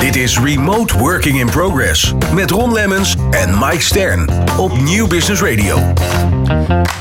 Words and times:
Dit 0.00 0.16
is 0.16 0.38
Remote 0.38 0.98
Working 0.98 1.40
in 1.40 1.50
Progress 1.50 2.14
met 2.34 2.50
Ron 2.50 2.72
Lemmens 2.72 3.16
en 3.30 3.58
Mike 3.58 3.82
Stern 3.82 4.28
op 4.58 4.80
Nieuw 4.80 5.06
Business 5.06 5.42
Radio. 5.42 5.92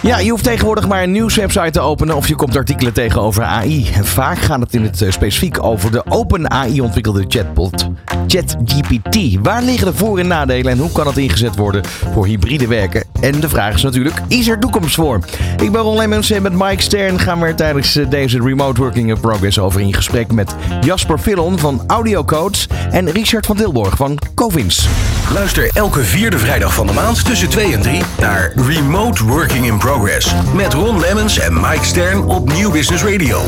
Ja, 0.02 0.20
je 0.20 0.30
hoeft 0.30 0.44
tegenwoordig 0.44 0.88
maar 0.88 1.04
een 1.04 1.12
nieuwswebsite 1.12 1.72
te 1.72 1.80
openen 1.80 2.16
of 2.16 2.28
je 2.28 2.36
komt 2.36 2.58
artikelen 2.58 2.94
tegen 2.94 3.22
over 3.22 3.44
AI. 3.44 3.90
En 3.94 4.06
vaak 4.06 4.38
gaat 4.38 4.60
het 4.60 4.74
in 4.74 4.84
het 4.84 5.02
eh, 5.02 5.12
specifiek 5.12 5.64
over 5.64 5.92
de 5.92 6.04
open 6.10 6.52
AI 6.52 6.82
ontwikkelde 6.82 7.26
chatbot 7.28 7.90
ChatGPT. 8.28 9.38
Waar 9.42 9.64
liggen 9.64 9.88
de 9.88 9.94
voor- 9.94 10.20
en 10.20 10.28
nadelen 10.28 10.72
en 10.72 10.78
hoe 10.78 10.92
kan 10.92 11.08
het 11.08 11.18
ingezet 11.18 11.56
worden 11.56 11.86
voor 12.14 12.26
hybride 12.26 12.68
werken? 12.68 13.04
En 13.22 13.40
de 13.40 13.50
vraag 13.50 13.74
is 13.74 13.84
natuurlijk, 13.84 14.22
is 14.28 14.48
er 14.48 14.60
toekomst 14.60 14.96
voor? 14.96 15.20
Ik 15.62 15.72
ben 15.72 15.82
Ron 15.82 15.98
Lemmens 15.98 16.32
en 16.32 16.42
met 16.42 16.54
Mike 16.54 16.82
Stern 16.82 17.20
gaan 17.20 17.40
we 17.40 17.46
er 17.46 17.56
tijdens 17.56 17.96
eh, 17.96 18.10
deze 18.10 18.42
Remote 18.42 18.82
Working 18.82 19.10
in 19.10 19.20
Progress 19.20 19.60
over 19.60 19.82
in 19.82 19.94
gesprek 19.94 20.32
met 20.32 20.56
Jasper 20.82 21.20
Villon 21.20 21.60
van 21.60 21.84
Audiocodes 21.88 22.68
en 22.92 23.10
Richard 23.10 23.46
van 23.46 23.58
Dilborg 23.58 23.98
van 23.98 24.18
Covins. 24.36 24.88
Luister 25.34 25.70
elke 25.74 26.04
vierde 26.04 26.38
vrijdag 26.38 26.74
van 26.74 26.88
de 26.88 26.94
maand 26.94 27.26
tussen 27.26 27.50
2 27.50 27.74
en 27.74 27.82
3 27.82 28.02
naar 28.20 28.52
Remote 28.56 29.24
Working 29.24 29.66
in 29.66 29.78
Progress 29.78 30.34
met 30.56 30.74
Ron 30.74 31.00
Lemmens 31.00 31.40
en 31.40 31.54
Mike 31.54 31.86
Stern 31.86 32.26
op 32.26 32.54
Nieuw 32.54 32.72
Business 32.72 33.04
Radio. 33.04 33.42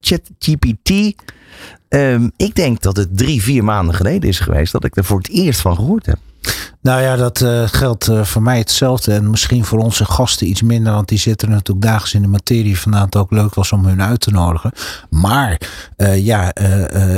ChatGPT. 0.00 1.14
Ehm, 1.88 2.28
ik 2.36 2.54
denk 2.54 2.82
dat 2.82 2.96
het 2.96 3.16
drie, 3.16 3.42
vier 3.42 3.64
maanden 3.64 3.94
geleden 3.94 4.28
is 4.28 4.40
geweest 4.40 4.72
dat 4.72 4.84
ik 4.84 4.96
er 4.96 5.04
voor 5.04 5.18
het 5.18 5.28
eerst 5.28 5.60
van 5.60 5.74
gehoord 5.74 6.06
heb. 6.06 6.18
Nou 6.86 7.02
ja, 7.02 7.16
dat 7.16 7.40
uh, 7.40 7.62
geldt 7.66 8.08
uh, 8.08 8.24
voor 8.24 8.42
mij 8.42 8.58
hetzelfde. 8.58 9.12
En 9.12 9.30
misschien 9.30 9.64
voor 9.64 9.78
onze 9.78 10.04
gasten 10.04 10.48
iets 10.48 10.62
minder. 10.62 10.92
Want 10.92 11.08
die 11.08 11.18
zitten 11.18 11.50
natuurlijk 11.50 11.86
dagelijks 11.86 12.14
in 12.14 12.22
de 12.22 12.28
materie. 12.28 12.78
Vandaar 12.78 13.04
het 13.04 13.16
ook 13.16 13.30
leuk 13.30 13.54
was 13.54 13.72
om 13.72 13.86
hun 13.86 14.02
uit 14.02 14.20
te 14.20 14.30
nodigen. 14.30 14.72
Maar 15.10 15.60
uh, 15.96 16.24
ja, 16.24 16.52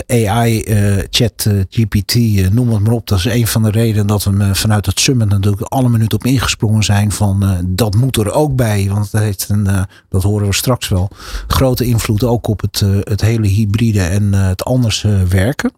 AI, 0.07 0.65
chat, 1.11 1.47
GPT, 1.71 2.15
noem 2.53 2.73
het 2.73 2.83
maar 2.83 2.93
op. 2.93 3.07
Dat 3.07 3.19
is 3.19 3.25
een 3.25 3.47
van 3.47 3.63
de 3.63 3.71
redenen 3.71 4.07
dat 4.07 4.25
we 4.25 4.55
vanuit 4.55 4.87
het 4.87 5.01
summit 5.01 5.29
natuurlijk 5.29 5.63
alle 5.63 5.89
minuten 5.89 6.19
op 6.19 6.27
ingesprongen 6.27 6.83
zijn. 6.83 7.13
Van 7.13 7.65
dat 7.67 7.95
moet 7.95 8.17
er 8.17 8.33
ook 8.33 8.57
bij. 8.57 8.89
Want 8.91 9.11
dat 9.11 9.21
heeft 9.21 9.49
een, 9.49 9.69
dat 10.09 10.23
horen 10.23 10.47
we 10.47 10.55
straks 10.55 10.89
wel, 10.89 11.11
grote 11.47 11.85
invloed 11.85 12.25
ook 12.25 12.49
op 12.49 12.61
het, 12.61 12.83
het 13.01 13.21
hele 13.21 13.47
hybride 13.47 14.03
en 14.03 14.33
het 14.33 14.65
anders 14.65 15.07
werken. 15.29 15.71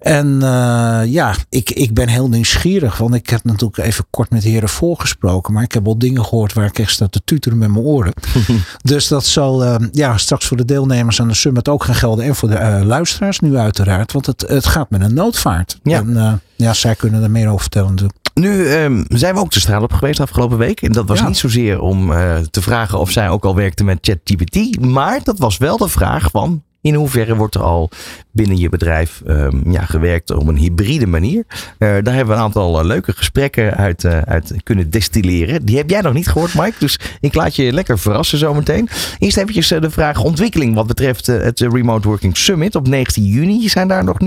En 0.00 0.26
uh, 0.42 1.00
ja, 1.06 1.34
ik, 1.48 1.70
ik 1.70 1.94
ben 1.94 2.08
heel 2.08 2.28
nieuwsgierig. 2.28 2.96
Want 2.96 3.14
ik 3.14 3.30
heb 3.30 3.44
natuurlijk 3.44 3.78
even 3.78 4.04
kort 4.10 4.30
met 4.30 4.42
de 4.42 4.48
heren 4.48 4.68
voorgesproken. 4.68 5.52
Maar 5.52 5.62
ik 5.62 5.72
heb 5.72 5.86
al 5.86 5.98
dingen 5.98 6.24
gehoord 6.24 6.52
waar 6.52 6.66
ik 6.66 6.78
echt 6.78 6.90
sta 6.90 7.06
te 7.06 7.20
tuteren 7.24 7.58
met 7.58 7.70
mijn 7.70 7.84
oren. 7.84 8.12
dus 8.82 9.08
dat 9.08 9.24
zal 9.24 9.64
uh, 9.64 9.74
ja, 9.92 10.16
straks 10.16 10.46
voor 10.46 10.56
de 10.56 10.64
deelnemers 10.64 11.20
aan 11.20 11.28
de 11.28 11.34
summit 11.34 11.68
ook 11.68 11.84
gaan 11.84 11.94
gelden. 11.94 12.24
En 12.24 12.34
voor 12.34 12.48
de 12.48 12.54
uh, 12.54 12.80
luisteraars 12.84 13.40
nu 13.40 13.56
uiteraard. 13.56 14.12
Want 14.12 14.26
het, 14.26 14.44
het 14.48 14.66
gaat 14.66 14.90
met 14.90 15.00
een 15.00 15.14
noodvaart. 15.14 15.78
Ja. 15.82 15.98
En 15.98 16.40
ja, 16.56 16.72
zij 16.72 16.94
kunnen 16.94 17.22
er 17.22 17.30
meer 17.30 17.48
over 17.48 17.60
vertellen 17.60 17.90
natuurlijk. 17.90 18.18
Nu 18.34 18.68
um, 18.68 19.04
zijn 19.08 19.34
we 19.34 19.40
ook 19.40 19.50
de 19.50 19.60
straat 19.60 19.82
op 19.82 19.92
geweest 19.92 20.20
afgelopen 20.20 20.58
week. 20.58 20.82
En 20.82 20.92
dat 20.92 21.08
was 21.08 21.18
Ja. 21.18 21.26
niet 21.26 21.36
zozeer 21.36 21.80
om 21.80 22.10
uh, 22.10 22.36
te 22.36 22.62
vragen 22.62 22.98
of 22.98 23.10
zij 23.10 23.28
ook 23.28 23.44
al 23.44 23.54
werkte 23.54 23.84
met 23.84 23.98
ChatGPT. 24.00 24.80
Maar 24.80 25.20
dat 25.22 25.38
was 25.38 25.58
wel 25.58 25.76
de 25.76 25.88
vraag 25.88 26.30
van 26.30 26.62
in 26.80 26.94
hoeverre 26.94 27.36
wordt 27.36 27.54
er 27.54 27.62
al 27.62 27.90
binnen 28.32 28.56
je 28.56 28.68
bedrijf 28.68 29.22
um, 29.26 29.72
ja, 29.72 29.84
gewerkt 29.84 30.30
op 30.30 30.46
een 30.46 30.56
hybride 30.56 31.06
manier. 31.06 31.44
Uh, 31.48 31.56
daar 31.78 32.14
hebben 32.14 32.26
we 32.26 32.32
een 32.32 32.38
aantal 32.38 32.80
uh, 32.80 32.86
leuke 32.86 33.12
gesprekken 33.12 33.76
uit, 33.76 34.04
uh, 34.04 34.18
uit 34.18 34.54
kunnen 34.62 34.90
destilleren. 34.90 35.64
Die 35.64 35.76
heb 35.76 35.90
jij 35.90 36.00
nog 36.00 36.12
niet 36.12 36.28
gehoord, 36.28 36.54
Mike. 36.54 36.74
Dus 36.78 36.98
ik 37.20 37.34
laat 37.34 37.56
je 37.56 37.72
lekker 37.72 37.98
verrassen 37.98 38.38
zometeen. 38.38 38.88
Eerst 39.18 39.36
eventjes 39.36 39.68
de 39.68 39.90
vraag 39.90 40.22
ontwikkeling 40.22 40.74
wat 40.74 40.86
betreft 40.86 41.26
het 41.26 41.60
Remote 41.60 42.08
Working 42.08 42.36
Summit 42.36 42.74
op 42.74 42.88
19 42.88 43.24
juni. 43.24 43.68
Zijn 43.68 43.88
daar 43.88 44.04
nog 44.04 44.18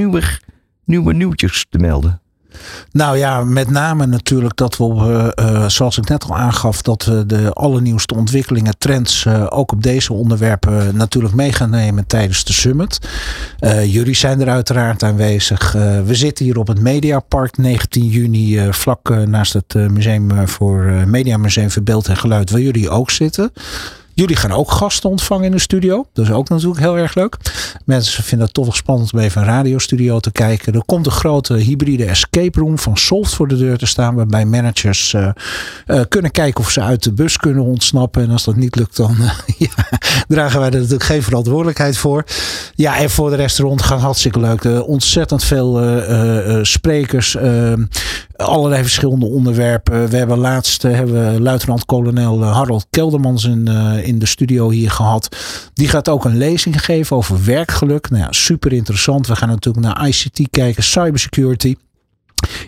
nieuwe 0.86 1.14
nieuwtjes 1.14 1.66
te 1.70 1.78
melden? 1.78 2.23
Nou 2.92 3.18
ja, 3.18 3.44
met 3.44 3.70
name 3.70 4.06
natuurlijk 4.06 4.56
dat 4.56 4.78
we, 4.78 5.34
uh, 5.40 5.46
uh, 5.46 5.70
zoals 5.70 5.98
ik 5.98 6.10
net 6.10 6.24
al 6.24 6.38
aangaf, 6.38 6.82
dat 6.82 7.04
we 7.04 7.26
de 7.26 7.54
allernieuwste 7.54 8.16
ontwikkelingen, 8.16 8.78
trends 8.78 9.26
uh, 9.26 9.46
ook 9.50 9.72
op 9.72 9.84
deze 9.84 10.14
onderwerpen 10.14 10.96
natuurlijk 10.96 11.34
mee 11.34 11.52
gaan 11.52 11.70
nemen 11.70 12.08
tijdens 12.08 12.44
de 12.44 12.54
summit. 12.54 13.00
jullie 13.86 14.16
zijn 14.16 14.42
er 14.42 14.50
uiteraard 14.50 15.04
aanwezig. 15.04 15.72
we 16.06 16.16
zitten 16.16 16.46
hier 16.46 16.58
op 16.58 16.68
het 16.68 16.80
Mediapark 16.80 17.58
19 17.58 18.08
juni, 18.08 18.74
vlak 18.74 19.10
naast 19.26 19.54
het 19.54 19.74
Museum 19.74 20.48
voor 20.48 20.84
Media 21.08 21.38
Museum 21.38 21.72
voor 21.72 21.84
Beeld 21.84 22.08
en 22.08 22.18
Geluid, 22.18 22.50
waar 22.50 22.62
jullie 22.62 22.90
ook 22.90 23.12
zitten. 23.12 23.52
Jullie 24.16 24.36
gaan 24.36 24.52
ook 24.52 24.72
gasten 24.72 25.10
ontvangen 25.10 25.46
in 25.46 25.52
de 25.52 25.60
studio. 25.60 26.06
Dat 26.14 26.26
is 26.26 26.32
ook 26.32 26.50
natuurlijk 26.50 26.80
heel 26.80 26.98
erg 26.98 27.16
leuk. 27.16 27.38
Mensen 27.86 28.24
vinden 28.24 28.46
het 28.46 28.56
toch 28.56 28.76
spannend 28.76 29.14
om 29.14 29.20
even 29.20 29.42
een 29.42 29.48
radiostudio 29.48 30.20
te 30.20 30.32
kijken. 30.32 30.74
Er 30.74 30.86
komt 30.86 31.06
een 31.06 31.12
grote 31.12 31.54
hybride 31.54 32.06
escape 32.06 32.60
room 32.60 32.80
van 32.80 32.98
Soft 32.98 33.34
voor 33.34 33.48
de 33.48 33.58
deur 33.58 33.78
te 33.78 33.86
staan. 33.86 34.16
Waarbij 34.16 34.46
managers 34.46 35.14
uh, 35.14 35.30
uh, 35.88 36.02
kunnen 36.10 36.32
kijken 36.32 36.60
of 36.60 36.70
ze 36.70 36.82
uit 36.82 37.04
de 37.04 37.14
bus 37.14 37.38
kunnen 37.38 37.64
ontsnappen. 37.64 38.24
En 38.24 38.30
als 38.30 38.44
dat 38.44 38.56
niet 38.56 38.76
lukt, 38.76 38.96
dan 38.96 39.16
uh, 39.20 39.32
ja, 39.68 40.00
dragen 40.28 40.60
wij 40.60 40.70
er 40.70 40.76
natuurlijk 40.76 41.04
geen 41.04 41.24
verantwoordelijkheid 41.24 41.98
voor. 41.98 42.24
Ja, 42.76 42.98
en 42.98 43.10
voor 43.10 43.30
de 43.30 43.36
restaurant 43.36 43.82
gaat 43.82 44.00
hartstikke 44.00 44.40
leuk. 44.40 44.88
ontzettend 44.88 45.44
veel 45.44 45.82
sprekers. 46.62 47.38
Allerlei 48.44 48.82
verschillende 48.82 49.26
onderwerpen. 49.26 50.10
We 50.10 50.18
hebben 50.18 50.38
laatst 50.38 50.82
hebben 50.82 51.34
we 51.34 51.42
luitenant-kolonel 51.42 52.44
Harold 52.44 52.88
Keldermans 52.90 53.44
in 53.44 53.68
in 54.04 54.20
de 54.20 54.26
studio 54.26 54.70
hier 54.70 54.92
gehad. 54.92 55.36
Die 55.74 55.88
gaat 55.88 56.10
ook 56.10 56.26
een 56.26 56.38
lezing 56.38 56.84
geven 56.84 57.16
over 57.16 57.46
werkgeluk. 57.46 58.10
Nou 58.10 58.24
ja, 58.24 58.32
super 58.32 58.74
interessant. 58.74 59.28
We 59.28 59.36
gaan 59.36 59.50
natuurlijk 59.50 59.86
naar 59.86 60.08
ICT 60.08 60.42
kijken, 60.50 60.84
cybersecurity. 60.84 61.76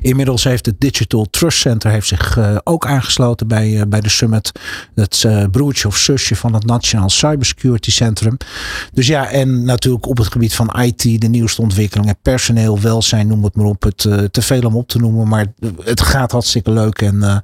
Inmiddels 0.06 0.44
heeft 0.44 0.66
het 0.66 0.80
Digital 0.80 1.28
Trust 1.30 1.60
Center 1.60 1.92
heeft 1.92 2.08
zich 2.08 2.38
uh, 2.38 2.58
ook 2.64 2.86
aangesloten 2.86 3.48
bij, 3.48 3.70
uh, 3.70 3.82
bij 3.88 4.02
de 4.02 4.10
summit. 4.10 4.52
Het 4.96 5.24
uh, 5.26 5.44
broertje 5.52 5.88
of 5.88 5.98
zusje 5.98 6.36
van 6.36 6.54
het 6.54 6.66
Nationaal 6.66 7.10
Cybersecurity 7.10 7.92
Centrum. 7.92 8.38
Dus 8.94 9.08
ja, 9.08 9.30
en 9.30 9.64
natuurlijk 9.64 10.08
op 10.08 10.18
het 10.18 10.28
gebied 10.32 10.56
van 10.56 10.80
IT, 10.82 11.22
de 11.22 11.28
nieuwste 11.28 11.62
ontwikkelingen, 11.62 12.18
personeel, 12.22 12.80
welzijn, 12.80 13.28
noem 13.28 13.44
het 13.44 13.56
maar 13.56 13.66
op. 13.66 13.84
Het 13.84 13.98
te 14.32 14.42
veel 14.42 14.62
om 14.62 14.76
op 14.76 14.88
te 14.88 14.98
noemen, 14.98 15.28
maar 15.28 15.46
het 15.84 16.02
gaat 16.02 16.32
hartstikke 16.32 16.72
leuk 16.72 17.02
en 17.02 17.44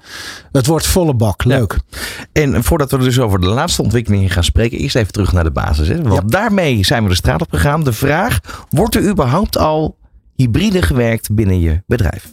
het 0.51 0.65
wordt 0.65 0.87
volle 0.87 1.13
bak. 1.13 1.43
Leuk. 1.43 1.79
Ja. 1.89 1.99
En 2.31 2.63
voordat 2.63 2.91
we 2.91 2.97
dus 2.97 3.19
over 3.19 3.39
de 3.39 3.47
laatste 3.47 3.81
ontwikkelingen 3.81 4.29
gaan 4.29 4.43
spreken, 4.43 4.77
eerst 4.77 4.95
even 4.95 5.13
terug 5.13 5.31
naar 5.31 5.43
de 5.43 5.51
basis. 5.51 5.87
Hè? 5.87 6.01
Want 6.01 6.21
ja. 6.21 6.39
daarmee 6.39 6.85
zijn 6.85 7.03
we 7.03 7.09
de 7.09 7.15
straat 7.15 7.41
op 7.41 7.51
gegaan. 7.51 7.83
De 7.83 7.93
vraag, 7.93 8.39
wordt 8.69 8.95
er 8.95 9.09
überhaupt 9.09 9.57
al 9.57 9.97
hybride 10.35 10.81
gewerkt 10.81 11.33
binnen 11.35 11.59
je 11.59 11.83
bedrijf. 11.87 12.31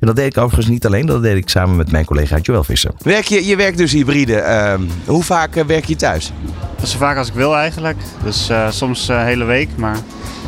En 0.00 0.06
dat 0.06 0.16
deed 0.16 0.26
ik 0.26 0.38
overigens 0.38 0.68
niet 0.68 0.86
alleen, 0.86 1.06
dat 1.06 1.22
deed 1.22 1.36
ik 1.36 1.48
samen 1.48 1.76
met 1.76 1.90
mijn 1.90 2.04
collega 2.04 2.38
Joël 2.42 2.64
Visser. 2.64 2.90
Werk 2.98 3.24
je, 3.24 3.46
je 3.46 3.56
werkt 3.56 3.78
dus 3.78 3.92
hybride. 3.92 4.32
Uh, 4.32 4.74
hoe 5.04 5.22
vaak 5.22 5.56
uh, 5.56 5.64
werk 5.64 5.84
je 5.84 5.96
thuis? 5.96 6.32
Zo 6.84 6.98
vaak 6.98 7.16
als 7.16 7.28
ik 7.28 7.34
wil 7.34 7.56
eigenlijk. 7.56 7.96
Dus 8.24 8.50
uh, 8.50 8.70
soms 8.70 9.08
een 9.08 9.24
hele 9.24 9.44
week, 9.44 9.68
maar 9.76 9.96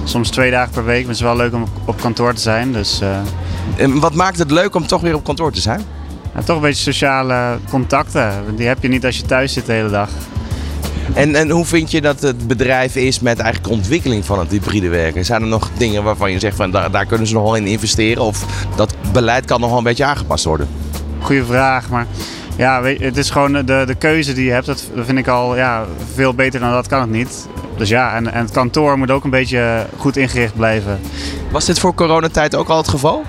soms 0.05 0.31
twee 0.31 0.51
dagen 0.51 0.73
per 0.73 0.85
week. 0.85 1.01
Maar 1.01 1.09
het 1.09 1.17
is 1.17 1.23
wel 1.23 1.37
leuk 1.37 1.55
om 1.55 1.65
op 1.85 2.01
kantoor 2.01 2.35
te 2.35 2.41
zijn. 2.41 2.73
Dus, 2.73 3.01
eh. 3.01 3.21
en 3.77 4.01
wat 4.01 4.15
maakt 4.15 4.39
het 4.39 4.51
leuk 4.51 4.75
om 4.75 4.87
toch 4.87 5.01
weer 5.01 5.15
op 5.15 5.25
kantoor 5.25 5.53
te 5.53 5.61
zijn? 5.61 5.83
Ja, 6.35 6.43
toch 6.43 6.57
een 6.57 6.63
beetje 6.63 6.83
sociale 6.83 7.59
contacten. 7.71 8.33
Die 8.57 8.67
heb 8.67 8.83
je 8.83 8.89
niet 8.89 9.05
als 9.05 9.17
je 9.17 9.23
thuis 9.23 9.53
zit 9.53 9.67
de 9.67 9.73
hele 9.73 9.91
dag. 9.91 10.09
En, 11.15 11.35
en 11.35 11.51
hoe 11.51 11.65
vind 11.65 11.91
je 11.91 12.01
dat 12.01 12.23
het 12.23 12.47
bedrijf 12.47 12.97
is 12.97 13.21
met 13.21 13.39
eigenlijk 13.39 13.73
de 13.73 13.79
ontwikkeling 13.81 14.25
van 14.25 14.39
het 14.39 14.51
hybride 14.51 14.89
werken? 14.89 15.25
Zijn 15.25 15.43
er 15.43 15.49
nog 15.49 15.71
dingen 15.79 16.03
waarvan 16.03 16.33
je 16.33 16.39
zegt 16.39 16.57
van 16.57 16.71
daar, 16.71 16.91
daar 16.91 17.07
kunnen 17.07 17.27
ze 17.27 17.35
nog 17.35 17.43
wel 17.43 17.55
in 17.55 17.67
investeren? 17.67 18.23
Of 18.23 18.45
dat 18.77 18.95
beleid 19.13 19.45
kan 19.45 19.61
nog 19.61 19.69
wel 19.69 19.79
een 19.79 19.85
beetje 19.85 20.05
aangepast 20.05 20.45
worden? 20.45 20.69
Goeie 21.21 21.45
vraag, 21.45 21.89
maar 21.89 22.07
ja, 22.57 22.83
weet, 22.83 23.01
het 23.01 23.17
is 23.17 23.31
gewoon 23.31 23.53
de, 23.53 23.83
de 23.87 23.95
keuze 23.99 24.33
die 24.33 24.45
je 24.45 24.51
hebt. 24.51 24.67
Dat 24.67 24.85
vind 24.95 25.19
ik 25.19 25.29
al 25.29 25.57
ja, 25.57 25.85
veel 26.15 26.35
beter 26.35 26.61
dan 26.61 26.71
dat 26.71 26.87
kan 26.87 27.01
het 27.01 27.11
niet. 27.11 27.49
Dus 27.77 27.89
ja, 27.89 28.15
en, 28.15 28.33
en 28.33 28.41
het 28.41 28.51
kantoor 28.51 28.99
moet 28.99 29.11
ook 29.11 29.25
een 29.25 29.31
beetje 29.31 29.87
goed 29.97 30.17
ingericht 30.17 30.55
blijven. 30.55 31.01
Was 31.51 31.65
dit 31.65 31.79
voor 31.79 31.95
coronatijd 31.95 32.55
ook 32.55 32.69
al 32.69 32.77
het 32.77 32.89
geval? 32.89 33.25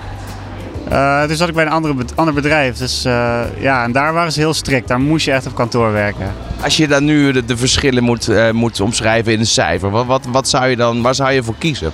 Uh, 0.91 1.27
dus 1.27 1.37
zat 1.37 1.47
ik 1.47 1.53
bij 1.53 1.65
een 1.65 1.71
andere, 1.71 1.95
ander 2.15 2.33
bedrijf. 2.33 2.77
Dus 2.77 3.05
uh, 3.05 3.41
ja, 3.59 3.83
en 3.83 3.91
daar 3.91 4.13
waren 4.13 4.31
ze 4.31 4.39
heel 4.39 4.53
strikt. 4.53 4.87
Daar 4.87 4.99
moest 4.99 5.25
je 5.25 5.31
echt 5.31 5.45
op 5.45 5.55
kantoor 5.55 5.91
werken. 5.91 6.33
Als 6.63 6.77
je 6.77 6.87
dan 6.87 7.03
nu 7.05 7.31
de, 7.31 7.45
de 7.45 7.57
verschillen 7.57 8.03
moet, 8.03 8.29
uh, 8.29 8.51
moet 8.51 8.79
omschrijven 8.79 9.33
in 9.33 9.39
een 9.39 9.45
cijfer, 9.45 9.89
wat, 9.89 10.05
wat, 10.05 10.25
wat 10.31 10.47
zou 10.49 10.67
je 10.67 10.75
dan, 10.75 11.01
waar 11.01 11.15
zou 11.15 11.31
je 11.31 11.43
voor 11.43 11.55
kiezen? 11.57 11.91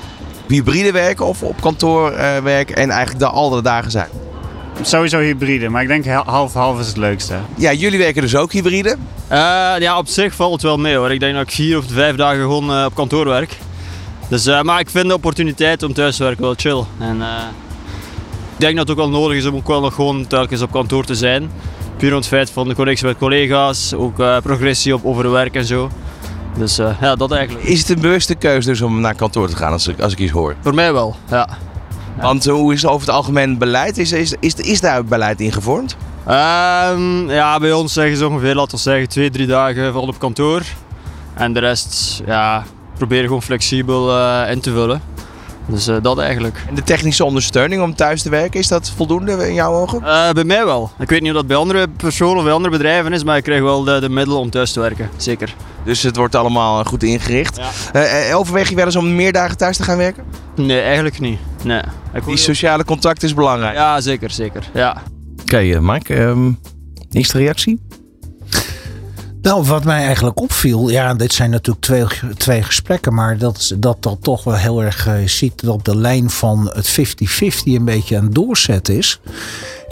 Hybride 0.47 0.91
werken 0.91 1.25
of 1.25 1.43
op 1.43 1.61
kantoor 1.61 2.13
werken 2.43 2.75
en 2.75 2.89
eigenlijk 2.89 3.19
de 3.19 3.29
andere 3.29 3.61
dagen 3.61 3.91
zijn? 3.91 4.07
Sowieso 4.81 5.19
hybride, 5.19 5.69
maar 5.69 5.81
ik 5.81 5.87
denk 5.87 6.05
half-half 6.25 6.79
is 6.79 6.87
het 6.87 6.97
leukste. 6.97 7.35
Ja, 7.55 7.73
jullie 7.73 7.99
werken 7.99 8.21
dus 8.21 8.35
ook 8.35 8.51
hybride? 8.51 8.97
ja, 9.79 9.97
op 9.97 10.07
zich 10.07 10.35
valt 10.35 10.53
het 10.53 10.61
wel 10.61 10.77
mee 10.77 10.95
hoor. 10.95 11.11
Ik 11.11 11.19
denk 11.19 11.33
dat 11.33 11.43
ik 11.43 11.51
vier 11.51 11.77
of 11.77 11.85
vijf 11.87 12.15
dagen 12.15 12.41
gewoon 12.41 12.85
op 12.85 12.95
kantoor 12.95 13.25
werk. 13.25 13.57
Dus, 14.27 14.61
maar 14.61 14.79
ik 14.79 14.89
vind 14.89 15.07
de 15.07 15.13
opportuniteit 15.13 15.83
om 15.83 15.93
thuis 15.93 16.15
te 16.15 16.23
werken 16.23 16.43
wel 16.43 16.53
chill. 16.57 16.83
En, 16.99 17.21
ik 18.55 18.61
denk 18.61 18.77
dat 18.77 18.87
het 18.87 18.97
ook 18.97 19.03
wel 19.03 19.19
nodig 19.19 19.37
is 19.37 19.45
om 19.45 19.55
ook 19.55 19.67
wel 19.67 19.81
nog 19.81 19.93
gewoon 19.93 20.27
telkens 20.27 20.61
op 20.61 20.71
kantoor 20.71 21.05
te 21.05 21.15
zijn. 21.15 21.51
Puur 21.97 22.11
om 22.11 22.17
het 22.17 22.27
feit 22.27 22.49
van 22.49 22.67
de 22.67 22.75
connectie 22.75 23.05
met 23.05 23.17
collega's, 23.17 23.93
ook 23.93 24.19
uh, 24.19 24.37
progressie 24.37 24.93
op 24.93 25.05
over 25.05 25.31
werk 25.31 25.55
en 25.55 25.65
zo. 25.65 25.89
Dus 26.57 26.77
eh, 26.77 27.01
ja, 27.01 27.15
dat 27.15 27.31
eigenlijk. 27.31 27.65
Is 27.65 27.79
het 27.79 27.89
een 27.89 28.01
bewuste 28.01 28.35
keuze 28.35 28.69
dus 28.69 28.81
om 28.81 29.01
naar 29.01 29.15
kantoor 29.15 29.49
te 29.49 29.55
gaan 29.55 29.71
als 29.71 29.87
ik, 29.87 29.99
als 29.99 30.13
ik 30.13 30.19
iets 30.19 30.31
hoor? 30.31 30.55
Voor 30.61 30.73
mij 30.73 30.93
wel, 30.93 31.15
ja. 31.29 31.47
Want 32.21 32.47
eh, 32.47 32.53
hoe 32.53 32.73
is 32.73 32.85
over 32.85 33.07
het 33.07 33.15
algemeen 33.15 33.57
beleid? 33.57 33.97
Is, 33.97 34.11
is, 34.11 34.33
is, 34.39 34.53
is 34.53 34.81
daar 34.81 35.05
beleid 35.05 35.41
in 35.41 35.51
gevormd? 35.51 35.97
Ehm, 36.25 37.29
ja, 37.29 37.59
bij 37.59 37.73
ons 37.73 37.93
zeggen 37.93 38.17
ze 38.17 38.27
ongeveer, 38.27 38.55
laten 38.55 38.75
we 38.75 38.81
zeggen, 38.81 39.09
twee, 39.09 39.29
drie 39.29 39.47
dagen 39.47 39.93
vol 39.93 40.07
op 40.07 40.19
kantoor. 40.19 40.61
En 41.33 41.53
de 41.53 41.59
rest, 41.59 42.21
ja, 42.25 42.63
proberen 42.97 43.25
gewoon 43.25 43.41
flexibel 43.41 44.17
eh, 44.17 44.51
in 44.51 44.59
te 44.59 44.71
vullen. 44.71 45.01
Dus 45.67 45.87
eh, 45.87 45.95
dat 46.01 46.17
eigenlijk. 46.19 46.63
En 46.69 46.75
de 46.75 46.83
technische 46.83 47.25
ondersteuning 47.25 47.81
om 47.81 47.95
thuis 47.95 48.21
te 48.21 48.29
werken, 48.29 48.59
is 48.59 48.67
dat 48.67 48.91
voldoende 48.95 49.47
in 49.47 49.53
jouw 49.53 49.73
ogen? 49.73 50.03
Eh, 50.03 50.29
bij 50.31 50.43
mij 50.43 50.65
wel. 50.65 50.91
Ik 50.99 51.09
weet 51.09 51.21
niet 51.21 51.29
of 51.29 51.35
dat 51.35 51.47
bij 51.47 51.57
andere 51.57 51.87
personen 51.87 52.37
of 52.37 52.43
bij 52.43 52.53
andere 52.53 52.71
bedrijven 52.77 53.13
is, 53.13 53.23
maar 53.23 53.37
ik 53.37 53.43
krijg 53.43 53.61
wel 53.61 53.83
de, 53.83 53.99
de 53.99 54.09
middelen 54.09 54.39
om 54.39 54.49
thuis 54.49 54.71
te 54.71 54.79
werken. 54.79 55.09
Zeker. 55.17 55.55
Dus 55.83 56.01
het 56.03 56.15
wordt 56.15 56.35
allemaal 56.35 56.83
goed 56.83 57.03
ingericht. 57.03 57.59
Eh, 57.93 58.29
eh, 58.29 58.37
overweeg 58.37 58.69
je 58.69 58.75
wel 58.75 58.85
eens 58.85 58.95
om 58.95 59.15
meer 59.15 59.31
dagen 59.31 59.57
thuis 59.57 59.77
te 59.77 59.83
gaan 59.83 59.97
werken? 59.97 60.23
Nee, 60.55 60.81
eigenlijk 60.81 61.19
niet. 61.19 61.39
Nee. 61.63 61.81
Die 62.25 62.37
sociale 62.37 62.85
contact 62.85 63.23
is 63.23 63.33
belangrijk. 63.33 63.75
Ja, 63.75 64.01
zeker, 64.01 64.31
zeker. 64.31 64.69
Ja. 64.73 65.01
Oké, 65.41 65.57
eh, 65.57 65.79
Mike. 65.79 66.13
ehm, 66.15 66.51
eerste 67.11 67.37
reactie? 67.37 67.84
Nou, 69.45 69.63
wat 69.63 69.83
mij 69.83 70.03
eigenlijk 70.03 70.39
opviel, 70.39 70.89
ja, 70.89 71.13
dit 71.13 71.33
zijn 71.33 71.49
natuurlijk 71.49 71.85
twee, 71.85 72.05
twee 72.37 72.63
gesprekken, 72.63 73.13
maar 73.13 73.37
dat 73.37 73.73
dat, 73.77 73.97
dat 74.03 74.17
toch 74.21 74.43
wel 74.43 74.55
heel 74.55 74.83
erg 74.83 75.07
eh, 75.07 75.13
ziet 75.25 75.63
dat 75.63 75.85
de 75.85 75.97
lijn 75.97 76.29
van 76.29 76.71
het 76.73 76.89
50-50 76.89 76.93
een 77.63 77.85
beetje 77.85 78.17
aan 78.17 78.23
het 78.23 78.35
doorzetten 78.35 78.97
is. 78.97 79.19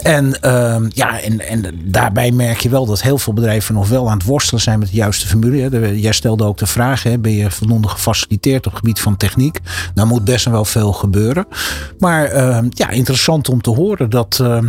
En, 0.02 0.40
ehm, 0.40 0.86
ja, 0.88 1.20
en, 1.20 1.40
en 1.40 1.80
daarbij 1.84 2.30
merk 2.30 2.60
je 2.60 2.68
wel 2.68 2.86
dat 2.86 3.02
heel 3.02 3.18
veel 3.18 3.32
bedrijven 3.32 3.74
nog 3.74 3.88
wel 3.88 4.10
aan 4.10 4.18
het 4.18 4.26
worstelen 4.26 4.62
zijn 4.62 4.78
met 4.78 4.88
de 4.88 4.96
juiste 4.96 5.26
formule. 5.26 6.00
Jij 6.00 6.12
stelde 6.12 6.44
ook 6.44 6.58
de 6.58 6.66
vraag, 6.66 7.02
hè, 7.02 7.18
ben 7.18 7.32
je 7.32 7.50
voldoende 7.50 7.88
gefaciliteerd 7.88 8.66
op 8.66 8.72
het 8.72 8.80
gebied 8.80 9.00
van 9.00 9.16
techniek? 9.16 9.60
Nou 9.94 10.08
moet 10.08 10.24
best 10.24 10.44
wel 10.44 10.64
veel 10.64 10.92
gebeuren. 10.92 11.46
Maar 11.98 12.24
ehm, 12.24 12.66
ja, 12.70 12.88
interessant 12.88 13.48
om 13.48 13.60
te 13.60 13.70
horen 13.70 14.10
dat... 14.10 14.38
ehm, 14.40 14.66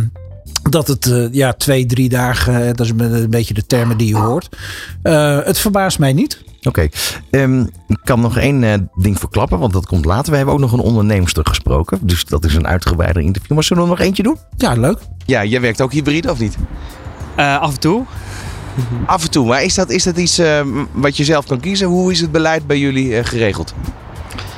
dat 0.70 0.88
het 0.88 1.06
eh, 1.06 1.32
ja, 1.32 1.52
twee, 1.52 1.86
drie 1.86 2.08
dagen, 2.08 2.66
eh, 2.66 2.74
dat 2.74 2.86
is 2.86 2.92
een 2.96 3.30
beetje 3.30 3.54
de 3.54 3.66
termen 3.66 3.96
die 3.96 4.08
je 4.08 4.16
hoort. 4.16 4.56
Eh, 5.02 5.38
het 5.44 5.58
verbaast 5.58 5.98
mij 5.98 6.12
niet. 6.12 6.44
Oké. 6.66 6.88
Ehm, 7.30 7.60
ik 7.88 7.98
kan 8.04 8.20
nog 8.20 8.36
één 8.36 8.64
eh, 8.64 8.72
ding 8.94 9.18
verklappen, 9.18 9.58
want 9.58 9.72
dat 9.72 9.86
komt 9.86 10.04
later. 10.04 10.30
We 10.30 10.36
hebben 10.36 10.54
ook 10.54 10.60
nog 10.60 10.72
een 10.72 10.78
onderneemster 10.80 11.46
gesproken. 11.46 11.98
Dus 12.02 12.24
dat 12.24 12.44
is 12.44 12.54
een 12.54 12.66
uitgebreider 12.66 13.22
interview. 13.22 13.52
Maar 13.52 13.64
zullen 13.64 13.82
we 13.82 13.88
nog 13.88 14.00
eentje 14.00 14.22
doen? 14.22 14.36
Ja, 14.56 14.72
leuk. 14.72 14.98
Ja, 15.26 15.44
jij 15.44 15.60
werkt 15.60 15.80
ook 15.80 15.92
hybride 15.92 16.30
of 16.30 16.38
niet? 16.38 16.56
Eh, 17.36 17.60
af 17.60 17.72
en 17.72 17.80
toe. 17.80 18.04
Af 19.06 19.24
en 19.24 19.30
toe. 19.30 19.46
Maar 19.46 19.62
is 19.62 19.74
dat, 19.74 19.90
is 19.90 20.02
dat 20.02 20.16
iets 20.18 20.38
eh, 20.38 20.60
wat 20.92 21.16
je 21.16 21.24
zelf 21.24 21.46
kan 21.46 21.60
kiezen? 21.60 21.88
Hoe 21.88 22.12
is 22.12 22.20
het 22.20 22.32
beleid 22.32 22.66
bij 22.66 22.78
jullie 22.78 23.24
geregeld? 23.24 23.74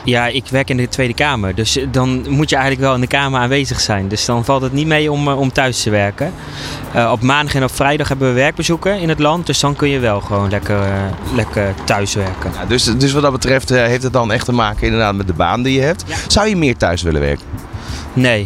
Ja, 0.09 0.27
ik 0.27 0.45
werk 0.51 0.71
in 0.71 0.77
de 0.77 0.89
Tweede 0.89 1.15
Kamer. 1.15 1.55
Dus 1.55 1.77
eh, 1.77 1.87
dan 1.91 2.25
moet 2.29 2.51
je 2.51 2.57
eigenlijk 2.57 2.87
wel 2.87 2.95
in 2.95 3.01
de 3.01 3.07
Kamer 3.07 3.41
aanwezig 3.41 3.81
zijn. 3.81 4.09
Dus 4.09 4.25
dan 4.25 4.45
valt 4.45 4.63
het 4.63 4.73
niet 4.73 4.87
mee 4.87 5.13
om, 5.13 5.29
eh, 5.29 5.39
om 5.39 5.53
thuis 5.53 5.83
te 5.83 5.91
werken. 5.91 6.33
Eh, 6.93 7.11
op 7.13 7.23
maandag 7.23 7.55
en 7.55 7.65
op 7.65 7.75
vrijdag 7.75 8.09
hebben 8.09 8.29
we 8.29 8.35
werkbezoeken 8.35 9.01
in 9.01 9.09
het 9.09 9.19
land. 9.19 9.47
Dus 9.47 9.61
dan 9.61 9.77
kun 9.77 9.89
je 9.89 9.99
wel 9.99 10.21
gewoon 10.21 10.51
lekker, 10.51 10.79
lekker 11.35 11.75
thuis 11.85 12.15
werken. 12.15 12.51
Ja, 12.55 12.67
dus, 12.67 12.85
dus 12.85 13.13
wat 13.13 13.23
dat 13.23 13.33
betreft 13.33 13.71
eh, 13.71 13.85
heeft 13.85 14.03
het 14.03 14.13
dan 14.13 14.33
echt 14.33 14.45
te 14.45 14.53
maken 14.53 14.83
inderdaad 14.83 15.15
met 15.15 15.27
de 15.27 15.33
baan 15.33 15.63
die 15.63 15.75
je 15.75 15.81
hebt. 15.81 16.05
Zou 16.27 16.49
je 16.49 16.57
meer 16.57 16.77
thuis 16.77 17.03
willen 17.03 17.21
werken? 17.21 17.45
Nee, 18.13 18.41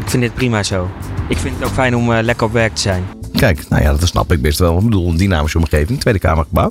ik 0.00 0.10
vind 0.10 0.22
dit 0.22 0.34
prima 0.34 0.62
zo. 0.62 0.90
Ik 1.28 1.36
vind 1.36 1.54
het 1.58 1.68
ook 1.68 1.74
fijn 1.74 1.96
om 1.96 2.12
lekker 2.12 2.46
op 2.46 2.52
werk 2.52 2.74
te 2.74 2.80
zijn. 2.80 3.04
Kijk, 3.32 3.68
nou 3.68 3.82
ja, 3.82 3.90
dat 3.90 4.08
snap 4.08 4.32
ik 4.32 4.42
best 4.42 4.58
wel. 4.58 4.78
Ik 4.78 4.84
bedoel, 4.84 5.08
een 5.08 5.16
dynamische 5.16 5.58
omgeving. 5.58 6.00
Tweede 6.00 6.18
Kamergebouw. 6.18 6.70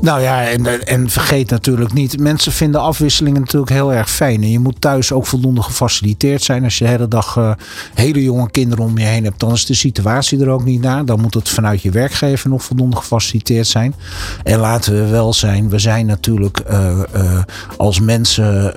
Nou 0.00 0.20
ja, 0.20 0.48
en, 0.48 0.86
en 0.86 1.10
vergeet 1.10 1.50
natuurlijk 1.50 1.92
niet, 1.92 2.20
mensen 2.20 2.52
vinden 2.52 2.80
afwisselingen 2.80 3.40
natuurlijk 3.40 3.72
heel 3.72 3.92
erg 3.92 4.10
fijn. 4.10 4.42
En 4.42 4.50
je 4.50 4.58
moet 4.58 4.80
thuis 4.80 5.12
ook 5.12 5.26
voldoende 5.26 5.62
gefaciliteerd 5.62 6.42
zijn. 6.42 6.64
Als 6.64 6.78
je 6.78 6.84
de 6.84 6.90
hele 6.90 7.08
dag 7.08 7.36
eh, 7.36 7.52
hele 7.94 8.22
jonge 8.22 8.50
kinderen 8.50 8.84
om 8.84 8.98
je 8.98 9.04
heen 9.04 9.24
hebt, 9.24 9.40
dan 9.40 9.52
is 9.52 9.66
de 9.66 9.74
situatie 9.74 10.40
er 10.40 10.48
ook 10.48 10.64
niet 10.64 10.80
naar. 10.80 11.04
Dan 11.04 11.20
moet 11.20 11.34
het 11.34 11.48
vanuit 11.48 11.82
je 11.82 11.90
werkgever 11.90 12.50
nog 12.50 12.64
voldoende 12.64 12.96
gefaciliteerd 12.96 13.66
zijn. 13.66 13.94
En 14.42 14.58
laten 14.58 14.92
we 14.92 15.06
wel 15.06 15.32
zijn, 15.32 15.68
we 15.68 15.78
zijn 15.78 16.06
natuurlijk 16.06 16.58
eh, 16.58 17.02
eh, 17.12 17.42
als 17.76 18.00
mensen, 18.00 18.74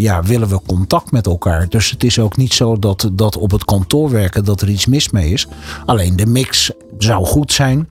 ja, 0.00 0.22
willen 0.22 0.48
we 0.48 0.60
contact 0.66 1.10
met 1.10 1.26
elkaar. 1.26 1.68
Dus 1.68 1.90
het 1.90 2.04
is 2.04 2.18
ook 2.18 2.36
niet 2.36 2.52
zo 2.52 2.78
dat, 2.78 3.10
dat 3.12 3.36
op 3.36 3.50
het 3.50 3.64
kantoor 3.64 4.10
werken 4.10 4.44
dat 4.44 4.60
er 4.60 4.68
iets 4.68 4.86
mis 4.86 5.10
mee 5.10 5.32
is. 5.32 5.46
Alleen 5.86 6.16
de 6.16 6.26
mix 6.26 6.70
zou 6.98 7.24
goed 7.24 7.52
zijn. 7.52 7.88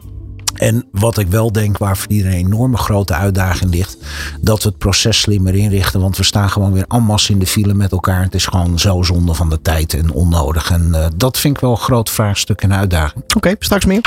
En 0.59 0.85
wat 0.91 1.17
ik 1.17 1.27
wel 1.27 1.51
denk, 1.51 1.77
waar 1.77 1.97
voor 1.97 2.11
iedereen 2.11 2.39
een 2.39 2.45
enorme 2.45 2.77
grote 2.77 3.13
uitdaging 3.13 3.71
ligt, 3.71 3.97
dat 4.41 4.63
we 4.63 4.69
het 4.69 4.77
proces 4.77 5.19
slimmer 5.19 5.55
inrichten. 5.55 6.01
Want 6.01 6.17
we 6.17 6.23
staan 6.23 6.49
gewoon 6.49 6.73
weer 6.73 6.85
en 6.87 7.03
masse 7.03 7.31
in 7.31 7.39
de 7.39 7.47
file 7.47 7.73
met 7.73 7.91
elkaar. 7.91 8.21
Het 8.21 8.33
is 8.33 8.45
gewoon 8.45 8.79
zo 8.79 9.03
zonde 9.03 9.33
van 9.33 9.49
de 9.49 9.61
tijd 9.61 9.93
en 9.93 10.11
onnodig. 10.11 10.71
En 10.71 10.89
eh, 10.93 11.05
dat 11.15 11.37
vind 11.37 11.55
ik 11.55 11.61
wel 11.61 11.71
een 11.71 11.77
groot 11.77 12.09
vraagstuk 12.09 12.61
en 12.61 12.73
uitdaging. 12.73 13.23
Oké, 13.35 13.55
straks 13.59 13.85
meer. 13.85 14.01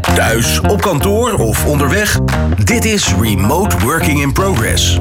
Thuis, 0.00 0.60
op 0.60 0.80
kantoor 0.80 1.32
of 1.32 1.66
onderweg? 1.66 2.18
Dit 2.64 2.84
is 2.84 3.14
Remote 3.20 3.78
Working 3.78 4.20
in 4.20 4.32
Progress. 4.32 4.98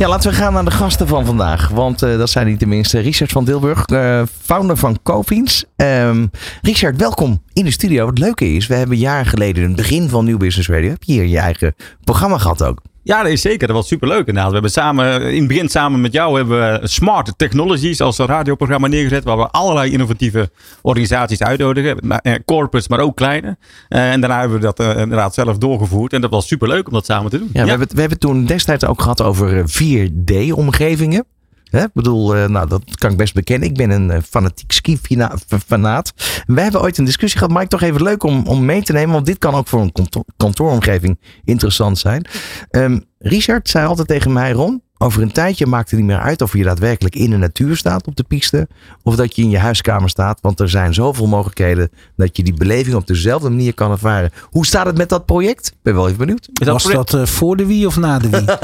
Ja, 0.00 0.08
laten 0.08 0.30
we 0.30 0.36
gaan 0.36 0.52
naar 0.52 0.64
de 0.64 0.70
gasten 0.70 1.06
van 1.06 1.26
vandaag. 1.26 1.68
Want 1.68 2.02
eh, 2.02 2.18
dat 2.18 2.30
zijn 2.30 2.46
niet 2.46 2.58
tenminste 2.58 2.98
Richard 2.98 3.32
van 3.32 3.44
Dilburg, 3.44 3.84
eh, 3.84 4.22
founder 4.42 4.76
van 4.76 4.98
Copins. 5.02 5.64
Ehm, 5.76 6.26
Richard, 6.62 6.96
welkom 6.96 7.42
in 7.52 7.64
de 7.64 7.70
studio. 7.70 8.06
Het 8.06 8.18
leuke 8.18 8.54
is, 8.54 8.66
we 8.66 8.74
hebben 8.74 8.96
jaren 8.96 9.26
geleden, 9.26 9.62
in 9.62 9.68
het 9.68 9.76
begin 9.76 10.08
van 10.08 10.24
New 10.24 10.38
Business 10.38 10.68
Radio, 10.68 10.90
heb 10.90 11.02
je 11.02 11.12
hier 11.12 11.26
je 11.26 11.38
eigen 11.38 11.74
programma 12.04 12.38
gehad 12.38 12.62
ook. 12.62 12.80
Ja, 13.02 13.22
nee, 13.22 13.36
zeker. 13.36 13.66
Dat 13.66 13.76
was 13.76 13.88
superleuk 13.88 14.18
inderdaad. 14.18 14.46
We 14.46 14.52
hebben 14.52 14.70
samen, 14.70 15.22
in 15.22 15.38
het 15.38 15.48
begin 15.48 15.68
samen 15.68 16.00
met 16.00 16.12
jou 16.12 16.36
hebben 16.36 16.80
we 16.80 16.88
Smart 16.88 17.32
Technologies 17.36 18.00
als 18.00 18.18
radioprogramma 18.18 18.86
neergezet. 18.86 19.24
Waar 19.24 19.36
we 19.36 19.48
allerlei 19.48 19.92
innovatieve 19.92 20.50
organisaties 20.82 21.42
uitnodigen. 21.42 21.98
Eh, 21.98 22.34
corporates, 22.44 22.88
maar 22.88 23.00
ook 23.00 23.16
kleine. 23.16 23.56
Eh, 23.88 24.12
en 24.12 24.20
daarna 24.20 24.38
hebben 24.40 24.58
we 24.60 24.64
dat 24.64 24.80
eh, 24.80 24.88
inderdaad 24.88 25.34
zelf 25.34 25.58
doorgevoerd. 25.58 26.12
En 26.12 26.20
dat 26.20 26.30
was 26.30 26.46
superleuk 26.46 26.86
om 26.86 26.92
dat 26.92 27.04
samen 27.04 27.30
te 27.30 27.38
doen. 27.38 27.50
Ja, 27.52 27.62
We, 27.64 27.70
hebben, 27.70 27.88
we 27.94 28.00
hebben 28.00 28.18
toen 28.18 28.44
destijds 28.44 28.84
ook 28.84 29.02
gehad 29.02 29.22
over 29.22 29.58
eh, 29.58 29.64
4D-omgevingen. 29.64 31.24
Hè, 31.70 31.82
Ik 31.82 31.90
bedoel, 31.94 32.36
eh, 32.36 32.48
nou, 32.48 32.68
dat 32.68 32.82
kan 32.98 33.10
ik 33.10 33.16
best 33.16 33.34
bekennen. 33.34 33.68
Ik 33.68 33.76
ben 33.76 33.90
een 33.90 34.10
eh, 34.10 34.18
fanatiek 34.30 34.72
ski-fanaat. 34.72 36.12
Wij 36.46 36.62
hebben 36.62 36.80
ooit 36.80 36.98
een 36.98 37.04
discussie 37.04 37.38
gehad, 37.38 37.54
maar 37.54 37.62
ik 37.62 37.68
toch 37.68 37.82
even 37.82 38.02
leuk 38.02 38.22
om, 38.22 38.46
om 38.46 38.64
mee 38.64 38.82
te 38.82 38.92
nemen. 38.92 39.12
Want 39.14 39.26
dit 39.26 39.38
kan 39.38 39.54
ook 39.54 39.68
voor 39.68 39.80
een 39.80 39.92
kanto- 39.92 40.24
kantooromgeving 40.36 41.18
interessant 41.44 41.98
zijn. 41.98 42.24
Ehm, 42.70 42.98
Richard 43.18 43.68
zei 43.68 43.86
altijd 43.86 44.08
tegen 44.08 44.32
mij, 44.32 44.52
Ron, 44.52 44.82
over 44.98 45.22
een 45.22 45.32
tijdje 45.32 45.66
maakt 45.66 45.90
het 45.90 45.98
niet 45.98 46.08
meer 46.08 46.20
uit 46.20 46.42
of 46.42 46.52
je 46.52 46.62
daadwerkelijk 46.64 47.14
in 47.14 47.30
de 47.30 47.36
natuur 47.36 47.76
staat 47.76 48.06
op 48.06 48.16
de 48.16 48.22
piste. 48.22 48.68
Of 49.02 49.16
dat 49.16 49.36
je 49.36 49.42
in 49.42 49.50
je 49.50 49.58
huiskamer 49.58 50.08
staat. 50.10 50.38
Want 50.40 50.60
er 50.60 50.68
zijn 50.68 50.94
zoveel 50.94 51.26
mogelijkheden 51.26 51.90
dat 52.16 52.36
je 52.36 52.42
die 52.42 52.54
beleving 52.54 52.96
op 52.96 53.06
dezelfde 53.06 53.48
manier 53.48 53.74
kan 53.74 53.90
ervaren. 53.90 54.30
Hoe 54.44 54.66
staat 54.66 54.86
het 54.86 54.96
met 54.96 55.08
dat 55.08 55.26
project? 55.26 55.66
Ik 55.66 55.74
ben 55.82 55.94
wel 55.94 56.06
even 56.06 56.18
benieuwd. 56.18 56.48
Dat 56.52 56.68
Was 56.68 56.82
project- 56.82 57.10
dat 57.10 57.20
eh, 57.20 57.26
voor 57.26 57.56
de 57.56 57.66
wie 57.66 57.86
of 57.86 57.96
na 57.96 58.18
de 58.18 58.28
wie? 58.28 58.44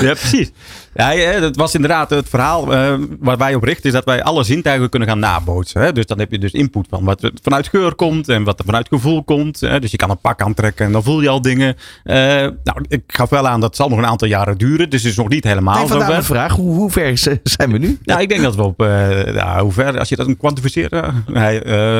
Ja, 0.00 0.12
precies. 0.14 0.50
Ja, 0.94 1.40
dat 1.40 1.56
was 1.56 1.74
inderdaad 1.74 2.10
het 2.10 2.28
verhaal 2.28 2.74
eh, 2.74 2.94
waar 3.18 3.36
wij 3.36 3.54
op 3.54 3.62
richten, 3.62 3.84
is 3.84 3.92
dat 3.92 4.04
wij 4.04 4.22
alle 4.22 4.44
zintuigen 4.44 4.88
kunnen 4.88 5.08
gaan 5.08 5.18
nabootsen. 5.18 5.80
Hè? 5.80 5.92
Dus 5.92 6.06
dan 6.06 6.18
heb 6.18 6.30
je 6.30 6.38
dus 6.38 6.52
input 6.52 6.86
van 6.90 7.04
wat 7.04 7.22
er 7.22 7.32
vanuit 7.42 7.68
geur 7.68 7.94
komt 7.94 8.28
en 8.28 8.44
wat 8.44 8.58
er 8.58 8.64
vanuit 8.64 8.88
gevoel 8.88 9.24
komt. 9.24 9.60
Hè? 9.60 9.80
Dus 9.80 9.90
je 9.90 9.96
kan 9.96 10.10
een 10.10 10.18
pak 10.18 10.42
aantrekken 10.42 10.86
en 10.86 10.92
dan 10.92 11.02
voel 11.02 11.20
je 11.22 11.28
al 11.28 11.42
dingen. 11.42 11.76
Eh, 12.04 12.16
nou, 12.64 12.84
ik 12.88 13.02
gaf 13.06 13.30
wel 13.30 13.48
aan 13.48 13.60
dat 13.60 13.68
het 13.68 13.78
zal 13.78 13.88
nog 13.88 13.98
een 13.98 14.06
aantal 14.06 14.28
jaren 14.28 14.58
duren, 14.58 14.90
dus 14.90 15.02
het 15.02 15.10
is 15.10 15.16
nog 15.16 15.28
niet 15.28 15.44
helemaal 15.44 15.78
Nee, 15.78 15.86
zover. 15.86 16.16
de 16.16 16.22
vraag, 16.22 16.52
hoe, 16.52 16.74
hoe 16.74 16.90
ver 16.90 17.18
zijn 17.42 17.72
we 17.72 17.78
nu? 17.78 17.98
Nou, 18.02 18.20
ik 18.20 18.28
denk 18.28 18.42
dat 18.42 18.54
we 18.54 18.62
op, 18.62 18.82
eh 18.82 19.34
ja, 19.34 19.60
hoe 19.62 19.72
ver, 19.72 19.98
als 19.98 20.08
je 20.08 20.16
dat 20.16 20.36
kwantificeert, 20.38 20.92
eh, 20.92 21.98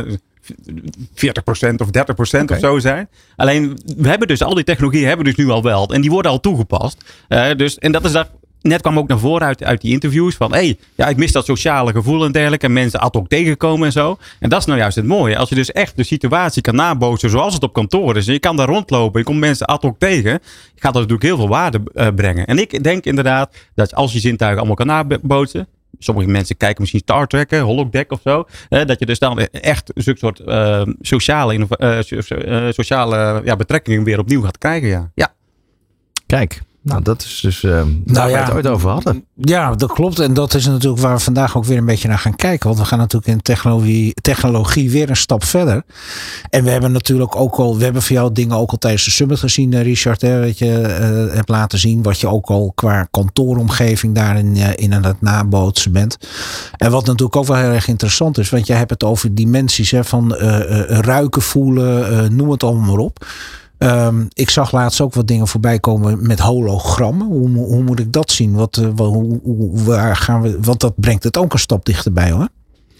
40% 1.15 1.81
of 1.81 1.89
30% 1.91 2.51
of 2.51 2.59
zo 2.59 2.79
zijn. 2.79 3.09
Alleen, 3.37 3.79
we 3.97 4.09
hebben 4.09 4.29
dus 4.29 4.43
al 4.43 4.55
die 4.55 4.65
technologieën 4.65 5.07
hebben 5.07 5.27
we 5.27 5.33
dus 5.35 5.45
nu 5.45 5.53
al 5.53 5.63
wel. 5.63 5.95
En 5.95 6.01
die 6.01 6.11
worden 6.11 6.31
al 6.31 6.41
toegepast. 6.41 7.05
Dus, 7.57 7.79
en 7.79 7.93
dat 7.93 8.05
is 8.05 8.13
dat. 8.13 8.29
Net 8.68 8.80
kwam 8.80 8.99
ook 8.99 9.09
naar 9.09 9.18
voren 9.18 9.47
uit, 9.47 9.64
uit 9.64 9.80
die 9.80 9.92
interviews 9.92 10.35
van... 10.35 10.52
hé, 10.52 10.59
hey, 10.59 10.78
ja, 10.94 11.09
ik 11.09 11.16
mis 11.16 11.33
dat 11.33 11.44
sociale 11.44 11.92
gevoel 11.92 12.25
en 12.25 12.33
dergelijke. 12.33 12.66
En 12.66 12.73
mensen 12.73 13.00
ad 13.00 13.14
hoc 13.14 13.28
tegenkomen 13.28 13.87
en 13.87 13.92
zo. 13.92 14.18
En 14.40 14.49
dat 14.49 14.61
is 14.61 14.66
nou 14.66 14.78
juist 14.78 14.97
het 14.97 15.06
mooie. 15.06 15.37
Als 15.37 15.49
je 15.49 15.54
dus 15.54 15.73
echt 15.73 15.97
de 15.97 16.02
situatie 16.02 16.62
kan 16.62 16.75
nabootsen 16.75 17.30
zoals 17.30 17.54
het 17.54 17.62
op 17.62 17.73
kantoor 17.73 18.16
is... 18.16 18.26
en 18.26 18.33
je 18.33 18.38
kan 18.38 18.56
daar 18.56 18.68
rondlopen, 18.68 19.18
je 19.18 19.26
komt 19.26 19.38
mensen 19.38 19.66
ad 19.66 19.83
hoc 19.83 19.99
tegen... 19.99 20.40
gaat 20.75 20.92
dat 20.92 20.94
natuurlijk 20.94 21.23
heel 21.23 21.37
veel 21.37 21.49
waarde 21.49 21.80
eh, 21.94 22.09
brengen. 22.14 22.47
En 22.47 22.59
ik 22.59 22.83
denk 22.83 23.04
inderdaad 23.04 23.56
dat 23.75 23.94
als 23.94 24.12
je 24.12 24.18
zintuigen 24.18 24.59
allemaal 24.59 24.76
kan 24.76 24.87
nabootsen... 24.87 25.68
Sommige 25.99 26.28
mensen 26.28 26.56
kijken 26.56 26.80
misschien 26.80 27.00
Star 27.00 27.26
Trek, 27.26 27.50
holodeck 27.50 28.12
of 28.12 28.21
zo. 28.23 28.44
Hè, 28.68 28.85
dat 28.85 28.99
je 28.99 29.06
dus 29.06 29.18
dan 29.18 29.38
echt 29.38 29.90
zulke 29.94 30.18
soort 30.18 30.40
eh, 30.40 30.83
sociale, 31.00 31.66
eh, 31.78 32.71
sociale 32.71 33.40
ja, 33.44 33.56
betrekkingen 33.56 34.04
weer 34.04 34.18
opnieuw 34.18 34.42
gaat 34.42 34.59
krijgen. 34.59 34.88
Ja. 34.88 35.11
ja. 35.14 35.35
Kijk, 36.26 36.62
Nou, 36.85 37.03
dat 37.03 37.23
is 37.23 37.41
dus 37.41 37.62
uh, 37.62 37.73
waar 37.73 37.85
Nou 38.05 38.26
we 38.26 38.37
ja. 38.37 38.45
het 38.45 38.55
ooit 38.55 38.67
over 38.67 38.91
hadden. 38.91 39.25
Ja, 39.35 39.75
dat 39.75 39.93
klopt. 39.93 40.19
En 40.19 40.35
dat 40.35 40.55
is 40.55 40.67
natuurlijk 40.67 41.03
waar 41.03 41.14
we 41.14 41.23
vandaag 41.23 41.57
ook 41.57 41.64
weer 41.64 41.79
een 41.79 41.85
beetje 41.85 42.09
naar 42.09 42.19
gaan 42.19 42.37
kijken. 42.37 42.67
Want 42.67 42.81
we 42.81 42.87
gaan 42.87 42.99
natuurlijk 42.99 43.33
in 43.33 43.43
technologie, 43.43 44.14
technologie 44.14 44.91
weer 44.91 45.11
een 45.11 45.17
stap 45.17 45.45
verder. 45.45 45.83
En 46.50 46.64
we 46.64 46.71
hebben 46.71 46.93
natuurlijk 46.93 47.37
ook 47.37 47.55
al, 47.55 47.76
we 47.76 47.85
hebben 47.85 48.03
voor 48.03 48.17
jou 48.17 48.33
dingen 48.33 48.57
ook 48.57 48.71
al 48.71 48.79
tijdens 48.79 49.05
de 49.05 49.11
summit 49.11 49.38
gezien, 49.38 49.73
eh, 49.73 49.83
Richard. 49.83 50.21
Hè, 50.21 50.47
wat 50.47 50.59
je 50.59 50.81
eh, 50.81 51.35
hebt 51.35 51.49
laten 51.49 51.79
zien. 51.79 52.03
Wat 52.03 52.21
je 52.21 52.29
ook 52.29 52.47
al 52.47 52.73
qua 52.75 53.09
kantooromgeving 53.11 54.14
daarin 54.14 54.57
in 54.57 54.95
aan 54.95 55.05
het 55.05 55.21
nabootsen 55.21 55.93
bent. 55.93 56.19
En 56.76 56.91
wat 56.91 57.07
natuurlijk 57.07 57.37
ook 57.37 57.47
wel 57.47 57.57
heel 57.57 57.71
erg 57.71 57.88
interessant 57.88 58.38
is. 58.38 58.50
Want 58.50 58.67
jij 58.67 58.76
hebt 58.76 58.91
het 58.91 59.05
over 59.05 59.35
dimensies 59.35 59.91
hè, 59.91 60.05
van 60.05 60.35
ruiken, 60.88 61.43
voelen, 61.43 62.37
noem 62.37 62.50
het 62.50 62.62
allemaal 62.62 62.87
maar 62.87 63.05
op. 63.05 63.26
Ehm, 63.78 64.25
ik 64.33 64.50
zag 64.50 64.73
laatst 64.73 65.00
ook 65.00 65.14
wat 65.14 65.28
dingen 65.28 65.49
voorbij 65.49 65.78
komen 65.78 66.26
met 66.26 66.40
hologrammen. 66.40 67.26
Hoe, 67.26 67.49
hoe 67.49 67.83
moet 67.83 68.00
ik 68.00 68.12
dat 68.12 68.31
zien? 68.31 68.54
Wat, 68.54 68.76
eh, 68.76 68.88
waar 69.85 70.16
gaan 70.16 70.43
we, 70.43 70.59
want 70.61 70.81
dat 70.81 70.93
brengt 70.97 71.25
het 71.25 71.37
ook 71.37 71.52
een 71.52 71.59
stap 71.59 71.85
dichterbij 71.85 72.31
hoor. 72.31 72.49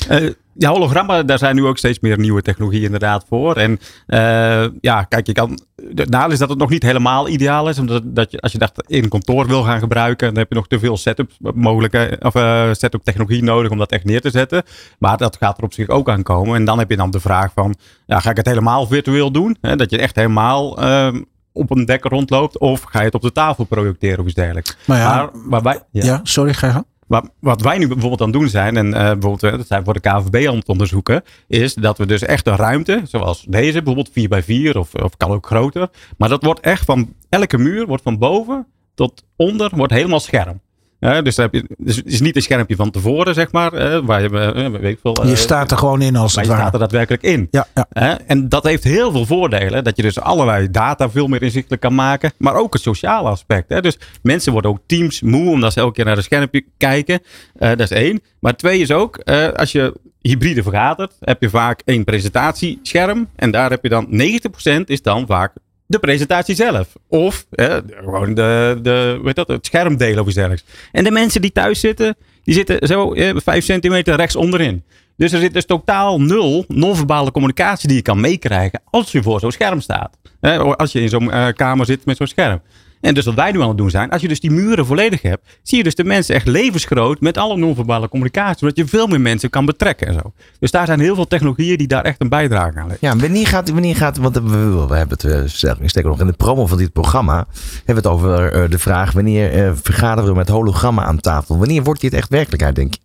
Eh, 0.09 0.31
ja, 0.57 0.71
hologrammen, 0.71 1.27
daar 1.27 1.39
zijn 1.39 1.57
nu 1.57 1.65
ook 1.65 1.79
steeds 1.79 2.01
meer 2.01 2.19
nieuwe 2.19 2.43
technologieën 2.43 2.85
inderdaad 2.85 3.25
voor. 3.29 3.57
En 3.57 3.79
eh, 4.07 4.67
ja, 4.81 5.03
kijk, 5.03 5.27
je 5.27 5.33
kan. 5.33 5.59
Het 5.95 6.11
nadeel 6.11 6.33
is 6.33 6.39
dat 6.39 6.49
het 6.49 6.59
nog 6.59 6.71
niet 6.71 6.83
helemaal 6.83 7.29
ideaal 7.29 7.69
is. 7.69 7.79
Omdat 7.79 8.03
dat 8.05 8.31
je, 8.31 8.41
als 8.41 8.53
je 8.53 8.59
dat 8.59 8.85
in 8.87 9.03
een 9.03 9.09
kantoor 9.09 9.47
wil 9.47 9.63
gaan 9.63 9.79
gebruiken, 9.79 10.27
dan 10.27 10.37
heb 10.39 10.49
je 10.49 10.55
nog 10.55 10.67
te 10.67 10.79
veel 10.79 10.97
setup 10.97 11.31
mogelijke 11.55 12.19
of 12.21 12.35
eh, 12.35 12.69
setup 12.73 13.05
technologie 13.05 13.43
nodig 13.43 13.71
om 13.71 13.79
dat 13.79 13.93
echt 13.93 14.05
neer 14.05 14.21
te 14.21 14.31
zetten. 14.31 14.63
Maar 14.99 15.17
dat 15.17 15.37
gaat 15.37 15.59
er 15.59 15.65
op 15.65 15.73
zich 15.73 15.89
ook 15.89 16.09
aan 16.09 16.23
komen. 16.23 16.55
En 16.55 16.65
dan 16.65 16.79
heb 16.79 16.91
je 16.91 16.97
dan 16.97 17.11
de 17.11 17.21
vraag 17.21 17.53
van, 17.55 17.75
ja, 18.07 18.21
ga 18.21 18.31
ik 18.31 18.37
het 18.37 18.47
helemaal 18.47 18.87
virtueel 18.87 19.31
doen? 19.31 19.57
Hè, 19.61 19.77
dat 19.77 19.91
je 19.91 19.99
echt 19.99 20.17
helemaal 20.17 20.79
ehm, 20.79 21.23
op 21.53 21.71
een 21.71 21.85
dek 21.85 22.05
rondloopt. 22.05 22.59
Of 22.59 22.83
ga 22.83 22.99
je 22.99 23.05
het 23.05 23.15
op 23.15 23.23
de 23.23 23.33
tafel 23.33 23.65
projecteren 23.65 24.19
of 24.19 24.25
iets 24.25 24.35
dergelijks. 24.35 24.77
Maar 24.85 24.99
ja, 24.99 25.31
Maar, 25.49 25.63
wij, 25.63 25.81
ja. 25.91 26.21
sorry, 26.23 26.55
ga 26.55 26.67
je. 26.67 26.85
Wat, 27.07 27.31
wat 27.41 27.61
wij 27.61 27.79
nu 27.79 27.89
bijvoorbeeld 27.89 28.21
aan 28.21 28.31
het 28.31 28.37
doen 28.37 28.49
zijn, 28.49 28.77
en 28.77 28.95
eh, 28.95 29.01
bijvoorbeeld, 29.01 29.43
eh, 29.43 29.51
dat 29.51 29.67
zijn 29.67 29.85
voor 29.85 29.95
de 29.95 30.01
KVB 30.01 30.49
aan 30.49 30.57
het 30.57 30.69
onderzoeken, 30.69 31.23
is 31.49 31.75
dat 31.75 31.99
we 31.99 32.07
dus 32.07 32.23
echt 32.23 32.47
een 32.47 32.57
ruimte, 32.57 33.01
zoals 33.05 33.45
deze, 33.49 33.73
bijvoorbeeld 33.73 34.11
4 34.13 34.29
bij 34.29 34.43
4 34.43 34.79
of, 34.79 34.95
of 34.95 35.17
kan 35.17 35.31
ook 35.31 35.47
groter. 35.47 35.89
Maar 36.19 36.29
dat 36.29 36.45
wordt 36.45 36.61
echt 36.61 36.85
van 36.85 37.15
elke 37.29 37.59
muur, 37.59 37.87
wordt 37.87 38.03
van 38.03 38.19
boven 38.19 38.67
tot 38.95 39.25
onder, 39.37 39.71
wordt 39.75 39.93
helemaal 39.93 40.21
scherm. 40.21 40.61
Ja, 41.01 41.23
dus, 41.23 41.37
heb 41.37 41.55
je, 41.55 41.65
dus 41.79 41.97
het 41.97 42.07
is 42.07 42.21
niet 42.21 42.37
een 42.37 42.43
schermpje 42.43 42.77
van 42.77 42.91
tevoren, 42.91 43.35
zeg 43.35 43.53
maar, 43.53 43.73
eh, 43.73 44.01
waar 44.05 44.23
je, 44.23 44.29
eh, 44.29 44.71
weet 44.71 44.93
ik 44.93 44.99
veel, 45.03 45.27
Je 45.27 45.31
eh, 45.31 45.37
staat 45.37 45.71
er 45.71 45.79
gewoon 45.79 46.03
in 46.03 46.17
als 46.17 46.35
het 46.35 46.41
je 46.41 46.51
staat 46.51 46.59
ware. 46.59 46.73
er 46.73 46.79
daadwerkelijk 46.79 47.23
in. 47.23 47.49
Ja, 47.51 47.67
ja. 47.75 48.19
En 48.27 48.49
dat 48.49 48.65
heeft 48.65 48.85
heel 48.85 49.11
veel 49.11 49.27
voordelen. 49.27 49.85
Dat 49.85 49.97
je 49.97 50.03
dus 50.03 50.21
allerlei 50.21 50.71
data 50.71 51.11
veel 51.11 51.27
meer 51.27 51.43
inzichtelijk 51.43 51.83
kan 51.83 51.95
maken. 51.95 52.33
Maar 52.39 52.55
ook 52.55 52.73
het 52.73 52.83
sociale 52.83 53.29
aspect. 53.29 53.69
Hè? 53.69 53.81
Dus 53.81 53.99
mensen 54.23 54.53
worden 54.53 54.71
ook 54.71 54.81
teams 54.87 55.23
moe 55.23 55.51
omdat 55.51 55.73
ze 55.73 55.81
elke 55.81 55.93
keer 55.93 56.05
naar 56.05 56.17
de 56.17 56.23
schermpje 56.23 56.65
kijken. 56.77 57.21
Eh, 57.55 57.69
dat 57.69 57.81
is 57.81 57.91
één. 57.91 58.21
Maar 58.41 58.57
twee 58.57 58.81
is 58.81 58.91
ook, 58.91 59.17
eh, 59.17 59.49
als 59.49 59.73
je 59.73 59.95
hybride 60.21 60.63
vergadert, 60.63 61.17
heb 61.21 61.43
je 61.43 61.51
vaak 61.51 61.83
één 61.85 62.05
presentatiescherm. 62.05 63.29
En 63.37 63.51
daar 63.51 63.71
heb 63.71 63.83
je 63.83 63.89
dan 63.89 64.07
90% 64.09 64.89
is 64.89 65.03
dan 65.03 65.27
vaak 65.27 65.53
de 65.87 65.99
presentatie 65.99 66.55
zelf. 66.55 66.89
Of 67.09 67.47
eh, 67.51 67.77
gewoon 67.87 68.35
de, 68.35 68.79
de, 68.83 69.21
weet 69.23 69.37
dat, 69.37 69.49
het 69.49 69.67
scherm 69.67 69.97
delen 69.97 70.21
of 70.21 70.27
iets 70.27 70.35
dergelijks. 70.35 70.65
En 70.93 71.05
de 71.05 71.11
mensen 71.11 71.41
die 71.41 71.53
thuis 71.53 71.81
zitten, 71.81 72.17
die 72.45 72.55
zitten 72.55 72.87
zo 72.89 73.13
eh, 73.13 73.37
vijf 73.37 73.65
centimeter 73.65 74.17
rechts 74.17 74.37
onderin. 74.37 74.83
Dus 75.17 75.33
er 75.33 75.41
zit 75.41 75.53
dus 75.53 75.67
totaal 75.67 76.21
nul 76.21 76.65
non-verbale 76.69 77.31
communicatie 77.31 77.89
die 77.89 77.97
je 77.97 78.03
kan 78.03 78.21
meekrijgen 78.21 78.81
als 78.91 79.13
je 79.13 79.23
voor 79.23 79.41
zo'n 79.41 79.53
scherm 79.53 79.81
staat. 79.81 80.17
Hè, 80.41 80.59
als 80.59 80.93
je 80.93 81.01
in 81.01 81.09
zo'n 81.09 81.31
eh, 81.31 81.47
kamer 81.55 81.87
zit 81.87 82.05
met 82.05 82.17
zo'n 82.17 82.27
scherm. 82.27 82.61
En 83.05 83.15
dus 83.15 83.25
wat 83.25 83.35
wij 83.35 83.53
nu 83.53 83.61
aan 83.63 83.69
het 83.69 83.77
doen 83.77 83.91
zijn, 83.91 84.11
als 84.11 84.23
je 84.23 84.29
dus 84.29 84.41
die 84.41 84.51
muren 84.51 84.87
volledig 84.87 85.23
hebt, 85.23 85.59
zie 85.63 85.79
je 85.79 85.85
dus 85.85 85.95
de 85.95 86.05
mensen 86.05 86.35
echt 86.35 86.47
levensgroot 86.47 87.21
met 87.21 87.39
alle 87.39 87.57
non-verbale 87.57 88.09
communicatie. 88.09 88.59
Zodat 88.59 88.77
je 88.77 88.87
veel 88.87 89.07
meer 89.07 89.21
mensen 89.21 89.51
kan 89.51 89.67
betrekken 89.67 90.07
en 90.07 90.15
zo. 90.15 90.33
Dus 90.59 90.71
daar 90.71 90.87
zijn 90.87 91.01
heel 91.01 91.15
veel 91.15 91.27
technologieën 91.27 91.79
die 91.79 91.87
daar 91.87 92.05
echt 92.05 92.21
een 92.21 92.29
bijdrage 92.29 92.79
aan 92.79 92.87
leveren. 92.89 93.17
Ja, 93.17 93.17
wanneer 93.17 93.47
gaat, 93.47 93.71
wanneer 93.71 93.97
gaat 93.97 94.17
want 94.17 94.35
we, 94.35 94.87
we, 94.89 94.97
hebben 94.97 95.19
het, 95.21 95.25
eh, 95.25 95.87
steek 95.87 96.05
nog 96.05 96.21
in 96.21 96.27
de 96.27 96.33
promo 96.33 96.67
van 96.67 96.79
dit 96.79 96.93
programma, 96.93 97.47
hebben 97.85 98.03
we 98.05 98.09
het 98.09 98.19
over 98.19 98.53
eh, 98.53 98.71
de 98.71 98.79
vraag 98.79 99.13
wanneer 99.13 99.53
eh, 99.53 99.73
vergaderen 99.83 100.31
we 100.31 100.37
met 100.37 100.49
hologrammen 100.49 101.05
aan 101.05 101.21
tafel? 101.21 101.59
Wanneer 101.59 101.83
wordt 101.83 102.01
dit 102.01 102.13
echt 102.13 102.29
werkelijkheid, 102.29 102.75
denk 102.75 102.95
je? 102.95 103.01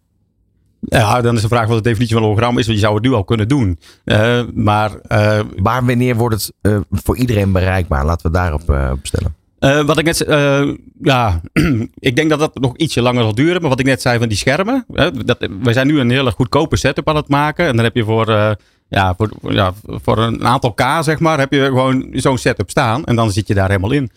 Ja, 0.82 1.22
dan 1.22 1.36
is 1.36 1.42
de 1.42 1.48
vraag 1.48 1.68
wat 1.68 1.78
de 1.78 1.84
definitie 1.84 2.16
van 2.16 2.24
hologram 2.24 2.58
is, 2.58 2.66
want 2.66 2.78
je 2.78 2.84
zou 2.84 2.96
het 2.96 3.04
nu 3.04 3.14
al 3.14 3.24
kunnen 3.24 3.48
doen. 3.48 3.80
Eh, 4.04 4.42
maar 4.54 4.96
eh, 4.96 5.40
Maar 5.56 5.86
wanneer 5.86 6.16
wordt 6.16 6.36
het 6.36 6.54
eh, 6.62 6.80
voor 6.92 7.18
iedereen 7.18 7.52
bereikbaar? 7.52 8.06
Laten 8.06 8.32
we 8.32 8.38
daarop 8.38 8.70
eh, 8.70 8.90
op 8.92 9.00
stellen. 9.06 9.36
Eh, 9.60 9.82
wat 9.82 9.98
ik 9.98 10.06
net 10.06 10.24
eh, 10.24 10.72
ja, 11.02 11.42
ik 12.00 12.16
denk 12.16 12.30
dat 12.30 12.40
dat 12.40 12.60
nog 12.60 12.78
ietsje 12.78 13.02
langer 13.02 13.24
zal 13.24 13.36
duren. 13.36 13.62
Maar 13.62 13.70
wat 13.70 13.80
ik 13.80 13.86
net 13.86 14.02
zei 14.02 14.20
van 14.20 14.28
die 14.28 14.38
schermen. 14.38 14.86
Hè, 14.94 15.12
dat, 15.12 15.48
wij 15.62 15.74
zijn 15.74 15.88
nu 15.88 16.00
een 16.00 16.10
hele 16.10 16.32
goedkope 16.32 16.78
setup 16.78 17.10
aan 17.10 17.16
het 17.16 17.28
maken. 17.30 17.66
En 17.68 17.76
dan 17.76 17.86
heb 17.86 17.96
je 17.96 18.04
voor, 18.04 18.28
eh, 18.30 18.52
ja, 18.90 19.14
voor- 19.18 19.54
ja, 19.54 19.74
voor 19.86 20.18
een 20.18 20.46
aantal 20.46 20.74
K, 20.74 20.84
zeg 21.02 21.20
maar, 21.20 21.40
heb 21.40 21.52
je 21.54 21.64
gewoon 21.66 22.08
zo'n 22.12 22.38
setup 22.38 22.70
staan. 22.70 23.06
En 23.06 23.16
dan 23.16 23.32
zit 23.32 23.48
je 23.48 23.54
daar 23.54 23.68
helemaal 23.68 23.92
in. 23.92 24.10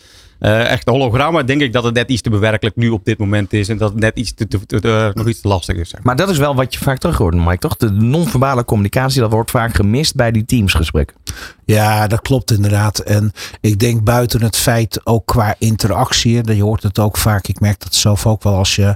Eh 0.42 0.70
echt 0.70 0.88
hologrammen, 0.88 1.46
denk 1.46 1.60
ik 1.60 1.72
dat 1.72 1.84
het 1.84 1.94
net 1.94 2.08
iets 2.10 2.22
te 2.22 2.30
bewerkelijk 2.30 2.76
nu 2.76 2.88
op 2.88 3.04
dit 3.04 3.18
moment 3.18 3.52
is. 3.52 3.68
En 3.68 3.76
dat 3.78 3.90
het 3.90 3.98
net 4.00 4.16
iets 4.16 4.34
te, 4.34 4.48
te- 4.48 4.66
te- 4.66 4.80
te- 4.80 5.10
nog 5.14 5.28
iets 5.28 5.40
te 5.40 5.48
lastig 5.48 5.76
is. 5.76 5.88
Zeg 5.88 5.92
maar. 5.92 6.02
Maar 6.16 6.26
dat 6.26 6.34
is 6.34 6.38
wel 6.38 6.54
wat 6.54 6.74
je 6.74 6.80
vaak 6.80 6.98
terug 6.98 7.16
hoort, 7.16 7.34
Mike, 7.34 7.58
toch? 7.58 7.76
De 7.76 7.90
non-verbale 7.90 8.64
communicatie, 8.64 9.20
dat 9.20 9.30
wordt 9.30 9.50
vaak 9.50 9.74
gemist 9.74 10.14
bij 10.14 10.30
die 10.30 10.44
teamsgesprekken. 10.44 11.16
Ja, 11.64 12.06
dat 12.06 12.20
klopt 12.20 12.50
inderdaad. 12.50 12.98
En 12.98 13.32
ik 13.60 13.78
denk 13.78 14.04
buiten 14.04 14.42
het 14.42 14.56
feit 14.56 15.00
ook 15.04 15.26
qua 15.26 15.54
interactie. 15.58 16.36
hè, 16.44 16.52
Je 16.52 16.62
hoort 16.62 16.82
het 16.82 16.98
ook 16.98 17.16
vaak. 17.16 17.46
Ik 17.46 17.60
merk 17.60 17.80
dat 17.82 17.94
zelf 17.94 18.26
ook 18.26 18.42
wel 18.42 18.54
als 18.56 18.76
je 18.76 18.94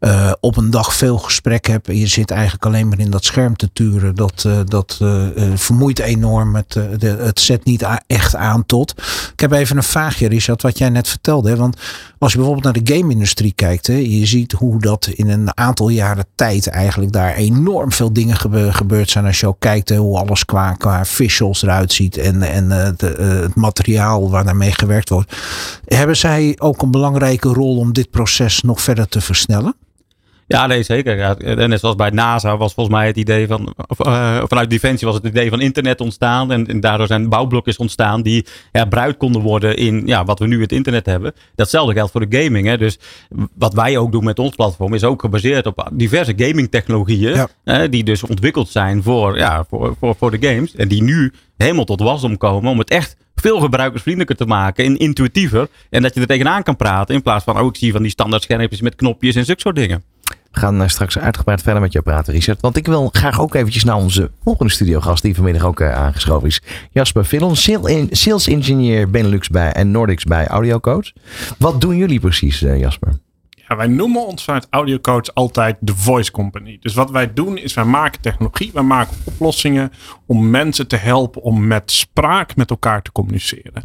eh, 0.00 0.32
op 0.40 0.56
een 0.56 0.70
dag 0.70 0.94
veel 0.94 1.18
gesprek 1.18 1.66
hebt. 1.66 1.88
En 1.88 1.96
je 1.96 2.06
zit 2.06 2.30
eigenlijk 2.30 2.64
alleen 2.66 2.88
maar 2.88 2.98
in 2.98 3.10
dat 3.10 3.24
scherm 3.24 3.56
te 3.56 3.70
turen. 3.72 4.14
Dat, 4.14 4.42
eh, 4.46 4.58
dat 4.64 4.98
eh, 5.00 5.26
eh, 5.26 5.56
vermoeit 5.58 5.98
enorm. 5.98 6.54
Het, 6.54 6.76
eh, 6.76 6.82
de, 6.98 7.06
het 7.08 7.40
zet 7.40 7.64
niet 7.64 7.86
echt 8.06 8.34
aan 8.36 8.66
tot. 8.66 8.94
Ik 9.32 9.40
heb 9.40 9.52
even 9.52 9.76
een 9.76 9.82
vraagje, 9.82 10.28
Richard. 10.28 10.62
Wat 10.62 10.77
jij 10.78 10.88
net 10.88 11.08
vertelde. 11.08 11.50
Hè? 11.50 11.56
Want 11.56 11.76
als 12.18 12.32
je 12.32 12.38
bijvoorbeeld 12.38 12.74
naar 12.74 12.84
de 12.84 12.94
game-industrie 12.94 13.52
kijkt. 13.52 13.86
Hè, 13.86 13.94
je 13.94 14.26
ziet 14.26 14.52
hoe 14.52 14.80
dat 14.80 15.06
in 15.06 15.28
een 15.28 15.56
aantal 15.56 15.88
jaren 15.88 16.26
tijd 16.34 16.66
eigenlijk 16.66 17.12
daar 17.12 17.34
enorm 17.34 17.92
veel 17.92 18.12
dingen 18.12 18.36
gebe- 18.36 18.72
gebeurd 18.72 19.10
zijn. 19.10 19.24
Als 19.24 19.40
je 19.40 19.46
ook 19.46 19.60
kijkt 19.60 19.96
hoe 19.96 20.18
alles 20.18 20.44
qua, 20.44 20.72
qua 20.72 21.04
visuals 21.04 21.62
eruit 21.62 21.92
ziet. 21.92 22.16
En, 22.16 22.42
en 22.42 22.72
eh, 22.72 22.86
eh, 22.88 23.42
het 23.42 23.54
materiaal 23.54 24.30
waar 24.30 24.44
daarmee 24.44 24.72
gewerkt 24.72 25.08
wordt. 25.08 25.36
Hebben 25.84 26.16
zij 26.16 26.54
ook 26.58 26.82
een 26.82 26.90
belangrijke 26.90 27.48
rol 27.48 27.76
om 27.76 27.92
dit 27.92 28.10
proces 28.10 28.62
nog 28.62 28.80
verder 28.80 29.08
te 29.08 29.20
versnellen? 29.20 29.74
Ja, 30.48 30.66
nee, 30.66 30.82
zeker. 30.82 31.16
Ja, 31.16 31.36
net 31.66 31.80
zoals 31.80 31.96
bij 31.96 32.10
NASA 32.10 32.56
was 32.56 32.74
volgens 32.74 32.96
mij 32.96 33.06
het 33.06 33.16
idee 33.16 33.46
van, 33.46 33.74
of, 33.88 34.00
eh, 34.00 34.42
vanuit 34.46 34.70
Defensie 34.70 35.06
was 35.06 35.16
het 35.16 35.26
idee 35.26 35.48
van 35.48 35.60
internet 35.60 36.00
ontstaan. 36.00 36.52
En, 36.52 36.66
en 36.66 36.80
daardoor 36.80 37.06
zijn 37.06 37.28
bouwblokjes 37.28 37.76
ontstaan 37.76 38.22
die 38.22 38.46
herbruikt 38.72 39.18
konden 39.18 39.42
worden 39.42 39.76
in 39.76 40.02
ja, 40.06 40.24
wat 40.24 40.38
we 40.38 40.46
nu 40.46 40.60
het 40.60 40.72
internet 40.72 41.06
hebben. 41.06 41.32
Datzelfde 41.54 41.92
geldt 41.92 42.12
voor 42.12 42.28
de 42.28 42.42
gaming. 42.42 42.66
Hè. 42.66 42.78
Dus 42.78 42.98
wat 43.54 43.74
wij 43.74 43.98
ook 43.98 44.12
doen 44.12 44.24
met 44.24 44.38
ons 44.38 44.54
platform 44.54 44.94
is 44.94 45.04
ook 45.04 45.20
gebaseerd 45.20 45.66
op 45.66 45.88
diverse 45.92 46.32
gaming 46.36 46.70
technologieën. 46.70 47.46
Ja. 47.64 47.86
die 47.86 48.04
dus 48.04 48.22
ontwikkeld 48.22 48.68
zijn 48.68 49.02
voor, 49.02 49.38
ja, 49.38 49.64
voor, 49.68 49.96
voor, 50.00 50.14
voor 50.18 50.30
de 50.30 50.48
games. 50.48 50.74
En 50.74 50.88
die 50.88 51.02
nu 51.02 51.32
helemaal 51.56 51.84
tot 51.84 52.00
wasdom 52.00 52.36
komen 52.36 52.70
om 52.70 52.78
het 52.78 52.90
echt 52.90 53.16
veel 53.34 53.60
gebruikersvriendelijker 53.60 54.36
te 54.36 54.46
maken 54.46 54.84
en 54.84 54.96
intuïtiever. 54.96 55.68
En 55.90 56.02
dat 56.02 56.14
je 56.14 56.20
er 56.20 56.26
tegenaan 56.26 56.62
kan 56.62 56.76
praten 56.76 57.14
in 57.14 57.22
plaats 57.22 57.44
van, 57.44 57.60
oh 57.60 57.66
ik 57.66 57.76
zie 57.76 57.92
van 57.92 58.02
die 58.02 58.10
standaard 58.10 58.42
schermpjes 58.42 58.80
met 58.80 58.94
knopjes 58.94 59.34
en 59.34 59.44
zulke 59.44 59.60
soort 59.60 59.76
dingen. 59.76 60.02
Gaan 60.58 60.82
eh, 60.82 60.88
straks 60.88 61.18
uitgebreid 61.18 61.62
verder 61.62 61.82
met 61.82 61.92
jou 61.92 62.04
praten, 62.04 62.32
Richard. 62.32 62.60
Want 62.60 62.76
ik 62.76 62.86
wil 62.86 63.08
graag 63.12 63.40
ook 63.40 63.54
eventjes 63.54 63.84
naar 63.84 63.96
onze 63.96 64.30
volgende 64.42 64.72
studiogast, 64.72 65.22
die 65.22 65.34
vanmiddag 65.34 65.64
ook 65.64 65.80
eh, 65.80 65.94
aangeschoven 65.94 66.48
is. 66.48 66.62
Jasper 66.92 67.24
Villon, 67.24 67.56
sales 68.10 68.46
engineer 68.46 69.10
Benelux 69.10 69.48
bij 69.48 69.72
en 69.72 69.90
Nordics 69.90 70.24
bij 70.24 70.46
AudioCoach. 70.46 71.12
Wat 71.58 71.80
doen 71.80 71.96
jullie 71.96 72.20
precies, 72.20 72.62
eh, 72.62 72.80
Jasper? 72.80 73.18
Ja, 73.68 73.76
wij 73.76 73.86
noemen 73.86 74.26
ons 74.26 74.44
vanuit 74.44 74.66
AudioCoach 74.70 75.34
altijd 75.34 75.76
de 75.80 75.94
voice 75.94 76.30
company. 76.30 76.78
Dus 76.80 76.94
wat 76.94 77.10
wij 77.10 77.32
doen 77.32 77.58
is 77.58 77.74
wij 77.74 77.84
maken 77.84 78.20
technologie, 78.20 78.70
wij 78.72 78.82
maken 78.82 79.16
oplossingen 79.24 79.92
om 80.26 80.50
mensen 80.50 80.86
te 80.88 80.96
helpen 80.96 81.42
om 81.42 81.66
met 81.66 81.90
spraak 81.90 82.56
met 82.56 82.70
elkaar 82.70 83.02
te 83.02 83.12
communiceren. 83.12 83.84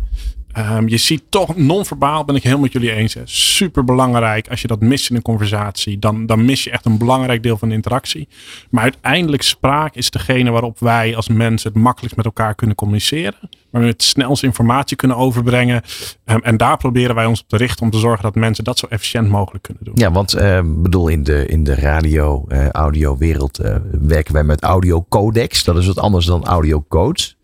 Ehm, 0.54 0.88
je 0.88 0.98
ziet 0.98 1.24
toch, 1.30 1.56
non-verbaal 1.56 2.26
ben 2.26 2.36
ik 2.36 2.44
heel 2.44 2.60
met 2.60 2.72
jullie 2.72 2.92
eens. 2.92 3.18
Super 3.24 3.84
belangrijk. 3.84 4.48
Als 4.50 4.62
je 4.62 4.68
dat 4.68 4.80
mist 4.80 5.10
in 5.10 5.16
een 5.16 5.22
conversatie, 5.22 6.00
dan, 6.00 6.26
dan 6.26 6.46
mis 6.46 6.64
je 6.64 6.70
echt 6.70 6.86
een 6.86 6.98
belangrijk 6.98 7.44
deel 7.44 7.58
van 7.58 7.70
de 7.70 7.76
interactie. 7.76 8.28
Maar 8.70 8.84
uiteindelijk, 8.84 9.42
spraak 9.42 9.96
is 9.96 10.10
degene 10.10 10.52
waarop 10.52 10.80
wij 10.80 11.16
als 11.16 11.28
mensen 11.28 11.72
het 11.72 11.82
makkelijkst 11.82 12.18
met 12.18 12.26
elkaar 12.26 12.56
kunnen 12.56 12.76
communiceren. 12.76 13.50
Waar 13.70 13.82
we 13.82 13.88
het 13.88 14.04
snelst 14.04 14.44
informatie 14.44 14.98
kunnen 14.98 15.18
overbrengen. 15.18 15.82
Ehm, 16.26 16.40
en 16.42 16.58
daar 16.58 16.78
proberen 16.78 17.16
wij 17.16 17.26
ons 17.26 17.42
op 17.42 17.48
te 17.48 17.58
richten 17.58 17.86
om 17.86 17.92
te 17.92 18.00
zorgen 18.00 18.24
dat 18.24 18.36
mensen 18.36 18.64
dat 18.64 18.80
zo 18.80 18.86
efficiënt 18.90 19.30
mogelijk 19.30 19.64
kunnen 19.64 19.84
doen. 19.84 19.94
Ja, 19.96 20.12
want 20.12 20.34
eh, 20.34 20.60
bedoel, 20.66 21.08
in 21.08 21.24
de, 21.24 21.46
in 21.46 21.64
de 21.64 21.76
radio, 21.76 22.46
eh, 22.48 22.70
audio 22.70 23.18
wereld 23.18 23.60
eh, 23.60 23.76
werken 24.02 24.34
wij 24.34 24.44
met 24.44 24.64
audio 24.64 25.06
codecs. 25.10 25.64
Dat 25.64 25.78
is 25.78 25.88
wat 25.88 26.00
anders 26.00 26.26
dan 26.26 26.46
audio 26.46 26.86
codes. 26.88 27.38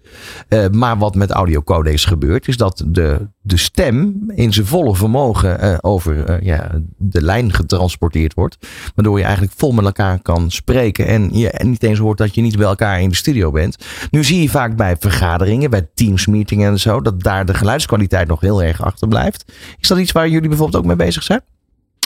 Eh, 0.47 0.67
maar 0.71 0.97
wat 0.97 1.15
met 1.15 1.31
audiocodex 1.31 2.05
gebeurt, 2.05 2.47
is 2.47 2.57
dat 2.57 2.83
de, 2.87 3.27
de 3.41 3.57
stem 3.57 4.23
in 4.35 4.53
zijn 4.53 4.65
volle 4.65 4.95
vermogen 4.95 5.59
eh, 5.59 5.77
over 5.81 6.25
eh, 6.25 6.41
ja, 6.41 6.81
de 6.97 7.21
lijn 7.21 7.53
getransporteerd 7.53 8.33
wordt. 8.33 8.57
Waardoor 8.95 9.17
je 9.17 9.23
eigenlijk 9.23 9.53
vol 9.57 9.71
met 9.71 9.85
elkaar 9.85 10.21
kan 10.21 10.51
spreken. 10.51 11.07
En 11.07 11.29
je 11.37 11.49
en 11.49 11.69
niet 11.69 11.83
eens 11.83 11.99
hoort 11.99 12.17
dat 12.17 12.35
je 12.35 12.41
niet 12.41 12.57
bij 12.57 12.67
elkaar 12.67 13.01
in 13.01 13.09
de 13.09 13.15
studio 13.15 13.51
bent. 13.51 13.77
Nu 14.11 14.23
zie 14.23 14.41
je 14.41 14.49
vaak 14.49 14.75
bij 14.75 14.95
vergaderingen, 14.99 15.69
bij 15.69 15.89
teamsmeetingen 15.93 16.71
en 16.71 16.79
zo, 16.79 17.01
dat 17.01 17.23
daar 17.23 17.45
de 17.45 17.53
geluidskwaliteit 17.53 18.27
nog 18.27 18.41
heel 18.41 18.63
erg 18.63 18.83
achterblijft. 18.83 19.51
Is 19.79 19.87
dat 19.87 19.97
iets 19.97 20.11
waar 20.11 20.29
jullie 20.29 20.49
bijvoorbeeld 20.49 20.83
ook 20.83 20.87
mee 20.87 21.05
bezig 21.05 21.23
zijn? 21.23 21.41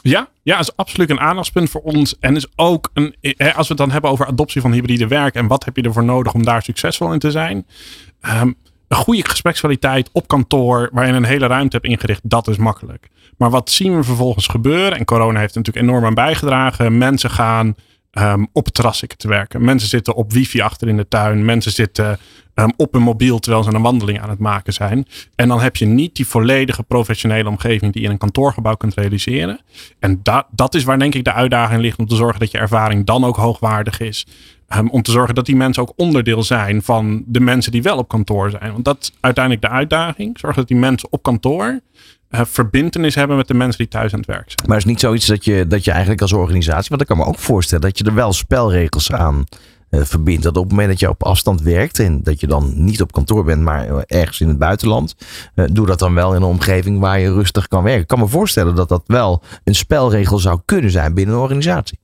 Ja, 0.03 0.27
ja, 0.41 0.59
is 0.59 0.75
absoluut 0.75 1.09
een 1.09 1.19
aandachtspunt 1.19 1.69
voor 1.69 1.81
ons. 1.81 2.19
En 2.19 2.35
is 2.35 2.47
ook 2.55 2.89
een, 2.93 3.15
hè, 3.21 3.53
als 3.53 3.67
we 3.67 3.73
het 3.73 3.77
dan 3.77 3.91
hebben 3.91 4.11
over 4.11 4.25
adoptie 4.25 4.61
van 4.61 4.71
hybride 4.71 5.07
werk 5.07 5.35
en 5.35 5.47
wat 5.47 5.65
heb 5.65 5.75
je 5.75 5.81
ervoor 5.81 6.03
nodig 6.03 6.33
om 6.33 6.43
daar 6.43 6.63
succesvol 6.63 7.13
in 7.13 7.19
te 7.19 7.31
zijn. 7.31 7.65
Ehm, 8.21 8.51
een 8.87 8.97
goede 8.97 9.29
gesprekskwaliteit 9.29 10.09
op 10.11 10.27
kantoor, 10.27 10.89
waar 10.91 11.07
je 11.07 11.13
een 11.13 11.23
hele 11.23 11.47
ruimte 11.47 11.75
hebt 11.75 11.87
ingericht, 11.87 12.21
dat 12.23 12.47
is 12.47 12.57
makkelijk. 12.57 13.07
Maar 13.37 13.49
wat 13.49 13.69
zien 13.69 13.95
we 13.95 14.03
vervolgens 14.03 14.47
gebeuren? 14.47 14.97
En 14.97 15.05
corona 15.05 15.39
heeft 15.39 15.55
er 15.55 15.57
natuurlijk 15.57 15.85
enorm 15.87 16.05
aan 16.05 16.13
bijgedragen. 16.13 16.97
Mensen 16.97 17.29
gaan 17.29 17.75
ehm, 18.13 18.45
op 18.51 18.65
het 18.65 18.73
terras 18.73 18.97
zitten 18.97 19.17
te 19.17 19.27
werken. 19.27 19.63
Mensen 19.63 19.89
zitten 19.89 20.15
op 20.15 20.31
wifi 20.31 20.61
achter 20.61 20.87
in 20.87 20.97
de 20.97 21.07
tuin. 21.07 21.45
Mensen 21.45 21.71
zitten 21.71 22.19
ehm, 22.53 22.69
op 22.77 22.93
hun 22.93 23.01
mobiel 23.01 23.39
terwijl 23.39 23.63
ze 23.63 23.73
een 23.73 23.81
wandeling 23.81 24.21
aan 24.21 24.29
het 24.29 24.39
maken 24.39 24.73
zijn. 24.73 25.07
En 25.35 25.47
dan 25.47 25.59
heb 25.59 25.75
je 25.75 25.85
niet 25.85 26.15
die 26.15 26.27
volledige 26.27 26.83
professionele 26.83 27.49
omgeving 27.49 27.93
die 27.93 28.01
je 28.01 28.07
in 28.07 28.13
een 28.13 28.19
kantoorgebouw 28.19 28.75
kunt 28.75 28.93
realiseren. 28.93 29.59
En 29.99 30.19
da 30.23 30.47
dat 30.51 30.75
is 30.75 30.83
waar 30.83 30.99
denk 30.99 31.15
ik 31.15 31.23
de 31.23 31.33
uitdaging 31.33 31.81
ligt 31.81 31.99
om 31.99 32.07
te 32.07 32.15
zorgen 32.15 32.39
dat 32.39 32.51
je 32.51 32.57
ervaring 32.57 33.05
dan 33.05 33.25
ook 33.25 33.35
hoogwaardig 33.35 33.99
is. 33.99 34.25
Ehm, 34.67 34.87
om 34.87 35.01
te 35.01 35.11
zorgen 35.11 35.35
dat 35.35 35.45
die 35.45 35.55
mensen 35.55 35.83
ook 35.83 35.93
onderdeel 35.95 36.43
zijn 36.43 36.81
van 36.81 37.23
de 37.25 37.39
mensen 37.39 37.71
die 37.71 37.81
wel 37.81 37.97
op 37.97 38.07
kantoor 38.07 38.49
zijn. 38.49 38.71
Want 38.71 38.85
dat 38.85 38.97
is 39.01 39.11
uiteindelijk 39.19 39.65
de 39.65 39.71
uitdaging. 39.71 40.39
Zorg 40.39 40.55
dat 40.55 40.67
die 40.67 40.77
mensen 40.77 41.11
op 41.11 41.23
kantoor 41.23 41.79
verbindenis 42.41 43.15
hebben 43.15 43.37
met 43.37 43.47
de 43.47 43.53
mensen 43.53 43.77
die 43.77 43.87
thuis 43.87 44.13
aan 44.13 44.19
het 44.19 44.27
werk 44.27 44.43
zijn. 44.45 44.67
Maar 44.67 44.77
het 44.77 44.85
is 44.85 44.91
niet 44.91 44.99
zoiets 44.99 45.25
dat 45.25 45.45
je, 45.45 45.67
dat 45.67 45.83
je 45.83 45.91
eigenlijk 45.91 46.21
als 46.21 46.33
organisatie, 46.33 46.89
want 46.89 47.01
ik 47.01 47.07
kan 47.07 47.17
me 47.17 47.25
ook 47.25 47.39
voorstellen 47.39 47.83
dat 47.83 47.97
je 47.97 48.03
er 48.03 48.13
wel 48.13 48.33
spelregels 48.33 49.11
aan 49.11 49.43
uh, 49.89 50.01
verbindt. 50.03 50.43
Dat 50.43 50.57
op 50.57 50.63
het 50.63 50.71
moment 50.71 50.89
dat 50.89 50.99
je 50.99 51.09
op 51.09 51.23
afstand 51.23 51.61
werkt 51.61 51.99
en 51.99 52.23
dat 52.23 52.39
je 52.39 52.47
dan 52.47 52.73
niet 52.75 53.01
op 53.01 53.11
kantoor 53.11 53.43
bent, 53.43 53.61
maar 53.61 53.87
ergens 54.07 54.41
in 54.41 54.47
het 54.47 54.57
buitenland, 54.57 55.15
uh, 55.55 55.65
doe 55.71 55.85
dat 55.85 55.99
dan 55.99 56.13
wel 56.13 56.29
in 56.35 56.41
een 56.41 56.47
omgeving 56.47 56.99
waar 56.99 57.19
je 57.19 57.33
rustig 57.33 57.67
kan 57.67 57.83
werken. 57.83 58.01
Ik 58.01 58.07
kan 58.07 58.19
me 58.19 58.27
voorstellen 58.27 58.75
dat 58.75 58.89
dat 58.89 59.03
wel 59.05 59.43
een 59.63 59.75
spelregel 59.75 60.39
zou 60.39 60.59
kunnen 60.65 60.91
zijn 60.91 61.13
binnen 61.13 61.35
een 61.35 61.41
organisatie. 61.41 61.99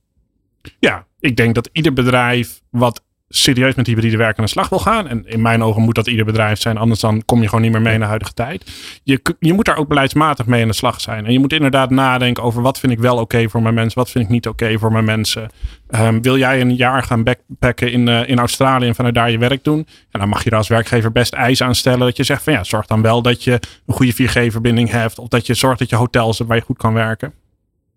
Ja, 0.78 1.06
ik 1.20 1.36
denk 1.36 1.54
dat 1.54 1.68
ieder 1.72 1.92
bedrijf 1.92 2.60
wat 2.70 3.02
serieus 3.32 3.74
met 3.74 3.86
hybride 3.86 4.16
werken 4.16 4.38
aan 4.38 4.44
de 4.44 4.50
slag 4.50 4.68
wil 4.68 4.78
gaan. 4.78 5.08
En 5.08 5.26
in 5.26 5.42
mijn 5.42 5.62
ogen 5.62 5.82
moet 5.82 5.94
dat 5.94 6.06
ieder 6.06 6.24
bedrijf 6.24 6.60
zijn. 6.60 6.76
Anders 6.76 7.00
dan 7.00 7.24
kom 7.24 7.40
je 7.40 7.48
gewoon 7.48 7.62
niet 7.62 7.72
meer 7.72 7.80
mee 7.80 7.94
in 7.94 8.00
de 8.00 8.06
huidige 8.06 8.32
tijd. 8.32 8.70
Je, 9.02 9.20
je 9.38 9.52
moet 9.52 9.64
daar 9.64 9.76
ook 9.76 9.88
beleidsmatig 9.88 10.46
mee 10.46 10.62
aan 10.62 10.68
de 10.68 10.74
slag 10.74 11.00
zijn. 11.00 11.26
En 11.26 11.32
je 11.32 11.38
moet 11.38 11.52
inderdaad 11.52 11.90
nadenken 11.90 12.42
over 12.42 12.62
wat 12.62 12.78
vind 12.78 12.92
ik 12.92 12.98
wel 12.98 13.16
oké 13.16 13.48
voor 13.48 13.62
mijn 13.62 13.74
mensen. 13.74 13.98
Wat 13.98 14.10
vind 14.10 14.24
ik 14.24 14.30
niet 14.30 14.48
oké 14.48 14.78
voor 14.78 14.92
mijn 14.92 15.04
mensen. 15.04 15.50
Um, 15.90 16.22
wil 16.22 16.38
jij 16.38 16.60
een 16.60 16.76
jaar 16.76 17.02
gaan 17.02 17.22
backpacken 17.22 17.92
in, 17.92 18.06
uh, 18.06 18.28
in 18.28 18.38
Australië 18.38 18.86
en 18.86 18.94
vanuit 18.94 19.14
daar 19.14 19.30
je 19.30 19.38
werk 19.38 19.64
doen? 19.64 19.86
En 20.10 20.20
dan 20.20 20.28
mag 20.28 20.44
je 20.44 20.50
er 20.50 20.56
als 20.56 20.68
werkgever 20.68 21.12
best 21.12 21.32
eisen 21.32 21.66
aan 21.66 21.74
stellen. 21.74 22.00
Dat 22.00 22.16
je 22.16 22.24
zegt 22.24 22.42
van 22.42 22.52
ja, 22.52 22.64
zorg 22.64 22.86
dan 22.86 23.02
wel 23.02 23.22
dat 23.22 23.44
je 23.44 23.52
een 23.86 23.94
goede 23.94 24.12
4G-verbinding 24.12 24.90
hebt. 24.90 25.18
Of 25.18 25.28
dat 25.28 25.46
je 25.46 25.54
zorgt 25.54 25.78
dat 25.78 25.90
je 25.90 25.96
hotels 25.96 26.36
hebt 26.36 26.48
waar 26.48 26.58
je 26.58 26.64
goed 26.64 26.78
kan 26.78 26.92
werken. 26.92 27.32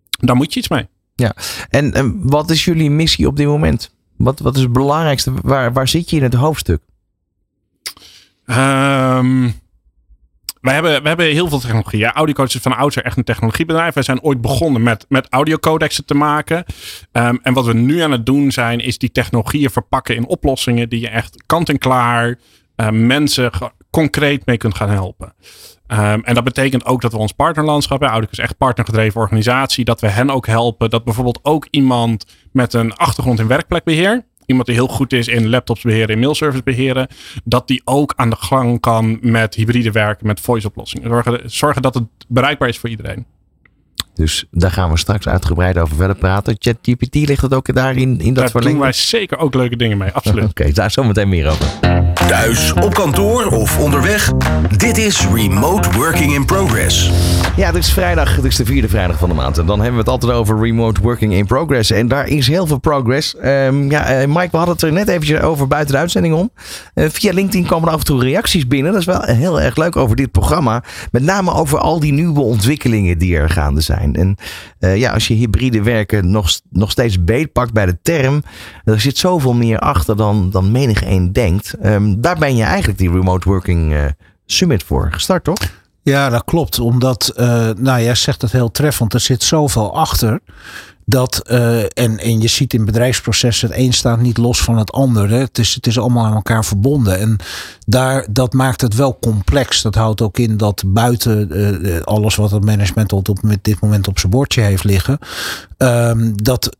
Daar 0.09 0.35
moet 0.35 0.53
je 0.53 0.59
iets 0.59 0.69
mee. 0.69 0.87
Ja, 1.15 1.35
en 1.69 2.19
wat 2.23 2.49
is 2.49 2.65
jullie 2.65 2.89
missie 2.89 3.27
op 3.27 3.37
dit 3.37 3.47
moment? 3.47 3.91
Wat, 4.23 4.39
wat 4.39 4.55
is 4.55 4.61
het 4.61 4.73
belangrijkste? 4.73 5.33
Waar, 5.41 5.73
waar 5.73 5.87
zit 5.87 6.09
je 6.09 6.15
in 6.15 6.23
het 6.23 6.33
hoofdstuk? 6.33 6.81
Um, 8.45 9.61
wij 10.61 10.73
hebben, 10.73 11.01
we 11.01 11.07
hebben 11.07 11.25
heel 11.25 11.49
veel 11.49 11.59
technologie. 11.59 11.99
Ja, 11.99 12.27
is 12.43 12.55
van 12.55 12.77
oudsher 12.77 13.03
echt 13.03 13.17
een 13.17 13.23
technologiebedrijf. 13.23 13.93
Wij 13.93 14.03
zijn 14.03 14.21
ooit 14.21 14.41
begonnen 14.41 14.83
met, 14.83 15.05
met 15.09 15.27
audiocodexen 15.29 16.05
te 16.05 16.13
maken. 16.13 16.65
Um, 17.11 17.39
en 17.41 17.53
wat 17.53 17.65
we 17.65 17.73
nu 17.73 17.99
aan 17.99 18.11
het 18.11 18.25
doen 18.25 18.51
zijn, 18.51 18.79
is 18.79 18.97
die 18.97 19.11
technologieën 19.11 19.69
verpakken 19.69 20.15
in 20.15 20.27
oplossingen 20.27 20.89
die 20.89 20.99
je 20.99 21.09
echt 21.09 21.43
kant-en-klaar 21.45 22.39
uh, 22.75 22.89
mensen 22.89 23.51
concreet 23.91 24.45
mee 24.45 24.57
kunt 24.57 24.75
gaan 24.75 24.89
helpen. 24.89 25.33
Um, 25.93 26.23
en 26.23 26.33
dat 26.33 26.43
betekent 26.43 26.85
ook 26.85 27.01
dat 27.01 27.11
we 27.11 27.17
ons 27.17 27.31
partnerlandschap, 27.31 28.03
Audicus 28.03 28.37
is 28.37 28.43
echt 28.43 28.57
partnergedreven 28.57 29.21
organisatie, 29.21 29.85
dat 29.85 30.01
we 30.01 30.07
hen 30.07 30.29
ook 30.29 30.47
helpen. 30.47 30.89
Dat 30.89 31.03
bijvoorbeeld 31.03 31.39
ook 31.41 31.67
iemand 31.69 32.25
met 32.51 32.73
een 32.73 32.93
achtergrond 32.93 33.39
in 33.39 33.47
werkplekbeheer, 33.47 34.25
iemand 34.45 34.67
die 34.67 34.75
heel 34.75 34.87
goed 34.87 35.13
is 35.13 35.27
in 35.27 35.49
laptops 35.49 35.81
beheren, 35.81 36.09
in 36.09 36.19
mailservice 36.19 36.63
beheren, 36.63 37.07
dat 37.43 37.67
die 37.67 37.81
ook 37.85 38.13
aan 38.15 38.29
de 38.29 38.35
gang 38.35 38.79
kan 38.79 39.17
met 39.21 39.55
hybride 39.55 39.91
werken, 39.91 40.27
met 40.27 40.39
voice 40.39 40.67
oplossingen. 40.67 41.09
Zorgen, 41.09 41.41
zorgen 41.51 41.81
dat 41.81 41.93
het 41.93 42.03
bereikbaar 42.27 42.69
is 42.69 42.77
voor 42.77 42.89
iedereen. 42.89 43.25
Dus 44.15 44.45
daar 44.51 44.71
gaan 44.71 44.91
we 44.91 44.97
straks 44.97 45.27
uitgebreid 45.27 45.77
over 45.77 45.95
verder 45.95 46.15
praten. 46.15 46.55
ChatGPT 46.59 47.15
ligt 47.15 47.41
het 47.41 47.53
ook 47.53 47.75
daarin 47.75 48.19
in 48.19 48.33
dat 48.33 48.35
Daar 48.35 48.49
verlengde? 48.49 48.71
doen 48.71 48.79
wij 48.79 48.91
zeker 48.93 49.37
ook 49.37 49.53
leuke 49.53 49.75
dingen 49.75 49.97
mee, 49.97 50.11
absoluut. 50.11 50.43
Oké, 50.49 50.61
okay, 50.61 50.73
daar 50.73 50.91
zometeen 50.91 51.29
meer 51.29 51.49
over. 51.49 51.65
Thuis, 52.27 52.73
op 52.73 52.93
kantoor 52.93 53.45
of 53.45 53.79
onderweg. 53.79 54.31
Dit 54.77 54.97
is 54.97 55.27
Remote 55.33 55.89
Working 55.91 56.33
in 56.33 56.45
Progress. 56.45 57.11
Ja, 57.55 57.65
het 57.65 57.75
is 57.75 57.93
vrijdag. 57.93 58.35
Het 58.35 58.45
is 58.45 58.55
de 58.55 58.65
vierde 58.65 58.89
vrijdag 58.89 59.17
van 59.17 59.29
de 59.29 59.35
maand. 59.35 59.57
En 59.57 59.65
dan 59.65 59.77
hebben 59.77 59.93
we 59.93 59.99
het 59.99 60.09
altijd 60.09 60.31
over 60.31 60.59
Remote 60.59 61.01
Working 61.01 61.33
in 61.33 61.45
Progress. 61.45 61.91
En 61.91 62.07
daar 62.07 62.27
is 62.27 62.47
heel 62.47 62.67
veel 62.67 62.77
progress. 62.77 63.35
Um, 63.43 63.91
ja, 63.91 64.21
uh, 64.21 64.27
Mike, 64.27 64.47
we 64.51 64.57
hadden 64.57 64.75
het 64.75 64.83
er 64.83 64.91
net 64.91 65.07
eventjes 65.07 65.39
over 65.39 65.67
buiten 65.67 65.93
de 65.93 65.99
uitzending 65.99 66.35
om. 66.35 66.51
Uh, 66.95 67.05
via 67.09 67.33
LinkedIn 67.33 67.65
komen 67.65 67.87
er 67.87 67.93
af 67.93 67.99
en 67.99 68.05
toe 68.05 68.23
reacties 68.23 68.67
binnen. 68.67 68.91
Dat 68.91 69.01
is 69.01 69.07
wel 69.07 69.21
heel 69.21 69.61
erg 69.61 69.75
leuk 69.75 69.95
over 69.95 70.15
dit 70.15 70.31
programma. 70.31 70.83
Met 71.11 71.23
name 71.23 71.53
over 71.53 71.79
al 71.79 71.99
die 71.99 72.13
nieuwe 72.13 72.41
ontwikkelingen 72.41 73.17
die 73.17 73.37
er 73.37 73.49
gaande 73.49 73.81
zijn. 73.81 74.02
En 74.11 74.35
uh, 74.79 74.97
ja, 74.97 75.11
als 75.11 75.27
je 75.27 75.33
hybride 75.33 75.83
werken 75.83 76.31
nog, 76.31 76.59
nog 76.69 76.91
steeds 76.91 77.23
beetpakt 77.23 77.73
bij 77.73 77.85
de 77.85 77.97
term. 78.01 78.43
Er 78.83 79.01
zit 79.01 79.17
zoveel 79.17 79.53
meer 79.53 79.79
achter 79.79 80.17
dan, 80.17 80.49
dan 80.49 80.71
menig 80.71 81.05
een 81.05 81.33
denkt. 81.33 81.75
Um, 81.83 82.21
daar 82.21 82.37
ben 82.37 82.55
je 82.55 82.63
eigenlijk 82.63 82.97
die 82.99 83.11
Remote 83.11 83.49
Working 83.49 84.13
Summit 84.45 84.83
voor 84.83 85.11
gestart, 85.11 85.43
toch? 85.43 85.57
Ja, 86.01 86.29
dat 86.29 86.43
klopt. 86.43 86.79
Omdat, 86.79 87.33
uh, 87.35 87.69
nou 87.77 88.01
jij 88.01 88.15
zegt 88.15 88.41
het 88.41 88.51
heel 88.51 88.71
treffend, 88.71 89.13
er 89.13 89.19
zit 89.19 89.43
zoveel 89.43 89.95
achter. 89.95 90.39
Dat, 91.05 91.41
uh, 91.51 91.79
en, 91.79 92.17
en 92.17 92.41
je 92.41 92.47
ziet 92.47 92.73
in 92.73 92.85
bedrijfsprocessen, 92.85 93.69
het 93.69 93.77
een 93.77 93.93
staat 93.93 94.19
niet 94.19 94.37
los 94.37 94.61
van 94.61 94.77
het 94.77 94.91
ander. 94.91 95.29
Het, 95.29 95.57
is, 95.57 95.73
het 95.73 95.87
is 95.87 95.99
allemaal 95.99 96.25
aan 96.25 96.33
elkaar 96.33 96.65
verbonden. 96.65 97.19
En 97.19 97.37
daar, 97.85 98.25
dat 98.29 98.53
maakt 98.53 98.81
het 98.81 98.95
wel 98.95 99.17
complex. 99.21 99.81
Dat 99.81 99.95
houdt 99.95 100.21
ook 100.21 100.37
in 100.37 100.57
dat 100.57 100.83
buiten 100.85 101.57
uh, 101.57 102.01
alles 102.01 102.35
wat 102.35 102.51
het 102.51 102.65
management 102.65 103.13
op 103.13 103.39
dit 103.61 103.79
moment 103.79 104.07
op 104.07 104.19
zijn 104.19 104.31
bordje 104.31 104.61
heeft 104.61 104.83
liggen. 104.83 105.17
Um, 105.77 106.43
dat 106.43 106.75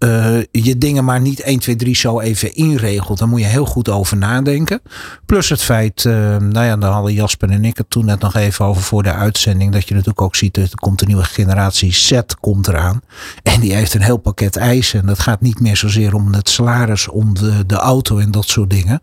je 0.52 0.78
dingen 0.78 1.06
maar 1.06 1.22
niet 1.22 1.42
1, 1.42 1.60
2, 1.60 1.76
3 1.76 1.96
zo 1.96 2.20
even 2.20 2.56
inregelt. 2.56 3.20
Daar 3.20 3.28
moet 3.28 3.40
je 3.40 3.46
heel 3.46 3.66
goed 3.66 3.90
over 3.90 4.18
nadenken. 4.18 4.82
Plus 5.26 5.50
het 5.50 5.62
feit, 5.62 6.04
nou 6.04 6.64
ja, 6.64 6.78
daar 6.78 6.92
hadden 6.92 7.14
Jasper 7.14 7.50
en 7.50 7.66
ik 7.66 7.78
het 7.78 7.90
toen 7.90 8.06
net 8.06 8.20
nog 8.20 8.36
even 8.36 8.66
over 8.66 8.82
voor 8.82 9.04
de 9.04 9.14
uitzending. 9.14 9.72
Dat 9.72 9.88
je 9.88 9.94
natuurlijk 9.94 10.22
ook 10.22 10.36
ziet, 10.36 10.58
er 10.58 10.70
komt 10.76 11.02
een 11.02 11.08
nieuwe 11.08 11.24
generatie 11.24 11.94
Z 11.94 12.20
komt 12.40 12.68
eraan. 12.68 13.02
En 13.44 13.60
die 13.60 13.74
heeft 13.74 13.94
een 13.94 14.02
heel 14.02 14.12
pakket 14.17 14.56
eisen. 14.56 14.99
En 14.99 15.06
dat 15.06 15.19
gaat 15.19 15.41
niet 15.41 15.60
meer 15.60 15.78
zozeer 15.78 16.13
om 16.13 16.34
het 16.34 16.49
salaris, 16.49 17.08
om 17.08 17.34
de, 17.34 17.65
de 17.65 17.76
auto 17.76 18.17
en 18.17 18.32
dat 18.32 18.47
soort 18.47 18.69
dingen. 18.69 19.02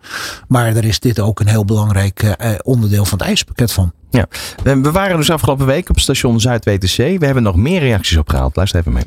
Maar 0.48 0.66
er 0.66 0.84
is 0.84 1.00
dit 1.00 1.20
ook 1.20 1.40
een 1.40 1.48
heel 1.48 1.64
belangrijk 1.64 2.22
uh, 2.22 2.50
onderdeel 2.62 3.04
van 3.04 3.18
het 3.18 3.26
eisenpakket 3.26 3.72
van. 3.72 3.92
Ja, 4.10 4.26
we 4.62 4.90
waren 4.90 5.16
dus 5.16 5.30
afgelopen 5.30 5.66
week 5.66 5.88
op 5.88 5.98
station 5.98 6.40
Zuid-WTC. 6.40 6.96
We 6.96 7.24
hebben 7.24 7.42
nog 7.42 7.56
meer 7.56 7.80
reacties 7.80 8.16
opgehaald. 8.16 8.56
Luister 8.56 8.80
even 8.80 8.92
mee. 8.92 9.04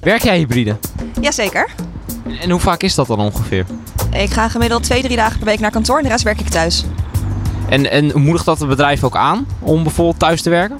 Werk 0.00 0.22
jij 0.22 0.36
hybride? 0.36 0.76
Jazeker. 1.20 1.70
En 2.40 2.50
hoe 2.50 2.60
vaak 2.60 2.82
is 2.82 2.94
dat 2.94 3.06
dan 3.06 3.18
ongeveer? 3.18 3.66
Ik 4.12 4.30
ga 4.30 4.48
gemiddeld 4.48 4.82
twee, 4.82 5.02
drie 5.02 5.16
dagen 5.16 5.38
per 5.38 5.46
week 5.46 5.60
naar 5.60 5.70
kantoor 5.70 5.96
en 5.96 6.02
de 6.02 6.08
rest 6.08 6.24
werk 6.24 6.40
ik 6.40 6.48
thuis. 6.48 6.84
En, 7.68 7.90
en 7.90 8.20
moedigt 8.20 8.44
dat 8.44 8.58
het 8.58 8.68
bedrijf 8.68 9.04
ook 9.04 9.16
aan 9.16 9.46
om 9.58 9.82
bijvoorbeeld 9.82 10.18
thuis 10.18 10.42
te 10.42 10.50
werken? 10.50 10.78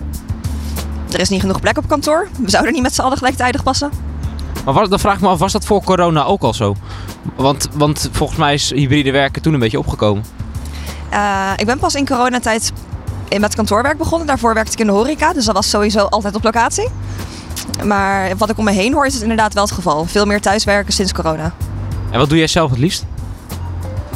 Er 1.13 1.21
is 1.21 1.29
niet 1.29 1.41
genoeg 1.41 1.61
plek 1.61 1.79
op 1.79 1.89
kantoor. 1.89 2.29
We 2.43 2.51
zouden 2.51 2.73
niet 2.73 2.83
met 2.83 2.95
z'n 2.95 3.01
allen 3.01 3.19
gelijktijdig 3.19 3.63
passen. 3.63 3.91
Maar 4.65 4.75
was, 4.75 4.89
dan 4.89 4.99
vraag 4.99 5.15
ik 5.15 5.21
me 5.21 5.29
af, 5.29 5.39
was 5.39 5.53
dat 5.53 5.65
voor 5.65 5.83
corona 5.83 6.25
ook 6.25 6.43
al 6.43 6.55
zo? 6.55 6.77
Want, 7.37 7.69
want 7.73 8.09
volgens 8.13 8.39
mij 8.39 8.55
is 8.55 8.71
hybride 8.71 9.11
werken 9.11 9.43
toen 9.43 9.55
een 9.55 9.61
beetje 9.61 9.79
opgekomen. 9.79 10.25
Uh, 11.13 11.51
ik 11.57 11.67
ben 11.67 11.79
pas 11.79 11.95
in 11.95 12.07
coronatijd 12.07 12.73
met 13.39 13.55
kantoorwerk 13.55 13.99
begonnen. 13.99 14.27
Daarvoor 14.27 14.55
werkte 14.55 14.73
ik 14.73 14.79
in 14.79 14.87
de 14.87 14.93
horeca, 14.93 15.33
dus 15.33 15.45
dat 15.45 15.55
was 15.55 15.71
sowieso 15.71 16.05
altijd 16.05 16.35
op 16.35 16.45
locatie. 16.45 16.89
Maar 17.85 18.37
wat 18.37 18.51
ik 18.51 18.59
om 18.59 18.65
me 18.65 18.73
heen 18.73 18.93
hoor 18.93 19.07
is 19.07 19.13
het 19.13 19.23
inderdaad 19.23 19.55
wel 19.55 19.65
het 19.65 19.73
geval. 19.73 20.05
Veel 20.05 20.27
meer 20.27 20.41
thuiswerken 20.41 20.93
sinds 20.93 21.13
corona. 21.13 21.53
En 22.11 22.19
wat 22.19 22.29
doe 22.29 22.39
jij 22.39 22.47
zelf 22.47 22.71
het 22.71 22.79
liefst? 22.79 23.05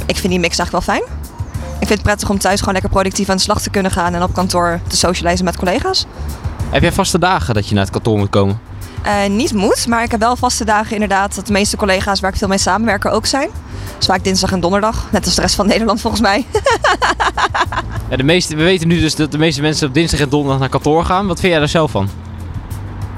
Ik 0.06 0.16
vind 0.16 0.32
die 0.32 0.40
mix 0.40 0.58
eigenlijk 0.58 0.86
wel 0.86 0.96
fijn. 0.96 1.16
Ik 1.80 1.86
vind 1.86 1.88
het 1.88 2.02
prettig 2.02 2.30
om 2.30 2.38
thuis 2.38 2.58
gewoon 2.58 2.74
lekker 2.74 2.90
productief 2.90 3.28
aan 3.28 3.36
de 3.36 3.42
slag 3.42 3.60
te 3.60 3.70
kunnen 3.70 3.90
gaan 3.90 4.14
en 4.14 4.22
op 4.22 4.34
kantoor 4.34 4.80
te 4.86 4.96
socializen 4.96 5.44
met 5.44 5.56
collega's. 5.56 6.06
Heb 6.70 6.82
jij 6.82 6.92
vaste 6.92 7.18
dagen 7.18 7.54
dat 7.54 7.68
je 7.68 7.74
naar 7.74 7.82
het 7.82 7.92
kantoor 7.92 8.18
moet 8.18 8.30
komen? 8.30 8.60
Uh, 9.06 9.26
niet 9.26 9.52
moet, 9.52 9.86
maar 9.86 10.02
ik 10.02 10.10
heb 10.10 10.20
wel 10.20 10.36
vaste 10.36 10.64
dagen 10.64 10.92
inderdaad 10.92 11.34
dat 11.34 11.46
de 11.46 11.52
meeste 11.52 11.76
collega's 11.76 12.20
waar 12.20 12.30
ik 12.30 12.36
veel 12.36 12.48
mee 12.48 12.58
samenwerken 12.58 13.12
ook 13.12 13.26
zijn. 13.26 13.48
is 13.98 14.06
vaak 14.06 14.24
dinsdag 14.24 14.52
en 14.52 14.60
donderdag. 14.60 15.06
Net 15.10 15.24
als 15.24 15.34
de 15.34 15.40
rest 15.40 15.54
van 15.54 15.66
Nederland 15.72 16.00
volgens 16.00 16.22
mij. 16.22 16.46
Ja, 18.10 18.16
de 18.16 18.22
meeste, 18.22 18.56
we 18.56 18.62
weten 18.62 18.88
nu 18.88 19.00
dus 19.00 19.14
dat 19.14 19.32
de 19.32 19.38
meeste 19.38 19.60
mensen 19.60 19.88
op 19.88 19.94
dinsdag 19.94 20.20
en 20.20 20.28
donderdag 20.28 20.58
naar 20.60 20.68
kantoor 20.68 21.04
gaan. 21.04 21.26
Wat 21.26 21.40
vind 21.40 21.50
jij 21.52 21.60
daar 21.60 21.68
zelf 21.68 21.90
van? 21.90 22.04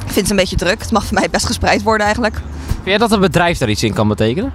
Ik 0.06 0.12
vind 0.12 0.20
het 0.20 0.30
een 0.30 0.36
beetje 0.36 0.56
druk. 0.56 0.80
Het 0.80 0.90
mag 0.92 1.04
voor 1.04 1.14
mij 1.18 1.30
best 1.30 1.46
gespreid 1.46 1.82
worden 1.82 2.04
eigenlijk. 2.04 2.34
Vind 2.66 2.84
jij 2.84 2.98
dat 2.98 3.12
een 3.12 3.20
bedrijf 3.20 3.58
daar 3.58 3.68
iets 3.68 3.82
in 3.82 3.92
kan 3.92 4.08
betekenen? 4.08 4.52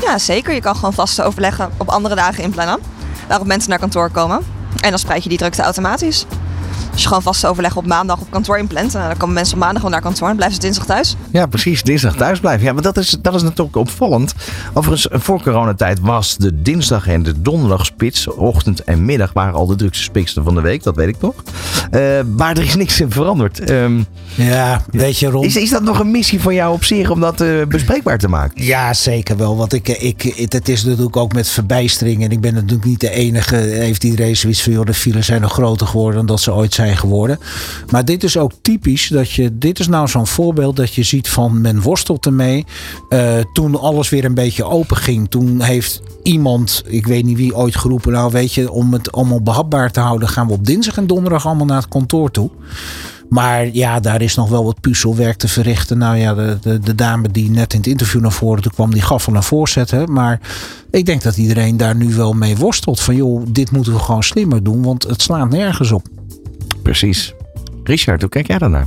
Ja, 0.00 0.18
zeker. 0.18 0.54
Je 0.54 0.60
kan 0.60 0.74
gewoon 0.74 0.92
vaste 0.92 1.22
overleggen 1.22 1.70
op 1.76 1.88
andere 1.88 2.14
dagen 2.14 2.42
inplannen. 2.42 2.78
Waarop 3.28 3.46
mensen 3.46 3.70
naar 3.70 3.78
kantoor 3.78 4.10
komen. 4.10 4.38
En 4.80 4.90
dan 4.90 4.98
spreid 4.98 5.22
je 5.22 5.28
die 5.28 5.38
drukte 5.38 5.62
automatisch. 5.62 6.26
Als 6.98 7.06
je 7.06 7.12
gewoon 7.14 7.32
vaste 7.32 7.46
overleg 7.48 7.76
op 7.76 7.86
maandag 7.86 8.20
op 8.20 8.30
kantoor 8.30 8.58
inplant, 8.58 8.94
eh, 8.94 9.06
dan 9.06 9.16
komen 9.16 9.34
mensen 9.34 9.54
op 9.54 9.60
maandag 9.60 9.76
gewoon 9.76 9.90
naar 9.92 10.00
kantoor 10.00 10.28
en 10.28 10.36
blijven 10.36 10.56
ze 10.56 10.62
dinsdag 10.62 10.86
thuis. 10.86 11.16
Ja, 11.32 11.46
precies. 11.46 11.82
Dinsdag 11.82 12.16
thuis 12.16 12.40
blijven. 12.40 12.66
Ja, 12.66 12.72
maar 12.72 12.82
dat 12.82 12.96
is, 12.96 13.16
dat 13.22 13.34
is 13.34 13.42
natuurlijk 13.42 13.76
opvallend. 13.76 14.34
Overigens, 14.74 15.22
voor 15.22 15.42
coronatijd 15.42 16.00
was 16.00 16.36
de 16.36 16.62
dinsdag 16.62 17.06
en 17.08 17.22
de 17.22 17.42
donderdagspits, 17.42 18.28
ochtend 18.28 18.84
en 18.84 19.04
middag, 19.04 19.32
waren 19.32 19.54
al 19.54 19.66
de 19.66 19.74
drukste 19.76 20.02
spitsen 20.02 20.44
van 20.44 20.54
de 20.54 20.60
week. 20.60 20.82
Dat 20.82 20.96
weet 20.96 21.08
ik 21.08 21.18
toch. 21.18 21.34
Eh, 21.90 22.00
maar 22.36 22.56
er 22.56 22.62
is 22.64 22.74
niks 22.76 23.00
in 23.00 23.10
veranderd. 23.10 23.60
Ehm, 23.60 24.00
Ja, 24.34 24.82
weet 24.90 25.18
je 25.18 25.28
Ron. 25.30 25.44
is, 25.44 25.56
is 25.56 25.70
dat 25.70 25.82
nog 25.82 25.98
een 25.98 26.10
missie 26.10 26.40
van 26.40 26.54
jou 26.54 26.72
op 26.72 26.84
zich 26.84 27.10
om 27.10 27.20
dat 27.20 27.40
eh, 27.40 27.48
bespreekbaar 27.68 28.18
te 28.18 28.28
maken? 28.28 28.64
Ja, 28.64 28.94
zeker 28.94 29.36
wel. 29.36 29.56
Want 29.56 29.72
ik, 29.72 29.88
ik, 29.88 30.22
het, 30.36 30.52
het 30.52 30.68
is 30.68 30.84
natuurlijk 30.84 31.16
ook 31.16 31.32
met 31.32 31.48
verbijstering. 31.48 32.24
En 32.24 32.30
ik 32.30 32.40
ben 32.40 32.54
natuurlijk 32.54 32.84
niet 32.84 33.00
de 33.00 33.10
enige. 33.10 33.56
Heeft 33.56 34.04
iedereen 34.04 34.36
zoiets 34.36 34.62
van, 34.62 34.72
joh, 34.72 34.84
de 34.86 34.94
files 34.94 35.26
zijn 35.26 35.40
nog 35.40 35.52
groter 35.52 35.86
geworden 35.86 36.16
dan 36.16 36.26
dat 36.26 36.40
ze 36.40 36.52
ooit 36.52 36.74
zijn 36.74 36.87
geworden. 36.96 37.38
Maar 37.90 38.04
dit 38.04 38.24
is 38.24 38.36
ook 38.36 38.52
typisch. 38.62 39.08
Dat 39.08 39.30
je, 39.30 39.58
dit 39.58 39.78
is 39.78 39.88
nou 39.88 40.08
zo'n 40.08 40.26
voorbeeld 40.26 40.76
dat 40.76 40.94
je 40.94 41.02
ziet 41.02 41.28
van 41.28 41.60
men 41.60 41.80
worstelt 41.80 42.26
ermee. 42.26 42.66
Eh, 43.08 43.36
toen 43.52 43.80
alles 43.80 44.08
weer 44.08 44.24
een 44.24 44.34
beetje 44.34 44.64
open 44.64 44.96
ging. 44.96 45.30
Toen 45.30 45.60
heeft 45.60 46.02
iemand, 46.22 46.82
ik 46.86 47.06
weet 47.06 47.24
niet 47.24 47.36
wie 47.36 47.56
ooit 47.56 47.76
geroepen. 47.76 48.12
Nou 48.12 48.32
weet 48.32 48.54
je, 48.54 48.70
om 48.72 48.92
het 48.92 49.12
allemaal 49.12 49.42
behapbaar 49.42 49.90
te 49.90 50.00
houden. 50.00 50.28
Gaan 50.28 50.46
we 50.46 50.52
op 50.52 50.66
dinsdag 50.66 50.96
en 50.96 51.06
donderdag 51.06 51.46
allemaal 51.46 51.66
naar 51.66 51.80
het 51.80 51.88
kantoor 51.88 52.30
toe. 52.30 52.50
Maar 53.28 53.68
ja, 53.72 54.00
daar 54.00 54.22
is 54.22 54.34
nog 54.34 54.48
wel 54.48 54.64
wat 54.64 54.80
puzzelwerk 54.80 55.36
te 55.36 55.48
verrichten. 55.48 55.98
Nou 55.98 56.16
ja, 56.16 56.34
de, 56.34 56.58
de, 56.60 56.78
de 56.78 56.94
dame 56.94 57.28
die 57.28 57.50
net 57.50 57.72
in 57.72 57.78
het 57.78 57.88
interview 57.88 58.20
naar 58.20 58.32
voren 58.32 58.62
toe 58.62 58.72
kwam, 58.72 58.92
die 58.92 59.02
gaf 59.02 59.28
al 59.28 59.34
een 59.34 59.42
voorzet. 59.42 60.08
Maar 60.08 60.40
ik 60.90 61.06
denk 61.06 61.22
dat 61.22 61.36
iedereen 61.36 61.76
daar 61.76 61.96
nu 61.96 62.14
wel 62.14 62.32
mee 62.32 62.56
worstelt. 62.56 63.00
Van 63.00 63.16
joh, 63.16 63.46
dit 63.48 63.70
moeten 63.70 63.92
we 63.92 63.98
gewoon 63.98 64.22
slimmer 64.22 64.62
doen, 64.62 64.82
want 64.82 65.02
het 65.02 65.22
slaat 65.22 65.50
nergens 65.50 65.92
op. 65.92 66.06
Precies. 66.88 67.34
Richard, 67.84 68.20
hoe 68.20 68.30
kijk 68.30 68.46
jij 68.46 68.58
daarnaar? 68.58 68.86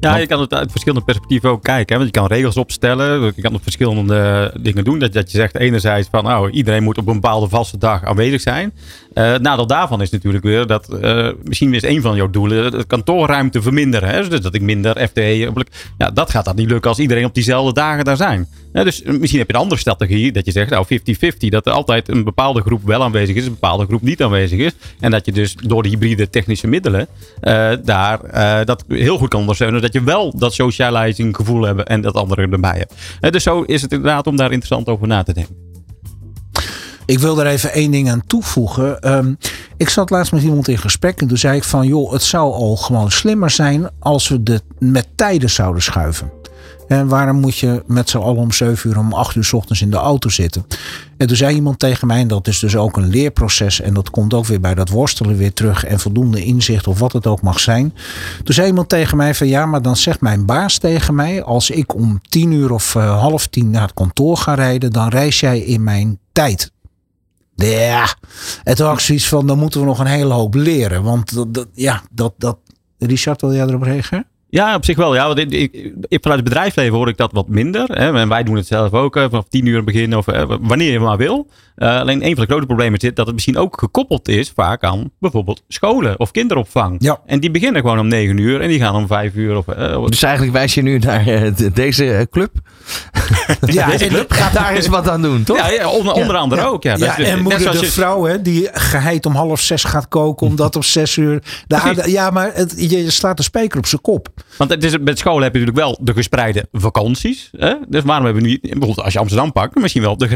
Ja, 0.00 0.16
je 0.16 0.26
kan 0.26 0.40
het 0.40 0.54
uit 0.54 0.70
verschillende 0.70 1.04
perspectieven 1.04 1.50
ook 1.50 1.62
kijken. 1.62 1.96
Hè? 1.96 2.02
Want 2.02 2.14
je 2.14 2.20
kan 2.20 2.28
regels 2.28 2.56
opstellen. 2.56 3.32
Je 3.36 3.42
kan 3.42 3.54
op 3.54 3.62
verschillende 3.62 4.52
dingen 4.60 4.84
doen. 4.84 4.98
Dat, 4.98 5.12
dat 5.12 5.30
je 5.30 5.38
zegt 5.38 5.56
enerzijds 5.56 6.08
van 6.10 6.24
nou, 6.24 6.50
iedereen 6.50 6.82
moet 6.82 6.98
op 6.98 7.06
een 7.06 7.14
bepaalde 7.14 7.48
vaste 7.48 7.78
dag 7.78 8.04
aanwezig 8.04 8.40
zijn. 8.40 8.74
Eh 9.18 9.38
nadeel 9.38 9.66
daarvan 9.66 10.02
is 10.02 10.10
natuurlijk 10.10 10.44
weer 10.44 10.66
dat 10.66 10.88
eh, 10.88 11.28
misschien 11.44 11.74
is 11.74 11.82
een 11.82 12.02
van 12.02 12.16
jouw 12.16 12.30
doelen 12.30 12.70
de 12.70 12.84
kantoorruimte 12.84 13.62
verminderen. 13.62 14.08
Hè? 14.08 14.28
Dus 14.28 14.40
dat 14.40 14.54
ik 14.54 14.62
minder 14.62 15.08
FTE. 15.08 15.52
Ja, 15.98 16.10
dat 16.10 16.30
gaat 16.30 16.44
dan 16.44 16.56
niet 16.56 16.70
lukken 16.70 16.90
als 16.90 16.98
iedereen 16.98 17.24
op 17.24 17.34
diezelfde 17.34 17.72
dagen 17.72 18.04
daar 18.04 18.16
zijn. 18.16 18.48
Ja, 18.72 18.84
dus 18.84 19.02
eh, 19.02 19.18
misschien 19.18 19.38
heb 19.38 19.48
je 19.48 19.54
een 19.54 19.60
andere 19.60 19.80
strategie 19.80 20.32
dat 20.32 20.44
je 20.44 20.52
zegt 20.52 20.70
nou 20.70 20.86
50-50. 20.86 21.48
Dat 21.48 21.66
er 21.66 21.72
altijd 21.72 22.08
een 22.08 22.24
bepaalde 22.24 22.60
groep 22.60 22.82
wel 22.84 23.02
aanwezig 23.02 23.36
is, 23.36 23.44
een 23.44 23.52
bepaalde 23.52 23.86
groep 23.86 24.02
niet 24.02 24.22
aanwezig 24.22 24.58
is. 24.58 24.72
En 25.00 25.10
dat 25.10 25.26
je 25.26 25.32
dus 25.32 25.54
door 25.54 25.82
de 25.82 25.88
hybride 25.88 26.30
technische 26.30 26.66
middelen 26.66 27.08
eh, 27.40 27.72
daar 27.84 28.20
eh, 28.20 28.64
dat 28.64 28.84
heel 28.88 29.18
goed 29.18 29.28
kan 29.28 29.40
ondersteunen. 29.40 29.82
Dat 29.82 29.92
je 29.92 30.02
wel 30.02 30.38
dat 30.38 30.54
socializing 30.54 31.36
gevoel 31.36 31.62
hebt 31.62 31.88
en 31.88 32.00
dat 32.00 32.14
andere 32.14 32.48
erbij 32.48 32.78
hebt. 32.78 32.94
Eh, 33.20 33.30
dus 33.30 33.42
zo 33.42 33.62
is 33.62 33.82
het 33.82 33.92
inderdaad 33.92 34.26
om 34.26 34.36
daar 34.36 34.52
interessant 34.52 34.88
over 34.88 35.06
na 35.06 35.22
te 35.22 35.32
denken. 35.32 35.67
Ik 37.08 37.18
wil 37.18 37.34
daar 37.34 37.46
even 37.46 37.72
één 37.72 37.90
ding 37.90 38.10
aan 38.10 38.26
toevoegen. 38.26 39.00
Ehm, 39.00 39.34
ik 39.76 39.88
zat 39.88 40.10
laatst 40.10 40.32
met 40.32 40.42
iemand 40.42 40.68
in 40.68 40.78
gesprek 40.78 41.20
en 41.20 41.28
toen 41.28 41.38
zei 41.38 41.56
ik 41.56 41.64
van 41.64 41.86
joh, 41.86 42.12
het 42.12 42.22
zou 42.22 42.52
al 42.52 42.76
gewoon 42.76 43.10
slimmer 43.10 43.50
zijn 43.50 43.88
als 43.98 44.28
we 44.28 44.42
de 44.42 44.60
met 44.78 45.06
tijden 45.14 45.50
zouden 45.50 45.82
schuiven. 45.82 46.30
En 46.88 47.08
waarom 47.08 47.40
moet 47.40 47.58
je 47.58 47.82
met 47.86 48.10
z'n 48.10 48.18
allen 48.18 48.40
om 48.40 48.52
7 48.52 48.90
uur 48.90 48.98
om 48.98 49.12
8 49.12 49.36
uur 49.36 49.44
's 49.44 49.52
ochtends 49.52 49.82
in 49.82 49.90
de 49.90 49.96
auto 49.96 50.28
zitten? 50.28 50.66
En 51.16 51.26
toen 51.26 51.36
zei 51.36 51.54
iemand 51.54 51.78
tegen 51.78 52.06
mij, 52.06 52.20
en 52.20 52.28
dat 52.28 52.46
is 52.46 52.58
dus 52.58 52.76
ook 52.76 52.96
een 52.96 53.08
leerproces. 53.08 53.80
En 53.80 53.94
dat 53.94 54.10
komt 54.10 54.34
ook 54.34 54.46
weer 54.46 54.60
bij 54.60 54.74
dat 54.74 54.88
worstelen 54.88 55.36
weer 55.36 55.52
terug. 55.52 55.84
En 55.84 56.00
voldoende 56.00 56.44
inzicht 56.44 56.86
of 56.86 56.98
wat 56.98 57.12
het 57.12 57.26
ook 57.26 57.42
mag 57.42 57.60
zijn. 57.60 57.94
Toen 58.44 58.54
zei 58.54 58.66
iemand 58.66 58.88
tegen 58.88 59.16
mij 59.16 59.34
van 59.34 59.46
ja, 59.46 59.66
maar 59.66 59.82
dan 59.82 59.96
zegt 59.96 60.20
mijn 60.20 60.46
baas 60.46 60.78
tegen 60.78 61.14
mij. 61.14 61.42
Als 61.42 61.70
ik 61.70 61.94
om 61.94 62.20
10 62.28 62.52
uur 62.52 62.72
of 62.72 62.94
eh, 62.94 63.20
half 63.20 63.46
tien 63.46 63.70
naar 63.70 63.82
het 63.82 63.94
kantoor 63.94 64.36
ga 64.36 64.54
rijden. 64.54 64.92
Dan 64.92 65.08
reis 65.08 65.40
jij 65.40 65.60
in 65.60 65.84
mijn 65.84 66.18
tijd. 66.32 66.72
Ja, 67.64 68.14
en 68.64 68.74
toen 68.76 68.86
had 68.86 69.00
zoiets 69.02 69.28
van, 69.28 69.46
dan 69.46 69.58
moeten 69.58 69.80
we 69.80 69.86
nog 69.86 69.98
een 69.98 70.06
hele 70.06 70.32
hoop 70.34 70.54
leren. 70.54 71.02
Want 71.02 71.34
dat, 71.34 71.54
dat- 71.54 71.68
ja, 71.72 72.02
dat, 72.10 72.34
dat... 72.36 72.58
Richard, 72.98 73.40
wil 73.40 73.52
jij 73.54 73.66
erop 73.66 73.82
reageren? 73.82 74.26
Ja, 74.50 74.74
op 74.74 74.84
zich 74.84 74.96
wel. 74.96 75.14
Ja, 75.14 75.26
want 75.26 75.38
ik, 75.38 75.50
ik, 75.50 75.72
ik- 76.08 76.18
vanuit 76.22 76.40
het 76.40 76.48
bedrijfsleven 76.48 76.94
hoor 76.96 77.08
ik 77.08 77.16
dat 77.16 77.32
wat 77.32 77.48
minder. 77.48 77.84
Hè. 77.92 78.18
En 78.18 78.28
wij 78.28 78.42
doen 78.42 78.56
het 78.56 78.66
zelf 78.66 78.92
ook. 78.92 79.14
Vanaf 79.14 79.44
tien 79.48 79.66
uur 79.66 79.84
beginnen 79.84 80.18
of 80.18 80.26
eh, 80.28 80.42
wanneer 80.60 80.92
je 80.92 81.00
maar 81.00 81.16
wil. 81.16 81.46
Eh, 81.76 82.00
alleen 82.00 82.24
een 82.26 82.34
van 82.34 82.44
de 82.44 82.50
grote 82.50 82.66
problemen 82.66 83.00
zit 83.00 83.16
dat 83.16 83.24
het 83.26 83.34
misschien 83.34 83.56
ook 83.56 83.78
gekoppeld 83.78 84.28
is 84.28 84.52
vaak 84.54 84.82
aan 84.84 85.10
bijvoorbeeld 85.20 85.62
scholen 85.68 86.20
of 86.20 86.30
kinderopvang. 86.30 86.96
Ja. 86.98 87.20
En 87.26 87.40
die 87.40 87.50
beginnen 87.50 87.80
gewoon 87.82 87.98
om 87.98 88.08
negen 88.08 88.38
uur 88.38 88.60
en 88.60 88.68
die 88.68 88.78
gaan 88.78 88.94
om 88.94 89.06
vijf 89.06 89.34
uur. 89.34 89.56
Of, 89.56 89.68
eh, 89.68 90.04
Dus 90.06 90.22
eigenlijk 90.22 90.52
wijs 90.54 90.74
je 90.74 90.82
nu 90.82 90.98
naar 90.98 91.24
de- 91.24 91.70
deze 91.74 92.26
club. 92.30 92.50
Ja, 93.66 93.86
deze 93.90 94.06
club. 94.06 94.32
Ga 94.32 94.50
daar 94.50 94.74
eens 94.74 94.86
wat 94.86 95.08
aan 95.08 95.22
doen, 95.22 95.42
toch? 95.44 95.56
ja, 95.56 95.70
ja, 95.70 95.88
onder, 95.90 96.12
onder 96.12 96.36
andere 96.36 96.62
ook. 96.66 96.82
Ja, 96.82 96.90
Dat 96.96 97.00
Ja, 97.00 97.16
is 97.18 97.26
en 97.26 97.32
net 97.34 97.42
moeder 97.42 97.60
zoals 97.60 97.78
de 97.78 97.84
je- 97.84 97.90
vrouw 97.92 98.24
hè, 98.24 98.42
die 98.42 98.68
geheid 98.72 99.26
om 99.26 99.34
half 99.34 99.60
zes 99.60 99.84
gaat 99.84 100.08
koken 100.08 100.46
omdat 100.46 100.76
om 100.76 100.82
zes 100.82 101.16
uur... 101.16 101.34
De 101.40 101.42
Precies. 101.66 101.86
aarde- 101.88 102.10
ja, 102.10 102.30
maar 102.30 102.50
het, 102.54 102.74
je, 102.76 103.02
je 103.04 103.10
slaat 103.10 103.36
de 103.36 103.42
spijker 103.42 103.78
op 103.78 103.86
zijn 103.86 104.00
kop. 104.00 104.28
Want 104.56 104.70
het 104.70 104.84
is, 104.84 104.98
met 104.98 105.18
scholen 105.18 105.42
heb 105.42 105.54
je 105.54 105.60
natuurlijk 105.60 105.86
wel 105.86 105.98
de 106.00 106.12
gespreide 106.12 106.68
vakanties. 106.72 107.50
Hè? 107.56 107.74
Dus 107.88 108.02
waarom 108.02 108.24
hebben 108.24 108.42
we 108.42 108.48
niet, 108.48 108.60
bijvoorbeeld 108.60 109.02
als 109.02 109.12
je 109.12 109.18
Amsterdam 109.18 109.52
pakt, 109.52 109.74
misschien 109.74 110.02
wel 110.02 110.16
de 110.16 110.28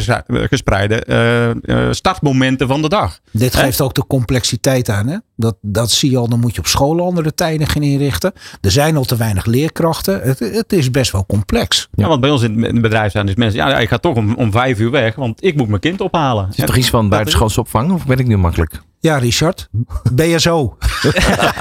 gespreide 0.50 1.04
eh, 1.04 1.50
eh, 1.50 1.56
startmomenten 1.92 2.66
van 2.68 2.82
de 2.82 2.88
dag. 2.88 3.18
Dit 3.30 3.52
Hè? 3.52 3.60
geeft 3.62 3.80
ook 3.80 3.94
de 3.94 4.06
complexiteit 4.06 4.88
aan. 4.88 5.06
Hè? 5.06 5.16
Dat, 5.36 5.56
dat 5.60 5.90
zie 5.90 6.10
je 6.10 6.16
al, 6.16 6.28
dan 6.28 6.40
moet 6.40 6.54
je 6.54 6.58
op 6.60 6.66
scholen 6.66 7.04
andere 7.04 7.34
tijden 7.34 7.66
gaan 7.66 7.82
inrichten. 7.82 8.32
Er 8.60 8.70
zijn 8.70 8.96
al 8.96 9.04
te 9.04 9.16
weinig 9.16 9.44
leerkrachten. 9.44 10.20
Het, 10.22 10.38
het 10.38 10.72
is 10.72 10.90
best 10.90 11.12
wel 11.12 11.26
complex. 11.26 11.88
Ja. 11.94 12.08
want 12.08 12.20
bij 12.20 12.30
ons 12.30 12.42
in 12.42 12.62
het 12.62 12.80
bedrijf 12.82 13.12
zijn 13.12 13.26
dus 13.26 13.34
mensen, 13.34 13.58
ja, 13.60 13.68
ja, 13.68 13.78
ik 13.78 13.88
ga 13.88 13.98
toch 13.98 14.16
om, 14.16 14.34
om 14.34 14.50
vijf 14.52 14.78
uur 14.78 14.90
weg, 14.90 15.14
want 15.14 15.44
ik 15.44 15.56
moet 15.56 15.68
mijn 15.68 15.80
kind 15.80 16.00
ophalen. 16.00 16.48
Is 16.50 16.56
het 16.56 16.66
toch 16.66 16.76
iets 16.76 16.90
van 16.90 17.08
buitenschoolse 17.08 17.60
opvang? 17.60 17.92
Of 17.92 18.06
ben 18.06 18.18
ik 18.18 18.26
nu 18.26 18.36
makkelijk? 18.36 18.80
Ja, 19.02 19.16
Richard, 19.18 19.68
BSO. 20.12 20.76
Ja, 21.02 21.10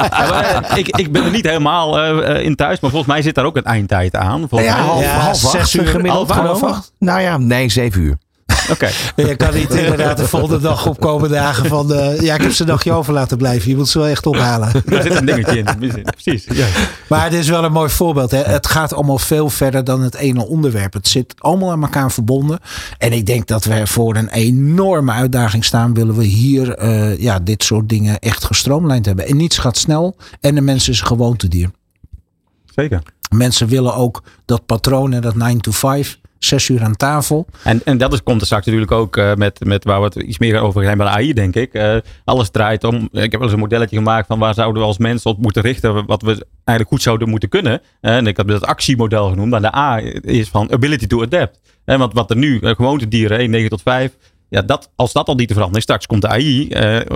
maar, 0.29 0.63
eh, 0.63 0.77
ik, 0.77 0.87
ik 0.87 1.11
ben 1.11 1.23
er 1.23 1.31
niet 1.31 1.45
helemaal 1.45 1.99
eh, 1.99 2.35
eh, 2.37 2.45
in 2.45 2.55
thuis, 2.55 2.79
maar 2.79 2.89
volgens 2.91 3.11
mij 3.11 3.21
zit 3.21 3.35
daar 3.35 3.45
ook 3.45 3.55
een 3.57 3.63
eindtijd 3.63 4.15
aan. 4.15 4.49
Volgens 4.49 4.69
Ja, 4.69 4.75
mij. 4.77 4.85
half, 4.85 5.03
Ja, 5.03 5.19
half 5.19 5.37
zes 5.37 5.75
uur, 5.75 5.87
gemiddeld 5.87 6.29
half. 6.31 6.91
Nou 6.99 7.21
ja, 7.21 7.37
nee, 7.37 7.69
zeven 7.69 8.01
uur. 8.01 8.17
Oké. 8.69 8.89
Je 9.27 9.35
kan 9.35 9.53
niet 9.53 9.69
inderdaad 9.73 10.17
de 10.17 10.27
volgende 10.27 10.59
dag 10.59 10.87
opkomen 10.87 11.29
dagen 11.29 11.65
van... 11.65 11.93
eh, 11.93 12.19
ja, 12.19 12.35
ik 12.35 12.41
heb 12.41 12.51
ze 12.51 12.61
een 12.61 12.67
dagje 12.67 12.91
over 12.91 13.13
laten 13.13 13.37
blijven. 13.37 13.69
Je 13.69 13.75
moet 13.75 13.89
ze 13.89 13.99
wel 13.99 14.07
echt 14.07 14.25
ophalen. 14.25 14.71
Daar 14.85 15.01
zit 15.07 15.15
een 15.15 15.25
dingetje 15.25 15.57
in. 15.57 16.03
Precies. 16.03 16.45
Ja. 16.53 16.67
Maar 17.07 17.23
het 17.23 17.33
is 17.33 17.49
wel 17.49 17.63
een 17.63 17.71
mooi 17.71 17.89
voorbeeld. 17.89 18.31
Hè? 18.31 18.41
Het 18.41 18.67
gaat 18.67 18.93
allemaal 18.93 19.17
veel 19.17 19.49
verder 19.49 19.83
dan 19.83 20.01
het 20.01 20.15
ene 20.15 20.45
onderwerp. 20.45 20.93
Het 20.93 21.07
zit 21.07 21.33
allemaal 21.37 21.71
aan 21.71 21.81
elkaar 21.81 22.11
verbonden. 22.11 22.59
En 22.97 23.11
ik 23.13 23.25
denk 23.25 23.47
dat 23.47 23.63
we 23.63 23.87
voor 23.87 24.15
een 24.15 24.29
enorme 24.29 25.11
uitdaging 25.11 25.65
staan. 25.65 25.93
Willen 25.93 26.15
we 26.15 26.23
hier 26.23 26.75
eh, 26.75 27.17
ja, 27.17 27.39
dit 27.39 27.63
soort 27.63 27.89
dingen 27.89 28.19
echt 28.19 28.43
gestroomlijnd 28.45 29.05
hebben. 29.05 29.27
En 29.27 29.37
niets 29.37 29.57
gaat 29.57 29.77
snel. 29.77 30.15
En 30.39 30.55
de 30.55 30.61
mensen 30.61 30.93
is 30.93 30.99
een 30.99 31.07
gewoontedier. 31.07 31.69
Zeker. 32.75 33.01
Mensen 33.35 33.67
willen 33.67 33.95
ook 33.95 34.23
dat 34.45 34.65
patroon 34.65 35.13
en 35.13 35.21
dat 35.21 35.35
9 35.35 35.61
to 35.61 35.71
5. 35.71 36.19
Zes 36.43 36.69
uur 36.69 36.83
aan 36.83 36.95
tafel. 36.95 37.45
En, 37.63 37.81
en 37.83 37.97
dat 37.97 38.13
is, 38.13 38.23
komt 38.23 38.39
er 38.39 38.45
straks 38.45 38.65
natuurlijk 38.65 38.91
ook 38.91 39.17
eh, 39.17 39.33
met, 39.33 39.65
met 39.65 39.83
waar 39.83 39.99
we 39.99 40.05
het 40.05 40.15
iets 40.15 40.37
meer 40.37 40.59
over 40.59 40.83
zijn 40.83 40.97
bij 40.97 41.05
de 41.05 41.11
AI, 41.11 41.33
denk 41.33 41.55
ik. 41.55 41.73
Eh, 41.73 41.95
alles 42.23 42.49
draait 42.49 42.83
om. 42.83 43.09
Ik 43.11 43.21
heb 43.21 43.31
wel 43.31 43.41
eens 43.41 43.51
een 43.51 43.59
modelletje 43.59 43.95
gemaakt 43.95 44.27
van 44.27 44.39
waar 44.39 44.53
zouden 44.53 44.81
we 44.81 44.87
als 44.87 44.97
mensen 44.97 45.31
op 45.31 45.37
moeten 45.37 45.61
richten. 45.61 46.05
Wat 46.05 46.21
we 46.21 46.45
eigenlijk 46.53 46.87
goed 46.87 47.01
zouden 47.01 47.29
moeten 47.29 47.49
kunnen. 47.49 47.81
Eh, 48.01 48.15
en 48.15 48.27
ik 48.27 48.37
heb 48.37 48.47
dat 48.47 48.65
actiemodel 48.65 49.29
genoemd. 49.29 49.49
Maar 49.49 49.61
de 49.61 49.75
A 49.75 50.01
is 50.21 50.49
van 50.49 50.71
ability 50.71 51.07
to 51.07 51.21
adapt. 51.21 51.59
En 51.85 51.99
want 51.99 52.13
wat 52.13 52.29
er 52.29 52.37
nu, 52.37 52.59
gewoontedieren, 52.61 53.37
1, 53.37 53.49
9 53.49 53.69
tot 53.69 53.81
5. 53.81 54.17
Ja, 54.49 54.61
dat, 54.61 54.91
als 54.95 55.13
dat 55.13 55.27
al 55.27 55.35
niet 55.35 55.47
te 55.47 55.53
veranderen 55.53 55.81
straks 55.81 56.05
komt 56.05 56.21
de 56.21 56.27
AI, 56.27 56.69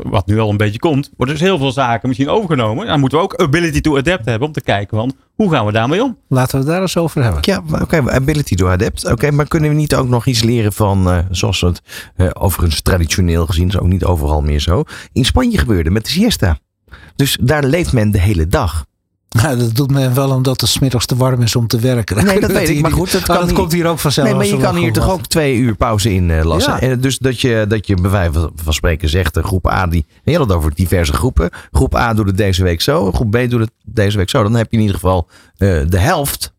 wat 0.04 0.28
nu 0.28 0.40
al 0.40 0.50
een 0.50 0.58
beetje 0.58 0.80
komt, 0.80 1.12
worden 1.18 1.36
dus 1.36 1.44
heel 1.44 1.58
veel 1.58 1.72
zaken 1.72 2.08
misschien 2.08 2.30
overgenomen. 2.30 2.88
Dan 2.88 3.00
moeten 3.00 3.18
we 3.18 3.24
ook 3.24 3.36
ability 3.36 3.82
to 3.82 3.98
adapt 3.98 4.26
hebben 4.26 4.48
om 4.48 4.54
te 4.54 4.62
kijken, 4.62 4.98
want 4.98 5.16
hoe 5.36 5.52
gaan 5.52 5.66
we 5.66 5.72
daarmee 5.72 6.04
om? 6.04 6.18
Laten 6.28 6.52
we 6.52 6.58
het 6.58 6.68
daar 6.68 6.82
eens 6.82 6.98
over 6.98 7.24
hebben. 7.24 7.40
Ja, 7.42 7.64
oké, 7.82 8.12
ability 8.12 8.56
to 8.56 8.68
adapt. 8.68 9.12
Oké, 9.12 9.32
maar 9.32 9.48
kunnen 9.48 9.70
we 9.70 9.76
niet 9.76 9.96
ook 9.96 10.08
nog 10.08 10.26
iets 10.26 10.44
leren 10.44 10.74
van, 10.74 11.10
eh, 11.10 11.18
zoals 11.30 11.62
het 11.62 11.82
eh, 12.16 12.30
overigens 12.34 12.82
traditioneel 12.82 13.46
gezien, 13.46 13.68
is 13.68 13.80
ook 13.80 13.88
niet 13.88 14.04
overal 14.04 14.42
meer 14.42 14.60
zo, 14.60 14.84
in 15.14 15.26
Spanje 15.26 15.58
gebeurde 15.58 15.90
met 15.90 16.06
de 16.06 16.12
siesta. 16.12 16.58
Dus 17.16 17.38
daar 17.42 17.64
leeft 17.64 17.94
men 17.94 18.12
de 18.12 18.20
hele 18.20 18.48
dag. 18.48 18.86
Nou, 19.42 19.58
dat 19.58 19.76
doet 19.76 19.92
men 19.92 20.14
wel 20.14 20.32
omdat 20.32 20.62
het 20.62 20.70
's 20.70 20.80
middags 20.80 21.06
te 21.06 21.16
warm 21.16 21.42
is 21.42 21.56
om 21.56 21.68
te 21.68 21.80
werken. 21.80 22.26
Nee, 22.26 22.40
dat 22.46 22.52
weet 22.52 22.70
ik. 22.70 22.82
Maar 22.82 22.92
goed, 22.92 23.12
dat, 23.12 23.22
kan 23.22 23.36
dat 23.36 23.54
komt 23.54 23.72
hier 23.72 23.88
ook 23.88 24.00
vanzelf. 24.00 24.28
Nee, 24.28 24.36
maar 24.36 24.46
je 24.46 24.58
kan 24.58 24.76
hier 24.76 24.94
toch 24.94 25.10
ook 25.10 25.26
twee 25.26 25.58
uur 25.58 25.76
pauze 25.76 26.14
in 26.14 26.32
eh, 26.32 26.44
lassen. 26.44 26.74
Ja. 26.74 26.80
En 26.80 27.00
dus 27.00 27.18
dat 27.18 27.42
je, 27.42 27.66
dat 27.68 27.88
je 27.88 27.96
bij 27.96 28.12
wijze 28.12 28.52
van 28.56 28.74
spreken 28.74 29.10
zegt, 29.10 29.38
groep 29.40 29.68
A, 29.68 29.88
die, 29.88 30.06
je 30.24 30.38
had 30.38 30.48
het 30.48 30.58
over 30.58 30.76
diverse 30.76 31.14
groepen. 31.14 31.50
Groep 31.72 31.96
A 31.96 32.14
doet 32.14 32.28
het 32.28 32.38
deze 32.38 32.64
week 32.64 32.82
zo, 32.82 33.12
groep 33.12 33.32
B 33.32 33.50
doet 33.50 33.60
het 33.60 33.72
deze 33.84 34.18
week 34.18 34.30
zo. 34.30 34.44
Dan 34.44 34.56
heb 34.56 34.72
je 34.72 34.76
in 34.76 34.82
ieder 34.82 34.96
geval 34.96 35.28
eh, 35.58 35.82
de 35.88 36.00
helft 36.00 36.54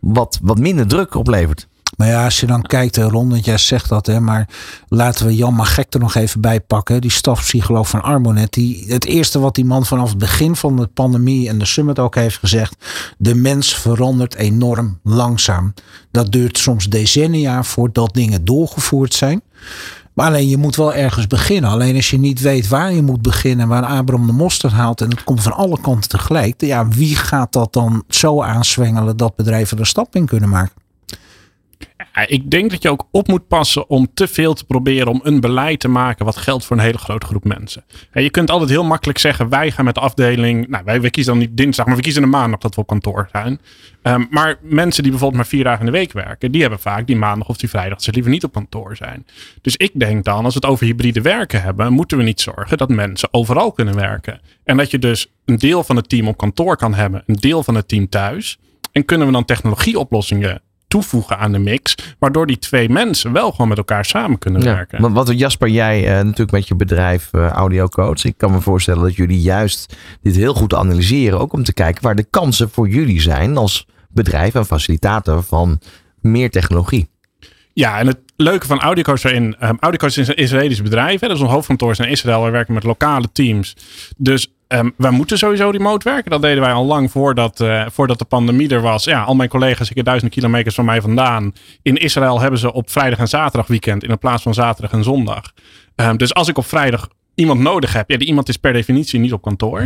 wat, 0.00 0.38
wat 0.42 0.58
minder 0.58 0.86
druk 0.86 1.14
oplevert. 1.14 1.68
Maar 1.96 2.08
ja, 2.08 2.24
als 2.24 2.40
je 2.40 2.46
dan 2.46 2.62
kijkt, 2.62 2.96
eh, 2.96 3.06
Ron, 3.06 3.28
want 3.28 3.44
jij 3.44 3.58
zegt 3.58 3.88
dat, 3.88 4.06
hè, 4.06 4.20
maar 4.20 4.48
laten 4.88 5.26
we 5.26 5.34
Jan 5.34 5.54
Magek 5.54 5.94
er 5.94 6.00
nog 6.00 6.14
even 6.14 6.40
bij 6.40 6.60
pakken. 6.60 7.00
Die 7.00 7.10
stafpsycholoog 7.10 7.88
van 7.88 8.02
Armonet. 8.02 8.52
Die, 8.52 8.84
het 8.88 9.04
eerste 9.04 9.38
wat 9.38 9.54
die 9.54 9.64
man 9.64 9.86
vanaf 9.86 10.08
het 10.08 10.18
begin 10.18 10.56
van 10.56 10.76
de 10.76 10.86
pandemie 10.86 11.48
en 11.48 11.58
de 11.58 11.64
summit 11.64 11.98
ook 11.98 12.14
heeft 12.14 12.38
gezegd. 12.38 12.76
De 13.18 13.34
mens 13.34 13.74
verandert 13.74 14.34
enorm 14.34 14.98
langzaam. 15.02 15.74
Dat 16.10 16.32
duurt 16.32 16.58
soms 16.58 16.88
decennia 16.88 17.62
voordat 17.62 18.14
dingen 18.14 18.44
doorgevoerd 18.44 19.14
zijn. 19.14 19.42
Maar 20.12 20.26
alleen 20.26 20.48
je 20.48 20.56
moet 20.56 20.76
wel 20.76 20.94
ergens 20.94 21.26
beginnen. 21.26 21.70
Alleen 21.70 21.96
als 21.96 22.10
je 22.10 22.18
niet 22.18 22.40
weet 22.40 22.68
waar 22.68 22.92
je 22.92 23.02
moet 23.02 23.22
beginnen, 23.22 23.68
waar 23.68 23.84
Abraham 23.84 24.26
de 24.26 24.32
mosterd 24.32 24.72
haalt 24.72 25.00
en 25.00 25.10
het 25.10 25.24
komt 25.24 25.42
van 25.42 25.52
alle 25.52 25.80
kanten 25.80 26.08
tegelijk. 26.08 26.60
Ja, 26.60 26.88
wie 26.88 27.16
gaat 27.16 27.52
dat 27.52 27.72
dan 27.72 28.04
zo 28.08 28.42
aanzwengelen 28.42 29.16
dat 29.16 29.36
bedrijven 29.36 29.78
er 29.78 29.86
stap 29.86 30.16
in 30.16 30.26
kunnen 30.26 30.48
maken? 30.48 30.83
Ik 32.26 32.50
denk 32.50 32.70
dat 32.70 32.82
je 32.82 32.90
ook 32.90 33.08
op 33.10 33.28
moet 33.28 33.48
passen 33.48 33.88
om 33.88 34.08
te 34.14 34.28
veel 34.28 34.54
te 34.54 34.64
proberen 34.64 35.08
om 35.08 35.20
een 35.22 35.40
beleid 35.40 35.80
te 35.80 35.88
maken 35.88 36.24
wat 36.24 36.36
geldt 36.36 36.64
voor 36.64 36.76
een 36.76 36.82
hele 36.82 36.98
grote 36.98 37.26
groep 37.26 37.44
mensen. 37.44 37.84
Ja, 38.12 38.20
je 38.20 38.30
kunt 38.30 38.50
altijd 38.50 38.70
heel 38.70 38.84
makkelijk 38.84 39.18
zeggen, 39.18 39.48
wij 39.48 39.70
gaan 39.70 39.84
met 39.84 39.94
de 39.94 40.00
afdeling, 40.00 40.68
nou 40.68 40.84
wij, 40.84 41.10
kiezen 41.10 41.32
dan 41.32 41.42
niet 41.42 41.56
dinsdag, 41.56 41.86
maar 41.86 41.96
we 41.96 42.02
kiezen 42.02 42.22
een 42.22 42.28
maandag 42.28 42.60
dat 42.60 42.74
we 42.74 42.80
op 42.80 42.86
kantoor 42.86 43.28
zijn. 43.32 43.60
Ehm, 44.02 44.24
maar 44.30 44.56
mensen 44.62 45.02
die 45.02 45.10
bijvoorbeeld 45.12 45.42
maar 45.42 45.50
vier 45.50 45.64
dagen 45.64 45.86
in 45.86 45.92
de 45.92 45.98
week 45.98 46.12
werken, 46.12 46.52
die 46.52 46.60
hebben 46.60 46.78
vaak 46.78 47.06
die 47.06 47.16
maandag 47.16 47.48
of 47.48 47.56
die 47.56 47.68
vrijdag 47.68 48.02
ze 48.02 48.12
liever 48.12 48.30
niet 48.30 48.44
op 48.44 48.52
kantoor 48.52 48.96
zijn. 48.96 49.26
Dus 49.60 49.76
ik 49.76 49.90
denk 49.94 50.24
dan, 50.24 50.44
als 50.44 50.54
we 50.54 50.60
het 50.60 50.70
over 50.70 50.86
hybride 50.86 51.20
werken 51.20 51.62
hebben, 51.62 51.92
moeten 51.92 52.16
we 52.16 52.22
niet 52.22 52.40
zorgen 52.40 52.78
dat 52.78 52.88
mensen 52.88 53.28
overal 53.32 53.72
kunnen 53.72 53.94
werken. 53.94 54.40
En 54.64 54.76
dat 54.76 54.90
je 54.90 54.98
dus 54.98 55.32
een 55.44 55.58
deel 55.58 55.84
van 55.84 55.96
het 55.96 56.08
team 56.08 56.28
op 56.28 56.36
kantoor 56.36 56.76
kan 56.76 56.94
hebben, 56.94 57.22
een 57.26 57.34
deel 57.34 57.62
van 57.62 57.74
het 57.74 57.88
team 57.88 58.08
thuis. 58.08 58.58
En 58.92 59.04
kunnen 59.04 59.26
we 59.26 59.32
dan 59.32 59.44
technologieoplossingen 59.44 60.62
toevoegen 60.94 61.38
aan 61.38 61.52
de 61.52 61.58
mix, 61.58 61.94
waardoor 62.18 62.46
die 62.46 62.58
twee 62.58 62.88
mensen 62.88 63.32
wel 63.32 63.50
gewoon 63.50 63.68
met 63.68 63.78
elkaar 63.78 64.04
samen 64.04 64.38
kunnen 64.38 64.64
werken. 64.64 65.00
Want 65.00 65.14
wat 65.14 65.38
Jasper, 65.38 65.68
jij 65.68 66.06
eh, 66.06 66.14
natuurlijk 66.16 66.50
met 66.50 66.68
je 66.68 66.74
bedrijf 66.74 67.28
eh 67.32 67.48
Audio 67.48 67.86
Coach. 67.86 68.24
Ik 68.24 68.34
kan 68.36 68.52
me 68.52 68.60
voorstellen 68.60 69.02
dat 69.02 69.14
jullie 69.14 69.40
juist 69.40 69.96
dit 70.22 70.36
heel 70.36 70.54
goed 70.54 70.74
analyseren. 70.74 71.38
Ook 71.38 71.52
om 71.52 71.64
te 71.64 71.72
kijken 71.72 72.02
waar 72.02 72.14
de 72.14 72.26
kansen 72.30 72.70
voor 72.70 72.88
jullie 72.88 73.20
zijn 73.20 73.56
als 73.56 73.86
bedrijf 74.08 74.54
en 74.54 74.66
facilitator 74.66 75.42
van 75.42 75.80
meer 76.20 76.50
technologie. 76.50 77.08
Ja, 77.72 77.98
en 77.98 78.06
het 78.06 78.18
leuke 78.36 78.66
van 78.66 78.80
Audiocoach 78.80 79.24
erin. 79.24 79.56
Um, 79.62 79.76
Audiocoach 79.80 80.16
is 80.16 80.28
een 80.28 80.36
Israëlisch 80.36 80.82
bedrijf. 80.82 81.20
Hè, 81.20 81.28
dat 81.28 81.36
is 81.36 81.42
een 81.42 81.48
hoofdkantoor 81.48 81.90
is 81.90 81.98
in 81.98 82.08
Israël. 82.08 82.44
We 82.44 82.50
werken 82.50 82.74
met 82.74 82.84
lokale 82.84 83.32
teams. 83.32 83.76
Dus 84.16 84.53
um, 84.68 84.92
wij 84.96 85.10
moeten 85.10 85.38
sowieso 85.38 85.70
remote 85.70 86.08
werken. 86.08 86.30
Dat 86.30 86.42
deden 86.42 86.62
wij 86.62 86.72
al 86.72 86.84
lang 86.84 87.10
voordat, 87.10 87.60
uh, 87.60 87.86
voordat 87.90 88.18
de 88.18 88.24
pandemie 88.24 88.68
er 88.68 88.80
was. 88.80 89.04
Ja, 89.04 89.22
al 89.22 89.34
mijn 89.34 89.48
collega's, 89.48 89.90
ik 89.90 89.96
heb 89.96 90.04
duizenden 90.04 90.38
kilometers 90.38 90.74
van 90.74 90.84
mij 90.84 91.00
vandaan. 91.00 91.52
In 91.82 91.96
Israël 91.96 92.40
hebben 92.40 92.58
ze 92.58 92.72
op 92.72 92.90
vrijdag 92.90 93.18
en 93.18 93.28
zaterdag 93.28 93.66
weekend. 93.66 94.04
In 94.04 94.18
plaats 94.18 94.42
van 94.42 94.54
zaterdag 94.54 94.92
en 94.92 95.04
zondag. 95.04 95.52
Um, 95.96 96.16
dus 96.16 96.34
als 96.34 96.48
ik 96.48 96.58
op 96.58 96.66
vrijdag 96.66 97.08
iemand 97.34 97.60
nodig 97.60 97.92
heb. 97.92 98.10
Ja, 98.10 98.16
die 98.16 98.28
iemand 98.28 98.48
is 98.48 98.56
per 98.56 98.72
definitie 98.72 99.20
niet 99.20 99.32
op 99.32 99.42
kantoor. 99.42 99.80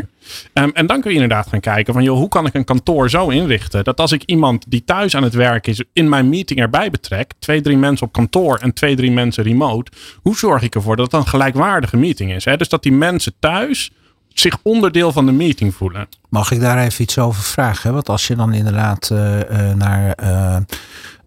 Um, 0.54 0.70
en 0.72 0.86
dan 0.86 1.00
kun 1.00 1.10
je 1.10 1.20
inderdaad 1.20 1.46
gaan 1.46 1.60
kijken 1.60 1.94
van, 1.94 2.02
joh, 2.02 2.16
hoe 2.16 2.28
kan 2.28 2.46
ik 2.46 2.54
een 2.54 2.64
kantoor 2.64 3.10
zo 3.10 3.28
inrichten 3.28 3.84
dat 3.84 4.00
als 4.00 4.12
ik 4.12 4.22
iemand 4.22 4.64
die 4.68 4.84
thuis 4.84 5.16
aan 5.16 5.22
het 5.22 5.34
werk 5.34 5.66
is 5.66 5.84
in 5.92 6.08
mijn 6.08 6.28
meeting 6.28 6.60
erbij 6.60 6.90
betrek, 6.90 7.32
twee, 7.38 7.60
drie 7.60 7.76
mensen 7.76 8.06
op 8.06 8.12
kantoor 8.12 8.58
en 8.58 8.72
twee, 8.72 8.96
drie 8.96 9.10
mensen 9.10 9.44
remote, 9.44 9.90
hoe 10.22 10.36
zorg 10.36 10.62
ik 10.62 10.74
ervoor 10.74 10.96
dat 10.96 11.12
het 11.12 11.20
een 11.20 11.28
gelijkwaardige 11.28 11.96
meeting 11.96 12.32
is? 12.32 12.44
Hè? 12.44 12.56
Dus 12.56 12.68
dat 12.68 12.82
die 12.82 12.92
mensen 12.92 13.32
thuis 13.38 13.90
zich 14.40 14.56
onderdeel 14.62 15.12
van 15.12 15.26
de 15.26 15.32
meeting 15.32 15.74
voelen. 15.74 16.08
Mag 16.28 16.50
ik 16.50 16.60
daar 16.60 16.84
even 16.84 17.02
iets 17.02 17.18
over 17.18 17.42
vragen? 17.42 17.92
Want 17.92 18.08
als 18.08 18.26
je 18.26 18.36
dan 18.36 18.52
inderdaad 18.52 19.10
uh, 19.12 19.38
uh, 19.40 19.72
naar 19.74 20.18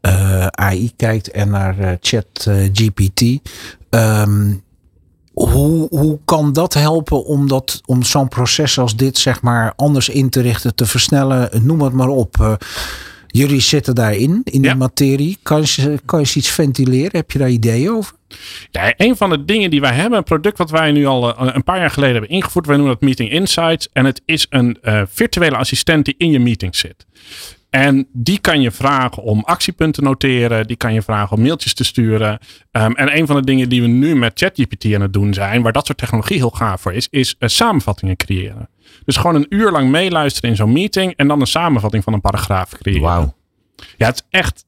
uh, 0.02 0.48
AI 0.48 0.92
kijkt 0.96 1.32
en 1.32 1.50
naar 1.50 1.98
chat 2.00 2.50
GPT. 2.74 3.22
Um, 3.90 4.64
hoe, 5.34 5.88
hoe 5.90 6.20
kan 6.26 6.54
dat 6.54 6.74
helpen 6.74 7.26
om, 7.26 7.48
dat, 7.48 7.82
om 7.86 8.04
zo'n 8.04 8.28
proces 8.28 8.80
als 8.80 8.96
dit 8.96 9.18
zeg 9.18 9.42
maar 9.42 9.74
anders 9.76 10.10
in 10.10 10.30
te 10.30 10.42
richten, 10.42 10.76
te 10.76 10.86
versnellen? 10.86 11.66
Noem 11.66 11.82
het 11.82 11.94
maar 11.94 12.08
op. 12.08 12.60
Jullie 13.28 13.62
zitten 13.62 13.96
daarin, 13.96 14.42
in 14.44 14.62
ja. 14.62 14.70
die 14.70 14.78
materie. 14.78 15.38
Kan 15.44 15.62
je, 15.66 16.00
kan 16.06 16.20
je 16.20 16.34
iets 16.34 16.50
ventileren? 16.50 17.12
Heb 17.12 17.32
je 17.32 17.40
daar 17.40 17.50
ideeën 17.50 17.92
over? 17.92 18.14
Ja, 18.72 18.94
een 18.98 19.16
van 19.16 19.30
de 19.30 19.46
dingen 19.46 19.70
die 19.70 19.82
wij 19.82 19.94
hebben, 19.94 20.18
een 20.18 20.24
product 20.24 20.58
wat 20.58 20.70
wij 20.70 20.92
nu 20.92 21.06
al 21.06 21.30
uh, 21.30 21.54
een 21.54 21.64
paar 21.64 21.80
jaar 21.80 21.90
geleden 21.90 22.16
hebben 22.16 22.36
ingevoerd, 22.36 22.66
wij 22.66 22.76
noemen 22.76 22.94
dat 22.94 23.04
Meeting 23.04 23.32
Insights. 23.32 23.90
En 23.94 24.06
het 24.06 24.22
is 24.26 24.46
een 24.50 24.78
uh, 24.84 25.02
virtuele 25.08 25.56
assistent 25.56 26.06
die 26.06 26.16
in 26.18 26.32
je 26.32 26.40
meeting 26.40 26.76
zit. 26.76 27.06
En 27.70 28.08
die 28.14 28.40
kan 28.40 28.62
je 28.62 28.72
vragen 28.72 29.24
om 29.24 29.44
actiepunten 29.44 30.04
te 30.04 30.10
noteren. 30.10 30.68
Die 30.68 30.76
kan 30.76 30.94
je 30.94 31.02
vragen 31.02 31.38
om 31.38 31.44
mailtjes 31.44 31.74
te 31.74 31.84
sturen. 31.84 32.40
Um, 32.72 32.96
en 32.96 33.18
een 33.18 33.28
van 33.28 33.36
de 33.36 33.46
dingen 33.46 33.70
die 33.70 33.82
we 33.82 33.88
nu 33.88 34.16
met 34.16 34.32
ChatGPT 34.36 34.94
aan 34.94 35.02
het 35.02 35.14
doen 35.14 35.34
zijn, 35.34 35.62
waar 35.62 35.72
dat 35.72 35.86
soort 35.86 35.98
technologie 35.98 36.38
heel 36.38 36.50
gaaf 36.50 36.82
voor 36.82 36.94
is, 36.94 37.08
is 37.10 37.36
uh, 37.40 37.50
samenvattingen 37.50 38.16
creëren. 38.16 38.70
Dus 39.06 39.18
gewoon 39.18 39.36
een 39.36 39.46
uur 39.50 39.72
lang 39.72 39.90
meeluisteren 39.90 40.50
in 40.50 40.56
zo'n 40.56 40.72
meeting 40.72 41.14
en 41.16 41.28
dan 41.28 41.42
een 41.42 41.48
samenvatting 41.48 42.04
van 42.04 42.14
een 42.14 42.22
paragraaf 42.22 42.70
creëren. 42.70 43.02
Wauw. 43.02 43.36
Ja, 43.98 44.06
het 44.06 44.16
is 44.16 44.40
echt. 44.40 44.66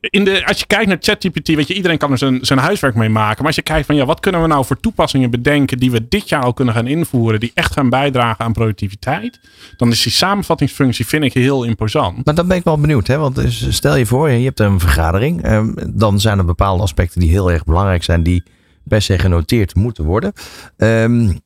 In 0.00 0.24
de, 0.24 0.46
als 0.46 0.58
je 0.58 0.66
kijkt 0.66 0.86
naar 0.86 0.96
ChatGPT, 1.00 1.48
weet 1.48 1.68
je, 1.68 1.74
iedereen 1.74 1.98
kan 1.98 2.10
er 2.10 2.18
zijn, 2.18 2.38
zijn 2.42 2.58
huiswerk 2.58 2.94
mee 2.94 3.08
maken. 3.08 3.36
Maar 3.36 3.46
als 3.46 3.56
je 3.56 3.62
kijkt 3.62 3.86
van 3.86 3.96
ja, 3.96 4.04
wat 4.04 4.20
kunnen 4.20 4.42
we 4.42 4.46
nou 4.46 4.64
voor 4.64 4.80
toepassingen 4.80 5.30
bedenken 5.30 5.78
die 5.78 5.90
we 5.90 6.08
dit 6.08 6.28
jaar 6.28 6.42
al 6.42 6.52
kunnen 6.52 6.74
gaan 6.74 6.86
invoeren, 6.86 7.40
die 7.40 7.50
echt 7.54 7.72
gaan 7.72 7.88
bijdragen 7.88 8.44
aan 8.44 8.52
productiviteit, 8.52 9.40
dan 9.76 9.90
is 9.90 10.02
die 10.02 10.12
samenvattingsfunctie, 10.12 11.06
vind 11.06 11.24
ik, 11.24 11.34
heel 11.34 11.64
imposant. 11.64 12.24
Maar 12.24 12.34
dan 12.34 12.48
ben 12.48 12.56
ik 12.56 12.64
wel 12.64 12.78
benieuwd, 12.78 13.06
hè? 13.06 13.18
want 13.18 13.42
stel 13.48 13.96
je 13.96 14.06
voor, 14.06 14.30
je 14.30 14.44
hebt 14.44 14.60
een 14.60 14.80
vergadering, 14.80 15.50
um, 15.50 15.74
dan 15.86 16.20
zijn 16.20 16.38
er 16.38 16.44
bepaalde 16.44 16.82
aspecten 16.82 17.20
die 17.20 17.30
heel 17.30 17.50
erg 17.50 17.64
belangrijk 17.64 18.02
zijn, 18.02 18.22
die 18.22 18.42
per 18.84 19.02
se 19.02 19.18
genoteerd 19.18 19.74
moeten 19.74 20.04
worden. 20.04 20.32
Um, 20.76 21.40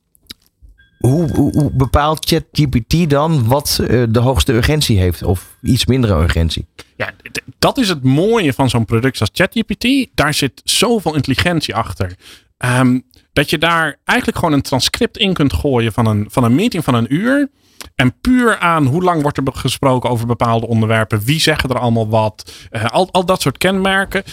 hoe, 1.07 1.71
bepaalt 1.73 2.25
ChatGPT 2.29 3.09
dan 3.09 3.47
wat 3.47 3.79
uh, 3.81 4.03
de 4.09 4.19
hoogste 4.19 4.53
urgentie 4.53 4.99
heeft 4.99 5.23
of 5.23 5.57
iets 5.61 5.85
mindere 5.85 6.21
urgentie? 6.23 6.65
Ja, 6.95 7.11
dat 7.59 7.77
is 7.77 7.89
het 7.89 8.03
mooie 8.03 8.53
van 8.53 8.69
zo'n 8.69 8.85
product 8.85 9.19
als 9.19 9.29
ChatGPT. 9.33 10.07
Daar 10.13 10.33
zit 10.33 10.61
zoveel 10.63 11.15
intelligentie 11.15 11.75
achter. 11.75 12.15
Um, 12.57 13.03
dat 13.33 13.49
je 13.49 13.57
daar 13.57 13.99
eigenlijk 14.03 14.39
gewoon 14.39 14.53
een 14.53 14.61
transcript 14.61 15.17
in 15.17 15.33
kunt 15.33 15.53
gooien 15.53 15.93
van 15.93 16.05
een, 16.05 16.25
van 16.29 16.43
een 16.43 16.55
meeting 16.55 16.83
van 16.83 16.93
een 16.93 17.13
uur. 17.13 17.49
En 17.95 18.13
puur 18.21 18.57
aan 18.59 18.85
hoe 18.85 19.03
lang 19.03 19.21
wordt 19.21 19.37
er 19.37 19.43
gesproken 19.51 20.09
over 20.09 20.27
bepaalde 20.27 20.67
onderwerpen. 20.67 21.21
Wie 21.23 21.39
zeggen 21.39 21.69
er 21.69 21.79
allemaal 21.79 22.09
wat. 22.09 22.51
Uh, 22.71 22.85
al, 22.85 23.09
al 23.11 23.25
dat 23.25 23.41
soort 23.41 23.57
kenmerken. 23.57 24.23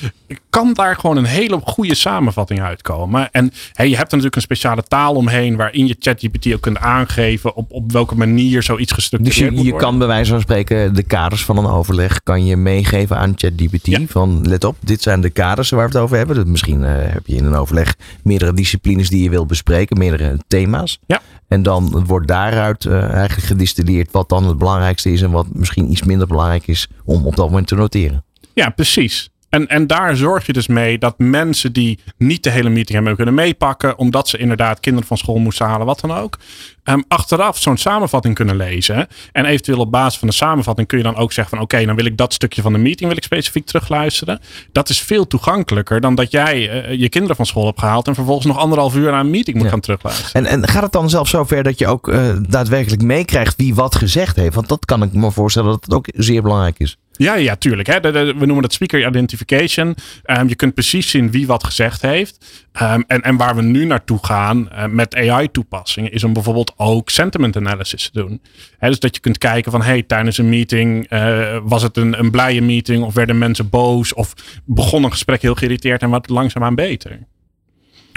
Kan 0.50 0.72
daar 0.72 0.96
gewoon 0.96 1.16
een 1.16 1.24
hele 1.24 1.60
goede 1.64 1.94
samenvatting 1.94 2.62
uitkomen. 2.62 3.30
En 3.30 3.52
hey, 3.72 3.88
je 3.88 3.96
hebt 3.96 4.12
er 4.12 4.16
natuurlijk 4.16 4.36
een 4.36 4.42
speciale 4.42 4.82
taal 4.82 5.14
omheen. 5.14 5.56
Waarin 5.56 5.86
je 5.86 5.96
ChatGPT 5.98 6.52
ook 6.54 6.60
kunt 6.60 6.78
aangeven. 6.78 7.54
Op, 7.54 7.72
op 7.72 7.92
welke 7.92 8.14
manier 8.14 8.62
zoiets 8.62 8.92
gestructureerd 8.92 9.50
Dus 9.50 9.60
je, 9.60 9.72
je 9.72 9.76
kan 9.76 9.98
bij 9.98 10.06
wijze 10.06 10.30
van 10.30 10.40
spreken 10.40 10.94
de 10.94 11.02
kaders 11.02 11.44
van 11.44 11.56
een 11.56 11.66
overleg. 11.66 12.22
Kan 12.22 12.44
je 12.44 12.56
meegeven 12.56 13.16
aan 13.16 13.32
ChatGPT. 13.36 13.86
Ja. 13.86 14.00
Van 14.08 14.48
let 14.48 14.64
op, 14.64 14.76
dit 14.80 15.02
zijn 15.02 15.20
de 15.20 15.30
kaders 15.30 15.70
waar 15.70 15.88
we 15.88 15.92
het 15.92 16.02
over 16.02 16.16
hebben. 16.16 16.36
Dus 16.36 16.44
misschien 16.44 16.80
uh, 16.80 16.88
heb 16.90 17.26
je 17.26 17.36
in 17.36 17.44
een 17.44 17.54
overleg 17.54 17.94
meerdere 18.22 18.52
disciplines 18.52 19.08
die 19.08 19.22
je 19.22 19.30
wil 19.30 19.46
bespreken. 19.46 19.98
Meerdere 19.98 20.38
thema's. 20.48 20.98
Ja. 21.06 21.20
En 21.52 21.62
dan 21.62 22.04
wordt 22.06 22.28
daaruit 22.28 22.84
uh, 22.84 23.02
eigenlijk 23.02 23.46
gedistilleerd 23.46 24.10
wat 24.10 24.28
dan 24.28 24.44
het 24.44 24.58
belangrijkste 24.58 25.12
is 25.12 25.22
en 25.22 25.30
wat 25.30 25.46
misschien 25.52 25.90
iets 25.90 26.02
minder 26.02 26.26
belangrijk 26.26 26.66
is 26.66 26.88
om 27.04 27.26
op 27.26 27.36
dat 27.36 27.48
moment 27.48 27.66
te 27.66 27.74
noteren. 27.74 28.24
Ja, 28.52 28.70
precies. 28.70 29.30
En, 29.52 29.68
en 29.68 29.86
daar 29.86 30.16
zorg 30.16 30.46
je 30.46 30.52
dus 30.52 30.66
mee 30.66 30.98
dat 30.98 31.18
mensen 31.18 31.72
die 31.72 31.98
niet 32.18 32.42
de 32.42 32.50
hele 32.50 32.68
meeting 32.68 32.96
hebben 32.96 33.16
kunnen 33.16 33.34
meepakken, 33.34 33.98
omdat 33.98 34.28
ze 34.28 34.38
inderdaad 34.38 34.80
kinderen 34.80 35.08
van 35.08 35.16
school 35.16 35.38
moesten 35.38 35.66
halen, 35.66 35.86
wat 35.86 36.00
dan 36.00 36.12
ook, 36.12 36.38
um, 36.84 37.04
achteraf 37.08 37.58
zo'n 37.58 37.76
samenvatting 37.76 38.34
kunnen 38.34 38.56
lezen. 38.56 39.08
En 39.32 39.44
eventueel 39.44 39.78
op 39.78 39.90
basis 39.90 40.18
van 40.18 40.28
de 40.28 40.34
samenvatting 40.34 40.88
kun 40.88 40.98
je 40.98 41.04
dan 41.04 41.16
ook 41.16 41.32
zeggen 41.32 41.56
van 41.56 41.64
oké, 41.64 41.74
okay, 41.74 41.86
dan 41.86 41.96
wil 41.96 42.04
ik 42.04 42.16
dat 42.16 42.32
stukje 42.32 42.62
van 42.62 42.72
de 42.72 42.78
meeting 42.78 43.08
wil 43.08 43.16
ik 43.16 43.24
specifiek 43.24 43.66
terugluisteren. 43.66 44.40
Dat 44.72 44.88
is 44.88 45.00
veel 45.00 45.26
toegankelijker 45.26 46.00
dan 46.00 46.14
dat 46.14 46.30
jij 46.30 46.84
uh, 46.90 47.00
je 47.00 47.08
kinderen 47.08 47.36
van 47.36 47.46
school 47.46 47.66
hebt 47.66 47.78
gehaald 47.78 48.08
en 48.08 48.14
vervolgens 48.14 48.46
nog 48.46 48.58
anderhalf 48.58 48.94
uur 48.96 49.12
aan 49.12 49.18
een 49.18 49.30
meeting 49.30 49.56
moet 49.56 49.64
ja. 49.64 49.70
gaan 49.70 49.80
terugluisteren. 49.80 50.46
En, 50.46 50.62
en 50.62 50.68
gaat 50.68 50.82
het 50.82 50.92
dan 50.92 51.10
zelfs 51.10 51.30
zover 51.30 51.62
dat 51.62 51.78
je 51.78 51.86
ook 51.86 52.08
uh, 52.08 52.36
daadwerkelijk 52.48 53.02
meekrijgt 53.02 53.56
wie 53.56 53.74
wat 53.74 53.94
gezegd 53.94 54.36
heeft? 54.36 54.54
Want 54.54 54.68
dat 54.68 54.84
kan 54.84 55.02
ik 55.02 55.12
me 55.12 55.30
voorstellen 55.30 55.70
dat 55.70 55.84
het 55.84 55.94
ook 55.94 56.06
zeer 56.14 56.42
belangrijk 56.42 56.78
is. 56.78 56.96
Ja, 57.16 57.34
ja, 57.34 57.56
tuurlijk. 57.56 57.88
Hè. 57.88 58.00
We 58.00 58.32
noemen 58.46 58.62
dat 58.62 58.72
speaker 58.72 59.06
identification. 59.06 59.94
Ehm, 60.22 60.48
je 60.48 60.54
kunt 60.54 60.74
precies 60.74 61.10
zien 61.10 61.30
wie 61.30 61.46
wat 61.46 61.64
gezegd 61.64 62.02
heeft. 62.02 62.64
Ehm, 62.72 63.02
en, 63.06 63.20
en 63.20 63.36
waar 63.36 63.56
we 63.56 63.62
nu 63.62 63.84
naartoe 63.84 64.18
gaan 64.22 64.70
eh, 64.70 64.86
met 64.86 65.16
AI-toepassingen, 65.16 66.12
is 66.12 66.24
om 66.24 66.32
bijvoorbeeld 66.32 66.72
ook 66.76 67.10
sentiment 67.10 67.56
analysis 67.56 68.10
te 68.10 68.20
doen. 68.20 68.42
Dus 68.78 69.00
dat 69.00 69.14
je 69.14 69.20
kunt 69.20 69.38
kijken 69.38 69.70
van, 69.70 69.82
hey, 69.82 70.02
tijdens 70.02 70.38
een 70.38 70.48
meeting 70.48 71.08
eh, 71.08 71.58
was 71.62 71.82
het 71.82 71.96
een, 71.96 72.18
een 72.18 72.30
blije 72.30 72.62
meeting 72.62 73.04
of 73.04 73.14
werden 73.14 73.38
mensen 73.38 73.68
boos 73.68 74.14
of 74.14 74.34
begon 74.64 75.04
een 75.04 75.10
gesprek 75.10 75.42
heel 75.42 75.54
geïrriteerd 75.54 76.02
en 76.02 76.10
wat 76.10 76.28
langzaamaan 76.28 76.74
beter. 76.74 77.18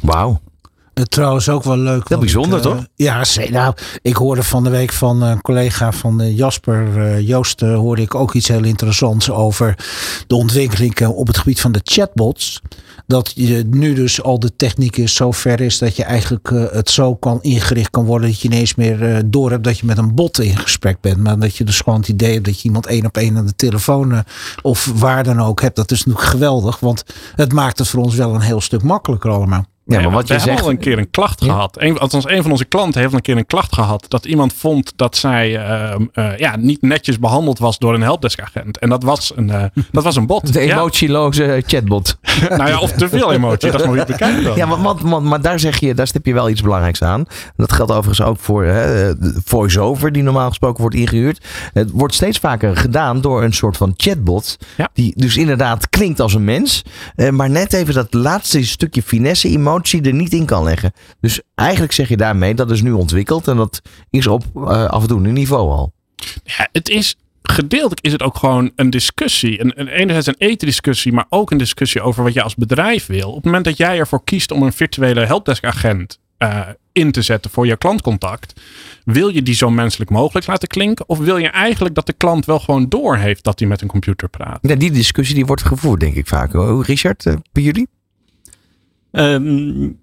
Wauw. 0.04 0.42
Eh, 0.96 1.04
trouwens 1.04 1.50
ook 1.50 1.64
wel 1.64 1.78
leuk. 1.78 2.10
Heel 2.10 2.20
bijzonder, 2.20 2.58
ik, 2.60 2.66
eh, 2.66 2.72
toch? 2.72 2.86
Ja, 2.96 3.24
nou, 3.50 3.74
ik 4.02 4.16
hoorde 4.16 4.44
van 4.44 4.64
de 4.64 4.70
week 4.70 4.94
van 4.94 5.22
een 5.22 5.42
collega 5.42 5.92
van 5.92 6.22
eh, 6.22 6.38
Jasper 6.38 7.22
Joost, 7.22 7.60
hoorde 7.60 8.02
ik 8.02 8.16
ook 8.16 8.34
iets 8.34 8.48
heel 8.48 8.64
interessants 8.64 9.30
over 9.30 9.78
de 10.28 10.36
ontwikkeling 10.36 11.08
op 11.08 11.28
het 11.28 11.38
gebied 11.38 11.62
van 11.62 11.72
de 11.72 11.82
chatbots. 11.84 12.62
Dat 13.08 13.32
je 13.36 13.64
nu 13.70 13.94
dus 13.94 14.22
al 14.22 14.40
de 14.40 14.56
techniek 14.56 14.98
is 14.98 15.16
zo 15.16 15.32
ver 15.32 15.62
is 15.62 15.78
dat 15.78 15.96
je 15.96 16.04
eigenlijk 16.04 16.50
het 16.72 16.90
zo 16.90 17.16
kan 17.16 17.42
ingericht 17.42 17.90
kan 17.90 18.06
worden 18.06 18.30
dat 18.30 18.42
je 18.42 18.48
ineens 18.48 18.76
meer 18.76 19.16
eh, 19.16 19.22
door 19.26 19.52
hebt 19.52 19.64
dat 19.64 19.80
je 19.80 19.86
met 19.86 19.98
een 19.98 20.16
bot 20.16 20.40
in 20.40 20.58
gesprek 20.58 21.02
bent. 21.02 21.18
Maar 21.18 21.40
dat 21.40 21.56
je 21.56 21.64
dus 21.64 21.80
gewoon 21.82 22.00
het 22.00 22.08
idee 22.08 22.34
hebt 22.34 22.46
dat 22.46 22.58
je 22.58 22.64
iemand 22.64 22.86
één 22.86 23.06
op 23.06 23.18
één 23.18 23.38
aan 23.38 23.46
de 23.46 23.56
telefoon 23.56 24.24
of 24.62 24.92
waar 24.96 25.24
dan 25.24 25.42
ook 25.42 25.62
hebt. 25.62 25.76
Dat 25.76 25.92
is 25.92 26.06
natuurlijk 26.06 26.32
geweldig, 26.32 26.80
want 26.80 27.04
het 27.36 27.54
maakt 27.54 27.80
het 27.80 27.88
voor 27.88 28.04
ons 28.04 28.16
wel 28.16 28.36
een 28.36 28.42
heel 28.42 28.62
stuk 28.62 28.84
makkelijker 28.84 29.32
allemaal. 29.32 29.66
Ja, 29.88 30.00
maar 30.02 30.12
wat 30.12 30.28
we 30.28 30.34
je 30.34 30.40
hebben 30.40 30.52
zegt. 30.54 30.62
al 30.64 30.70
een 30.70 30.78
keer 30.78 30.98
een 30.98 31.10
klacht 31.10 31.44
Ja. 31.44 31.52
gehad. 31.54 31.76
Een, 31.82 31.98
althans, 31.98 32.28
een 32.30 32.42
van 32.42 32.52
onze 32.52 32.66
klanten 32.66 33.02
heeft 33.02 33.14
een 33.14 33.22
keer 33.22 33.38
een 33.38 33.46
klacht 33.46 33.74
gehad. 33.74 34.06
Dat 34.08 34.26
iemand 34.26 34.54
vond 34.54 34.94
dat 34.96 35.18
zij 35.18 35.58
ehm, 35.66 36.06
eh, 36.14 36.38
ja, 36.38 36.56
niet 36.56 36.82
netjes 36.82 37.20
behandeld 37.20 37.60
was 37.60 37.78
door 37.78 37.94
een 37.94 38.02
helpdesk-agent. 38.02 38.78
En 38.80 38.90
dat 38.90 39.04
was 39.04 39.32
een, 39.36 39.50
eh, 39.50 39.64
dat 39.92 40.04
was 40.04 40.16
een 40.16 40.26
bot. 40.28 40.54
De 40.54 40.60
emotieloze 40.60 41.64
chatbot. 41.68 42.18
Nou 42.50 42.68
ja, 42.70 42.80
of 42.80 42.92
te 42.92 43.10
veel 43.10 43.32
emotie. 43.34 43.72
Dat 43.72 43.80
is 43.80 43.86
nog 43.86 43.96
niet 43.96 44.06
bekend. 44.06 44.44
dan. 44.44 44.56
Ja, 44.56 44.68
want, 44.68 45.02
want- 45.02 45.26
maar 45.26 45.42
daar 45.42 45.60
zeg 45.60 45.80
je, 45.80 45.94
daar 45.94 46.08
stip 46.08 46.26
je 46.26 46.34
wel 46.34 46.50
iets 46.50 46.62
belangrijks 46.62 47.02
aan. 47.04 47.26
Dat 47.56 47.74
geldt 47.74 47.92
overigens 47.92 48.22
ook 48.28 48.38
voor 48.40 48.66
voice-over, 49.46 50.12
die 50.12 50.24
normaal 50.24 50.48
gesproken 50.48 50.82
wordt 50.82 50.96
ingehuurd. 50.96 51.46
Het 51.74 51.92
wordt 51.92 52.14
steeds 52.14 52.38
vaker 52.40 52.78
gedaan 52.78 53.22
door 53.22 53.44
een 53.44 53.54
soort 53.54 53.78
van 53.78 53.94
chatbot. 53.98 54.58
Ja. 54.78 54.90
Die 54.94 55.14
dus 55.16 55.38
inderdaad 55.38 55.90
klinkt 55.90 56.20
als 56.20 56.34
een 56.34 56.44
mens. 56.44 56.82
eh, 57.16 57.30
Maar 57.30 57.50
net 57.50 57.74
even 57.74 57.94
dat 57.94 58.14
laatste 58.14 58.66
stukje 58.66 59.02
finesse, 59.02 59.48
emotie 59.50 59.74
er 59.84 60.14
niet 60.14 60.34
in 60.34 60.46
kan 60.46 60.64
leggen. 60.64 60.92
Dus 61.20 61.42
eigenlijk 61.56 61.94
zeg 61.94 62.10
je 62.10 62.18
daarmee, 62.18 62.54
dat 62.54 62.72
is 62.72 62.82
nu 62.82 62.92
ontwikkeld. 62.92 63.48
En 63.48 63.58
dat 63.58 63.82
is 64.10 64.28
op 64.28 64.44
eh, 64.56 64.86
afdoende 64.86 65.30
niveau 65.30 65.70
al. 65.70 65.94
Ja, 66.44 66.68
het 66.72 66.90
is 66.90 67.16
gedeeltelijk 67.42 68.02
is 68.02 68.12
het 68.12 68.24
ook 68.24 68.38
gewoon 68.38 68.72
een 68.76 68.90
discussie. 68.90 69.62
Een, 69.62 69.80
een, 69.80 69.88
enerzijds 69.88 70.28
een 70.28 70.36
ethische 70.38 70.66
discussie, 70.66 71.14
maar 71.14 71.26
ook 71.30 71.52
een 71.52 71.58
discussie 71.58 72.02
over 72.02 72.24
wat 72.24 72.34
je 72.34 72.42
als 72.42 72.56
bedrijf 72.56 73.06
wil. 73.06 73.30
Op 73.30 73.36
het 73.36 73.46
moment 73.46 73.66
dat 73.66 73.78
jij 73.78 73.98
ervoor 73.98 74.24
kiest 74.24 74.52
om 74.52 74.64
een 74.64 74.74
virtuele 74.74 75.26
helpdesk-agent 75.26 76.20
eh, 76.38 76.60
in 76.92 77.12
te 77.12 77.22
zetten 77.22 77.52
voor 77.52 77.68
je 77.68 77.78
klantcontact, 77.78 78.62
wil 79.06 79.28
je 79.28 79.42
die 79.42 79.56
zo 79.56 79.70
menselijk 79.70 80.10
mogelijk 80.10 80.48
laten 80.48 80.68
klinken? 80.68 81.10
Of 81.10 81.18
wil 81.18 81.38
je 81.38 81.48
eigenlijk 81.48 81.96
dat 81.96 82.06
de 82.06 82.14
klant 82.14 82.46
wel 82.46 82.60
gewoon 82.60 82.90
doorheeft 82.90 83.44
dat 83.44 83.60
hij 83.60 83.68
met 83.68 83.82
een 83.82 83.88
computer 83.88 84.30
praat? 84.30 84.60
Ja, 84.62 84.76
die 84.76 84.92
discussie 84.92 85.36
die 85.36 85.46
wordt 85.46 85.66
gevoerd, 85.66 86.00
denk 86.00 86.16
ik 86.16 86.28
vaak. 86.28 86.52
Richard, 86.86 87.26
eh, 87.26 87.34
bij 87.52 87.64
jullie? 87.64 87.88
嗯 89.16 89.98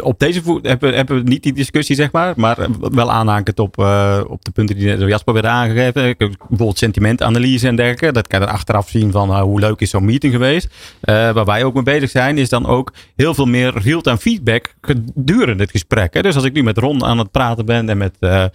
op 0.00 0.18
deze 0.18 0.42
voet 0.42 0.66
hebben, 0.66 0.94
hebben 0.94 1.16
we 1.16 1.22
niet 1.30 1.42
die 1.42 1.52
discussie, 1.52 1.96
zeg 1.96 2.12
maar. 2.12 2.32
Maar 2.36 2.58
eh, 2.58 2.68
wel 2.80 3.10
aanhakend 3.10 3.58
op, 3.58 3.78
eh, 3.78 4.20
op 4.28 4.44
de 4.44 4.50
punten 4.50 4.76
die 4.76 4.96
Jasper 5.06 5.32
werden 5.32 5.50
aangegeven. 5.50 6.14
Bijvoorbeeld 6.18 6.78
sentimentanalyse 6.78 7.66
en 7.68 7.76
dergelijke. 7.76 8.12
Dat 8.12 8.26
kan 8.26 8.40
je 8.40 8.46
achteraf 8.46 8.88
zien 8.88 9.10
van 9.12 9.30
eh, 9.30 9.40
hoe 9.40 9.60
leuk 9.60 9.80
is 9.80 9.90
zo'n 9.90 10.04
meeting 10.04 10.32
geweest. 10.32 10.68
Eh, 11.00 11.14
waar 11.14 11.44
wij 11.44 11.64
ook 11.64 11.74
mee 11.74 11.82
bezig 11.82 12.10
zijn, 12.10 12.38
is 12.38 12.48
dan 12.48 12.66
ook 12.66 12.92
heel 13.16 13.34
veel 13.34 13.46
meer 13.46 13.72
real-time 13.78 14.18
feedback 14.18 14.74
gedurende 14.80 15.62
het 15.62 15.70
gesprek. 15.70 16.14
Hè. 16.14 16.22
Dus 16.22 16.34
als 16.34 16.44
ik 16.44 16.52
nu 16.52 16.62
met 16.62 16.78
Ron 16.78 17.04
aan 17.04 17.18
het 17.18 17.30
praten 17.30 17.66
ben 17.66 17.88
en 17.88 17.96
met, 17.98 18.16
eh, 18.20 18.44
eh, 18.44 18.48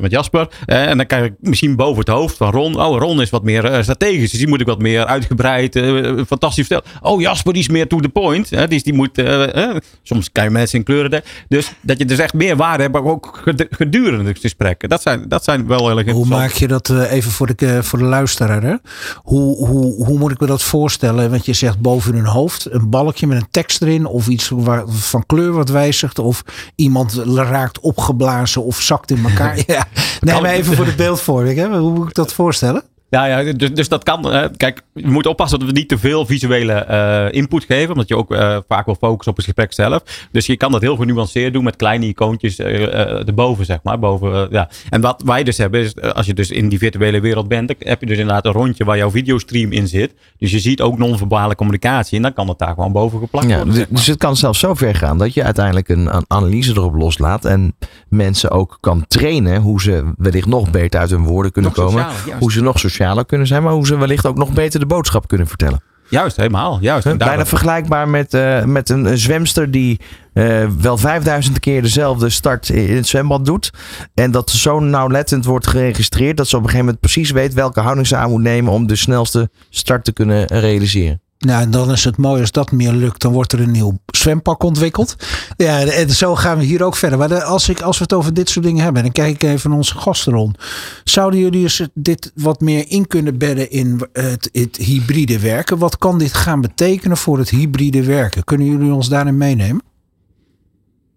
met 0.00 0.10
Jasper. 0.10 0.48
eh, 0.66 0.88
en 0.88 0.96
dan 0.96 1.06
krijg 1.06 1.24
ik 1.24 1.32
misschien 1.40 1.76
boven 1.76 1.98
het 1.98 2.08
hoofd 2.08 2.36
van 2.36 2.50
Ron. 2.50 2.80
Oh, 2.80 2.98
Ron 2.98 3.20
is 3.20 3.30
wat 3.30 3.42
meer 3.42 3.64
eh, 3.64 3.82
strategisch. 3.82 4.30
Dus 4.30 4.38
die 4.38 4.48
moet 4.48 4.60
ik 4.60 4.66
wat 4.66 4.78
meer 4.82 5.06
uitgebreid, 5.06 5.76
eh, 5.76 6.20
fantastisch 6.26 6.66
vertellen. 6.66 6.98
Oh, 7.02 7.20
Jasper 7.20 7.52
die 7.52 7.62
is 7.62 7.68
meer 7.68 7.86
to 7.88 8.00
the 8.00 8.08
point. 8.08 8.50
Hè. 8.50 8.68
Is- 8.68 8.82
die 8.82 8.94
moet, 8.94 9.18
eh, 9.18 9.68
eh, 9.70 9.76
soms 10.02 10.32
kan 10.32 10.43
je 10.44 10.50
mensen 10.50 10.78
in 10.78 10.84
kleuren. 10.84 11.22
Dus 11.48 11.72
dat 11.80 11.98
je 11.98 12.04
dus 12.04 12.18
echt 12.18 12.34
meer 12.34 12.56
waarde 12.56 12.82
hebt, 12.82 12.94
maar 12.94 13.04
ook 13.04 13.40
ged- 13.44 13.66
gedurende 13.70 14.28
het 14.28 14.38
gesprek. 14.38 14.88
Dat 14.88 15.02
zijn, 15.02 15.24
dat 15.28 15.44
zijn 15.44 15.66
wel 15.66 15.88
heel 15.88 15.98
erg 15.98 16.10
Hoe 16.12 16.26
maak 16.26 16.50
je 16.50 16.68
dat 16.68 16.88
eh, 16.88 17.12
even 17.12 17.30
voor 17.30 17.54
de, 17.54 17.82
voor 17.82 17.98
de 17.98 18.04
luisteraar? 18.04 18.62
Hè? 18.62 18.74
Hoe, 19.16 19.66
hoe, 19.66 20.04
hoe 20.04 20.18
moet 20.18 20.30
ik 20.30 20.40
me 20.40 20.46
dat 20.46 20.62
voorstellen? 20.62 21.30
Want 21.30 21.46
je 21.46 21.52
zegt 21.52 21.80
boven 21.80 22.14
hun 22.14 22.26
hoofd 22.26 22.66
een 22.70 22.90
balkje 22.90 23.26
met 23.26 23.40
een 23.40 23.48
tekst 23.50 23.82
erin. 23.82 24.06
Of 24.06 24.28
iets 24.28 24.48
waar, 24.52 24.82
van 24.88 25.26
kleur 25.26 25.52
wat 25.52 25.68
wijzigt. 25.68 26.18
Of 26.18 26.42
iemand 26.74 27.12
raakt 27.34 27.80
opgeblazen 27.80 28.64
of 28.64 28.80
zakt 28.80 29.10
in 29.10 29.24
elkaar. 29.24 29.58
ja. 29.66 29.86
Nee, 30.20 30.40
maar 30.40 30.50
even 30.50 30.76
voor 30.76 30.84
de 30.84 30.94
beeldvorming. 30.94 31.58
Hè? 31.58 31.78
Hoe 31.78 31.92
moet 31.92 32.08
ik 32.08 32.14
dat 32.14 32.32
voorstellen? 32.32 32.82
Ja, 33.08 33.24
ja 33.26 33.52
dus, 33.52 33.72
dus 33.74 33.88
dat 33.88 34.02
kan. 34.02 34.50
kijk, 34.56 34.82
we 34.92 35.10
moeten 35.10 35.30
oppassen 35.30 35.58
dat 35.58 35.68
we 35.68 35.74
niet 35.74 35.88
te 35.88 35.98
veel 35.98 36.26
visuele 36.26 36.72
eh, 36.72 37.26
input 37.30 37.64
geven. 37.64 37.90
Omdat 37.92 38.08
je 38.08 38.16
ook 38.16 38.32
eh, 38.32 38.58
vaak 38.68 38.84
wil 38.84 38.94
focussen 39.00 39.30
op 39.30 39.36
het 39.36 39.44
gesprek 39.44 39.72
zelf. 39.72 40.02
Dus 40.32 40.46
je 40.46 40.56
kan 40.56 40.72
dat 40.72 40.80
heel 40.80 40.96
genuanceerd 40.96 41.52
doen 41.52 41.64
met 41.64 41.76
kleine 41.76 42.06
icoontjes 42.06 42.58
eh, 42.58 42.82
eh, 42.84 43.26
erboven, 43.28 43.64
zeg 43.64 43.78
maar. 43.82 43.98
Boven, 43.98 44.48
ja. 44.50 44.68
En 44.90 45.00
wat 45.00 45.22
wij 45.26 45.44
dus 45.44 45.58
hebben, 45.58 45.80
is 45.80 46.00
als 46.00 46.26
je 46.26 46.34
dus 46.34 46.50
in 46.50 46.68
die 46.68 46.78
virtuele 46.78 47.20
wereld 47.20 47.48
bent, 47.48 47.68
dan 47.68 47.76
heb 47.78 48.00
je 48.00 48.06
dus 48.06 48.18
inderdaad 48.18 48.44
een 48.46 48.52
rondje 48.52 48.84
waar 48.84 48.96
jouw 48.96 49.10
videostream 49.10 49.72
in 49.72 49.88
zit. 49.88 50.14
Dus 50.38 50.50
je 50.50 50.58
ziet 50.58 50.80
ook 50.80 50.98
non-verbale 50.98 51.54
communicatie. 51.54 52.16
En 52.16 52.22
dan 52.22 52.32
kan 52.32 52.48
het 52.48 52.58
daar 52.58 52.74
gewoon 52.74 52.92
boven 52.92 53.18
geplakt 53.18 53.48
Ja, 53.48 53.56
worden. 53.56 53.72
d- 53.74 53.76
zeg 53.76 53.88
maar. 53.88 53.96
dus 53.98 54.06
het 54.06 54.18
kan 54.18 54.36
zelfs 54.36 54.58
zo 54.58 54.74
ver 54.74 54.94
gaan 54.94 55.18
dat 55.18 55.34
je 55.34 55.42
uiteindelijk 55.44 55.88
een, 55.88 56.14
een 56.16 56.24
analyse 56.26 56.70
erop 56.70 56.94
loslaat 56.94 57.44
en 57.44 57.76
mensen 58.08 58.50
ook 58.50 58.78
kan 58.80 59.04
trainen 59.08 59.60
hoe 59.60 59.80
ze 59.80 60.12
wellicht 60.16 60.46
nog 60.46 60.70
beter 60.70 61.00
uit 61.00 61.10
hun 61.10 61.24
woorden 61.24 61.52
kunnen 61.52 61.72
Nog 61.76 61.84
komen. 61.86 62.06
Hoe 62.38 62.52
ze 62.52 62.62
nog 62.62 62.78
kunnen 63.26 63.46
zijn, 63.46 63.62
maar 63.62 63.72
hoe 63.72 63.86
ze 63.86 63.98
wellicht 63.98 64.26
ook 64.26 64.36
nog 64.36 64.52
beter 64.52 64.80
de 64.80 64.86
boodschap 64.86 65.28
kunnen 65.28 65.46
vertellen. 65.46 65.82
Juist, 66.08 66.36
helemaal. 66.36 66.78
Juist. 66.80 67.16
Bijna 67.16 67.46
vergelijkbaar 67.46 68.08
met, 68.08 68.34
eh, 68.34 68.64
met 68.64 68.88
een, 68.88 69.04
een 69.04 69.18
zwemster 69.18 69.70
die 69.70 70.00
eh, 70.32 70.68
wel 70.80 70.96
5000 70.96 71.60
keer 71.60 71.82
dezelfde 71.82 72.30
start 72.30 72.68
in 72.68 72.96
het 72.96 73.06
zwembad 73.06 73.44
doet. 73.44 73.70
En 74.14 74.30
dat 74.30 74.50
zo 74.50 74.80
nauwlettend 74.80 75.44
wordt 75.44 75.66
geregistreerd 75.66 76.36
dat 76.36 76.48
ze 76.48 76.56
op 76.56 76.62
een 76.62 76.68
gegeven 76.68 76.86
moment 76.86 77.04
precies 77.04 77.30
weet 77.30 77.54
welke 77.54 77.80
houding 77.80 78.06
ze 78.06 78.16
aan 78.16 78.30
moet 78.30 78.42
nemen 78.42 78.72
om 78.72 78.86
de 78.86 78.96
snelste 78.96 79.50
start 79.70 80.04
te 80.04 80.12
kunnen 80.12 80.46
realiseren. 80.46 81.23
Nou, 81.44 81.62
en 81.62 81.70
dan 81.70 81.90
is 81.90 82.04
het 82.04 82.16
mooi 82.16 82.40
als 82.40 82.50
dat 82.50 82.72
meer 82.72 82.92
lukt. 82.92 83.20
Dan 83.20 83.32
wordt 83.32 83.52
er 83.52 83.60
een 83.60 83.70
nieuw 83.70 83.98
zwempak 84.06 84.62
ontwikkeld. 84.62 85.16
Ja, 85.56 85.80
en 85.80 86.10
zo 86.10 86.34
gaan 86.34 86.58
we 86.58 86.64
hier 86.64 86.82
ook 86.82 86.96
verder. 86.96 87.18
Maar 87.18 87.42
als, 87.42 87.68
ik, 87.68 87.80
als 87.80 87.98
we 87.98 88.02
het 88.02 88.12
over 88.12 88.34
dit 88.34 88.50
soort 88.50 88.64
dingen 88.64 88.84
hebben. 88.84 89.02
Dan 89.02 89.12
kijk 89.12 89.34
ik 89.34 89.42
even 89.42 89.68
naar 89.68 89.78
onze 89.78 89.98
gasten 89.98 90.32
rond. 90.32 90.58
Zouden 91.04 91.40
jullie 91.40 91.62
eens 91.62 91.88
dit 91.94 92.32
wat 92.34 92.60
meer 92.60 92.84
in 92.88 93.06
kunnen 93.06 93.38
bedden 93.38 93.70
in 93.70 94.08
het, 94.12 94.48
het 94.52 94.76
hybride 94.76 95.38
werken? 95.38 95.78
Wat 95.78 95.98
kan 95.98 96.18
dit 96.18 96.34
gaan 96.34 96.60
betekenen 96.60 97.16
voor 97.16 97.38
het 97.38 97.50
hybride 97.50 98.02
werken? 98.02 98.44
Kunnen 98.44 98.66
jullie 98.66 98.92
ons 98.92 99.08
daarin 99.08 99.36
meenemen? 99.36 99.82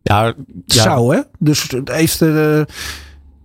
ja, 0.07 0.33
ja. 0.65 0.81
Zou 0.81 1.15
hè? 1.15 1.21
Dus 1.39 1.69
heeft 1.83 2.19
de... 2.19 2.67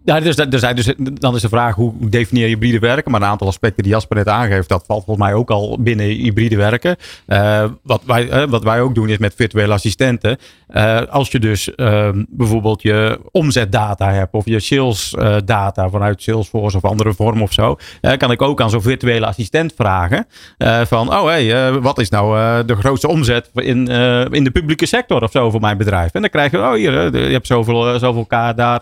Ja, 0.04 0.20
dus, 0.20 0.36
dus, 0.36 0.60
dus, 0.74 0.94
dan 0.98 1.34
is 1.34 1.42
de 1.42 1.48
vraag 1.48 1.74
hoe 1.74 1.92
definieer 1.98 2.48
je 2.48 2.54
hybride 2.54 2.78
werken? 2.78 3.10
Maar 3.10 3.20
een 3.20 3.26
aantal 3.26 3.46
aspecten 3.46 3.82
die 3.82 3.92
Jasper 3.92 4.16
net 4.16 4.28
aangeeft, 4.28 4.68
dat 4.68 4.84
valt 4.86 5.04
volgens 5.04 5.26
mij 5.26 5.34
ook 5.34 5.50
al 5.50 5.78
binnen 5.80 6.06
hybride 6.06 6.56
werken. 6.56 6.96
Eh, 7.26 7.64
wat, 7.82 8.02
wij, 8.06 8.28
eh, 8.28 8.48
wat 8.48 8.62
wij 8.62 8.80
ook 8.80 8.94
doen 8.94 9.08
is 9.08 9.18
met 9.18 9.34
virtuele 9.34 9.72
assistenten. 9.72 10.38
Eh, 10.66 11.00
als 11.00 11.30
je 11.30 11.38
dus 11.38 11.74
ehm, 11.74 12.24
bijvoorbeeld 12.28 12.82
je 12.82 13.20
omzetdata 13.30 14.12
hebt 14.12 14.34
of 14.34 14.44
je 14.44 14.60
salesdata 14.60 15.90
vanuit 15.90 16.22
Salesforce 16.22 16.76
of 16.76 16.84
andere 16.84 17.14
vorm 17.14 17.42
of 17.42 17.52
zo, 17.52 17.76
kan 18.16 18.30
ik 18.30 18.42
ook 18.42 18.60
aan 18.60 18.70
zo'n 18.70 18.82
virtuele 18.82 19.26
assistent 19.26 19.72
vragen 19.76 20.26
van, 20.86 21.14
oh 21.14 21.24
hey, 21.24 21.72
wat 21.80 21.98
is 21.98 22.08
nou 22.08 22.64
de 22.64 22.76
grootste 22.76 23.08
omzet 23.08 23.50
in, 23.54 23.86
in 24.30 24.44
de 24.44 24.50
publieke 24.52 24.86
sector 24.86 25.22
of 25.22 25.30
zo 25.30 25.50
voor 25.50 25.60
mijn 25.60 25.76
bedrijf? 25.76 26.12
En 26.12 26.20
dan 26.20 26.30
krijg 26.30 26.50
je, 26.50 26.58
oh 26.58 26.72
hier, 26.72 27.18
je 27.18 27.32
hebt 27.32 27.46
zoveel, 27.46 27.98
zoveel 27.98 28.24
K 28.24 28.56
daar. 28.56 28.80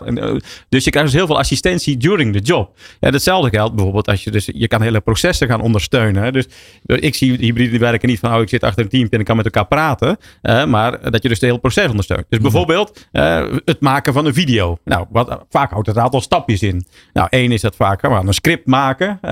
Dus 0.69 0.83
je 0.83 0.89
krijgt 0.89 1.10
dus 1.11 1.19
heel 1.19 1.27
veel 1.27 1.39
assistentie 1.39 1.97
during 1.97 2.33
the 2.33 2.39
job. 2.39 2.77
Ja, 2.99 3.09
hetzelfde 3.09 3.49
geldt 3.49 3.75
bijvoorbeeld 3.75 4.07
als 4.07 4.23
je 4.23 4.31
dus, 4.31 4.49
je 4.53 4.67
kan 4.67 4.81
hele 4.81 4.99
processen 4.99 5.47
gaan 5.47 5.61
ondersteunen. 5.61 6.23
hè. 6.23 6.31
Dus 6.31 6.45
ik 6.85 7.15
zie 7.15 7.35
hybride 7.37 7.77
werken 7.77 8.09
niet 8.09 8.19
van, 8.19 8.33
oh 8.33 8.41
ik 8.41 8.49
zit 8.49 8.63
achter 8.63 8.83
een 8.83 8.89
team 8.89 9.07
en 9.09 9.19
ik 9.19 9.25
kan 9.25 9.35
met 9.35 9.45
elkaar 9.45 9.67
praten. 9.67 10.17
eh, 10.41 10.65
maar 10.65 11.11
dat 11.11 11.21
je 11.21 11.27
dus 11.29 11.39
het 11.39 11.41
hele 11.41 11.59
proces 11.59 11.89
ondersteunt. 11.89 12.25
Dus 12.29 12.39
bijvoorbeeld 12.39 13.07
eh, 13.11 13.45
het 13.65 13.79
maken 13.79 14.13
van 14.13 14.25
een 14.25 14.33
video. 14.33 14.77
Nou, 14.83 15.05
wat, 15.09 15.45
vaak 15.49 15.71
houdt 15.71 15.87
het 15.87 15.95
een 15.95 16.01
aantal 16.03 16.21
stapjes 16.21 16.61
in. 16.61 16.85
Nou, 17.13 17.27
één 17.29 17.51
is 17.51 17.61
dat 17.61 17.75
vaak, 17.75 18.01
we 18.01 18.07
gaan 18.07 18.27
een 18.27 18.33
script 18.33 18.67
maken. 18.67 19.17
Eh, 19.21 19.31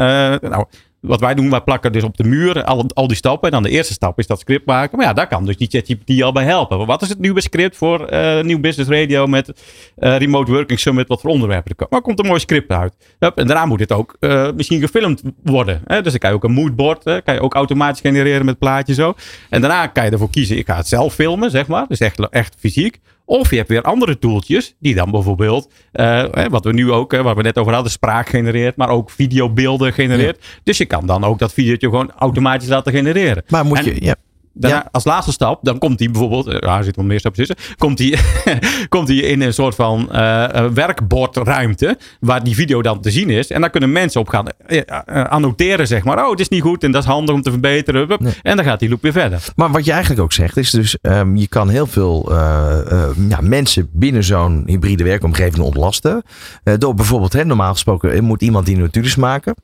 nou, 0.49 0.65
wat 1.01 1.19
wij 1.19 1.33
doen, 1.33 1.49
wij 1.49 1.61
plakken 1.61 1.91
dus 1.91 2.03
op 2.03 2.17
de 2.17 2.23
muur 2.23 2.63
al, 2.63 2.85
al 2.93 3.07
die 3.07 3.17
stappen. 3.17 3.47
En 3.47 3.53
dan 3.53 3.63
de 3.63 3.69
eerste 3.69 3.93
stap 3.93 4.19
is 4.19 4.27
dat 4.27 4.39
script 4.39 4.65
maken. 4.65 4.97
Maar 4.97 5.05
ja, 5.05 5.13
daar 5.13 5.27
kan 5.27 5.45
dus 5.45 5.57
die 5.57 5.67
ChatGPT 5.67 6.21
al 6.21 6.31
bij 6.31 6.43
helpen. 6.43 6.85
Wat 6.85 7.01
is 7.01 7.09
het 7.09 7.19
nieuwe 7.19 7.41
script 7.41 7.77
voor 7.77 8.05
eh 8.05 8.43
Nieuw 8.43 8.59
Business 8.59 8.89
Radio 8.89 9.27
met 9.27 9.53
eh, 9.95 10.17
Remote 10.17 10.51
Working 10.51 10.79
Summit? 10.79 11.07
Wat 11.07 11.21
voor 11.21 11.29
onderwerpen 11.29 11.69
er 11.69 11.75
komen? 11.75 11.93
Maar 11.93 12.01
komt 12.01 12.19
een 12.19 12.25
mooi 12.25 12.39
script 12.39 12.71
uit. 12.71 12.93
En 13.19 13.47
daarna 13.47 13.65
moet 13.65 13.79
het 13.79 13.91
ook 13.91 14.15
eh, 14.19 14.51
misschien 14.55 14.79
gefilmd 14.79 15.21
worden. 15.43 15.81
Hè? 15.85 16.01
Dus 16.01 16.11
dan 16.11 16.19
kan 16.19 16.29
je 16.29 16.35
ook 16.35 16.43
een 16.43 16.51
moodboard, 16.51 17.03
kan 17.03 17.33
je 17.33 17.41
ook 17.41 17.53
automatisch 17.53 18.01
genereren 18.01 18.45
met 18.45 18.59
plaatje 18.59 18.93
zo. 18.93 19.13
En 19.49 19.61
daarna 19.61 19.87
kan 19.87 20.05
je 20.05 20.11
ervoor 20.11 20.29
kiezen, 20.29 20.57
ik 20.57 20.67
ga 20.67 20.75
het 20.75 20.87
zelf 20.87 21.13
filmen, 21.13 21.51
zeg 21.51 21.67
maar. 21.67 21.87
Dus 21.87 21.99
echt, 21.99 22.29
echt 22.29 22.55
fysiek. 22.59 22.99
Of 23.29 23.49
je 23.49 23.55
hebt 23.55 23.69
weer 23.69 23.81
andere 23.81 24.19
tooltjes 24.19 24.75
die 24.79 24.95
dan 24.95 25.11
bijvoorbeeld, 25.11 25.71
eh, 25.91 26.45
wat 26.49 26.63
we 26.63 26.73
nu 26.73 26.91
ook, 26.91 27.11
waar 27.11 27.35
we 27.35 27.41
net 27.41 27.57
over 27.57 27.73
hadden, 27.73 27.91
spraak 27.91 28.29
genereert, 28.29 28.75
maar 28.75 28.89
ook 28.89 29.09
videobeelden 29.09 29.93
genereert. 29.93 30.45
Dus 30.63 30.77
je 30.77 30.85
kan 30.85 31.05
dan 31.05 31.23
ook 31.23 31.39
dat 31.39 31.53
videootje 31.53 31.89
gewoon 31.89 32.11
automatisch 32.11 32.67
laten 32.67 32.91
genereren. 32.91 33.43
Maar 33.47 33.65
moet 33.65 33.77
En 33.77 33.85
je... 33.85 34.03
Ja. 34.03 34.15
Daarna, 34.59 34.87
als 34.91 35.03
laatste 35.03 35.31
stap, 35.31 35.59
dan 35.63 35.77
komt 35.77 35.99
hij 35.99 36.11
bijvoorbeeld, 36.11 36.47
eh, 36.47 36.59
ja, 36.59 36.77
er 36.77 36.83
zitten 36.83 37.01
wel 37.01 37.11
meer 37.11 37.19
stappen 37.19 37.45
tussen, 37.45 37.75
komt 37.77 37.99
hij, 37.99 38.17
komt 38.89 39.07
hij 39.07 39.17
in 39.17 39.41
een 39.41 39.53
soort 39.53 39.75
van 39.75 40.11
eh, 40.11 40.55
eh, 40.55 40.71
werkbordruimte, 40.71 41.97
waar 42.19 42.43
die 42.43 42.55
video 42.55 42.81
dan 42.81 43.01
te 43.01 43.11
zien 43.11 43.29
is. 43.29 43.51
En 43.51 43.61
daar 43.61 43.69
kunnen 43.69 43.91
mensen 43.91 44.21
op 44.21 44.27
gaan 44.27 44.47
eh, 44.47 44.81
eh, 44.85 45.25
annoteren, 45.25 45.87
zeg 45.87 46.03
maar. 46.03 46.23
Oh, 46.25 46.31
het 46.31 46.39
is 46.39 46.49
niet 46.49 46.61
goed 46.61 46.83
en 46.83 46.91
dat 46.91 47.03
is 47.03 47.09
handig 47.09 47.35
om 47.35 47.41
te 47.41 47.51
verbeteren. 47.51 48.07
En 48.41 48.55
dan 48.55 48.65
gaat 48.65 48.79
die 48.79 48.89
loop 48.89 49.01
weer 49.01 49.11
verder. 49.11 49.43
Maar 49.55 49.71
wat 49.71 49.85
je 49.85 49.91
eigenlijk 49.91 50.21
ook 50.21 50.33
zegt, 50.33 50.57
is 50.57 50.69
dus 50.71 50.97
ehm, 51.01 51.35
je 51.35 51.47
kan 51.47 51.69
heel 51.69 51.87
veel 51.87 52.31
eh, 52.31 52.91
eh, 52.91 53.09
ja, 53.29 53.41
mensen 53.41 53.89
binnen 53.91 54.23
zo'n 54.23 54.63
hybride 54.65 55.03
werkomgeving 55.03 55.63
ontlasten. 55.63 56.23
Eh, 56.63 56.73
door 56.77 56.93
bijvoorbeeld, 56.93 57.33
hè, 57.33 57.45
normaal 57.45 57.71
gesproken 57.71 58.11
eh, 58.11 58.21
moet 58.21 58.41
iemand 58.41 58.65
die 58.65 58.77
notules 58.77 59.15
maken. 59.15 59.55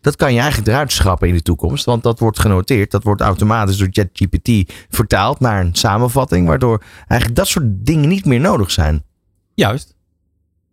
Dat 0.00 0.16
kan 0.16 0.32
je 0.32 0.38
eigenlijk 0.38 0.68
eruit 0.70 0.92
schrappen 0.92 1.28
in 1.28 1.34
de 1.34 1.42
toekomst, 1.42 1.84
want 1.84 2.02
dat 2.02 2.18
wordt 2.18 2.38
genoteerd. 2.38 2.90
Dat 2.90 3.02
wordt 3.02 3.20
automatisch 3.20 3.76
door 3.76 3.88
ChatGPT 3.90 4.72
vertaald 4.88 5.40
naar 5.40 5.60
een 5.60 5.74
samenvatting, 5.74 6.46
waardoor 6.46 6.82
eigenlijk 7.06 7.34
dat 7.40 7.48
soort 7.48 7.64
dingen 7.68 8.08
niet 8.08 8.24
meer 8.24 8.40
nodig 8.40 8.70
zijn. 8.70 9.02
Juist. 9.54 9.94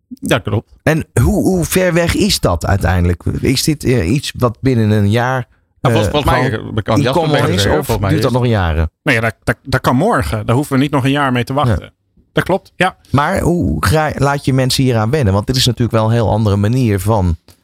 Ja, 0.08 0.40
klopt. 0.40 0.74
En 0.84 1.06
hoe, 1.22 1.44
hoe 1.44 1.66
ver 1.66 1.94
weg 1.94 2.16
is 2.16 2.40
dat 2.40 2.66
uiteindelijk? 2.66 3.24
Is 3.24 3.64
dit 3.64 3.84
eh, 3.84 4.12
iets 4.12 4.34
wat 4.38 4.58
binnen 4.62 4.92
een 4.92 5.10
jaar. 5.10 5.48
Nou, 5.82 5.96
volgens, 5.96 6.06
eh, 6.06 6.12
volgens 6.12 6.72
mij 6.74 6.84
kan 6.84 7.02
Jasper 7.02 7.30
beter 7.30 7.50
is, 7.50 7.66
of 7.66 7.72
volgens 7.72 7.98
mij 8.00 8.10
duurt 8.10 8.22
dat 8.22 8.32
is- 8.32 8.38
nog 8.38 8.48
jaren? 8.48 8.92
Nee, 9.04 9.16
ja, 9.16 9.22
dat, 9.22 9.36
dat, 9.44 9.58
dat 9.64 9.82
kan 9.82 9.96
morgen. 9.96 10.46
Daar 10.46 10.56
hoeven 10.56 10.76
we 10.76 10.82
niet 10.82 10.92
nog 10.92 11.04
een 11.04 11.12
jaar 11.12 11.32
mee 11.32 11.44
te 11.44 11.54
wachten. 11.54 11.94
Dat 12.34 12.44
klopt, 12.44 12.74
ja. 12.76 12.98
Maar 13.12 13.40
hoe 13.42 14.14
laat 14.18 14.46
je 14.46 14.54
mensen 14.54 14.84
hieraan 14.84 15.10
wennen? 15.10 15.34
Want 15.34 15.48
dit 15.48 15.56
is 15.56 15.66
natuurlijk 15.66 15.92
wel 15.92 16.06
een 16.06 16.12
heel 16.12 16.30
andere 16.30 16.56
manier 16.56 17.00
van 17.00 17.26
eh, 17.28 17.56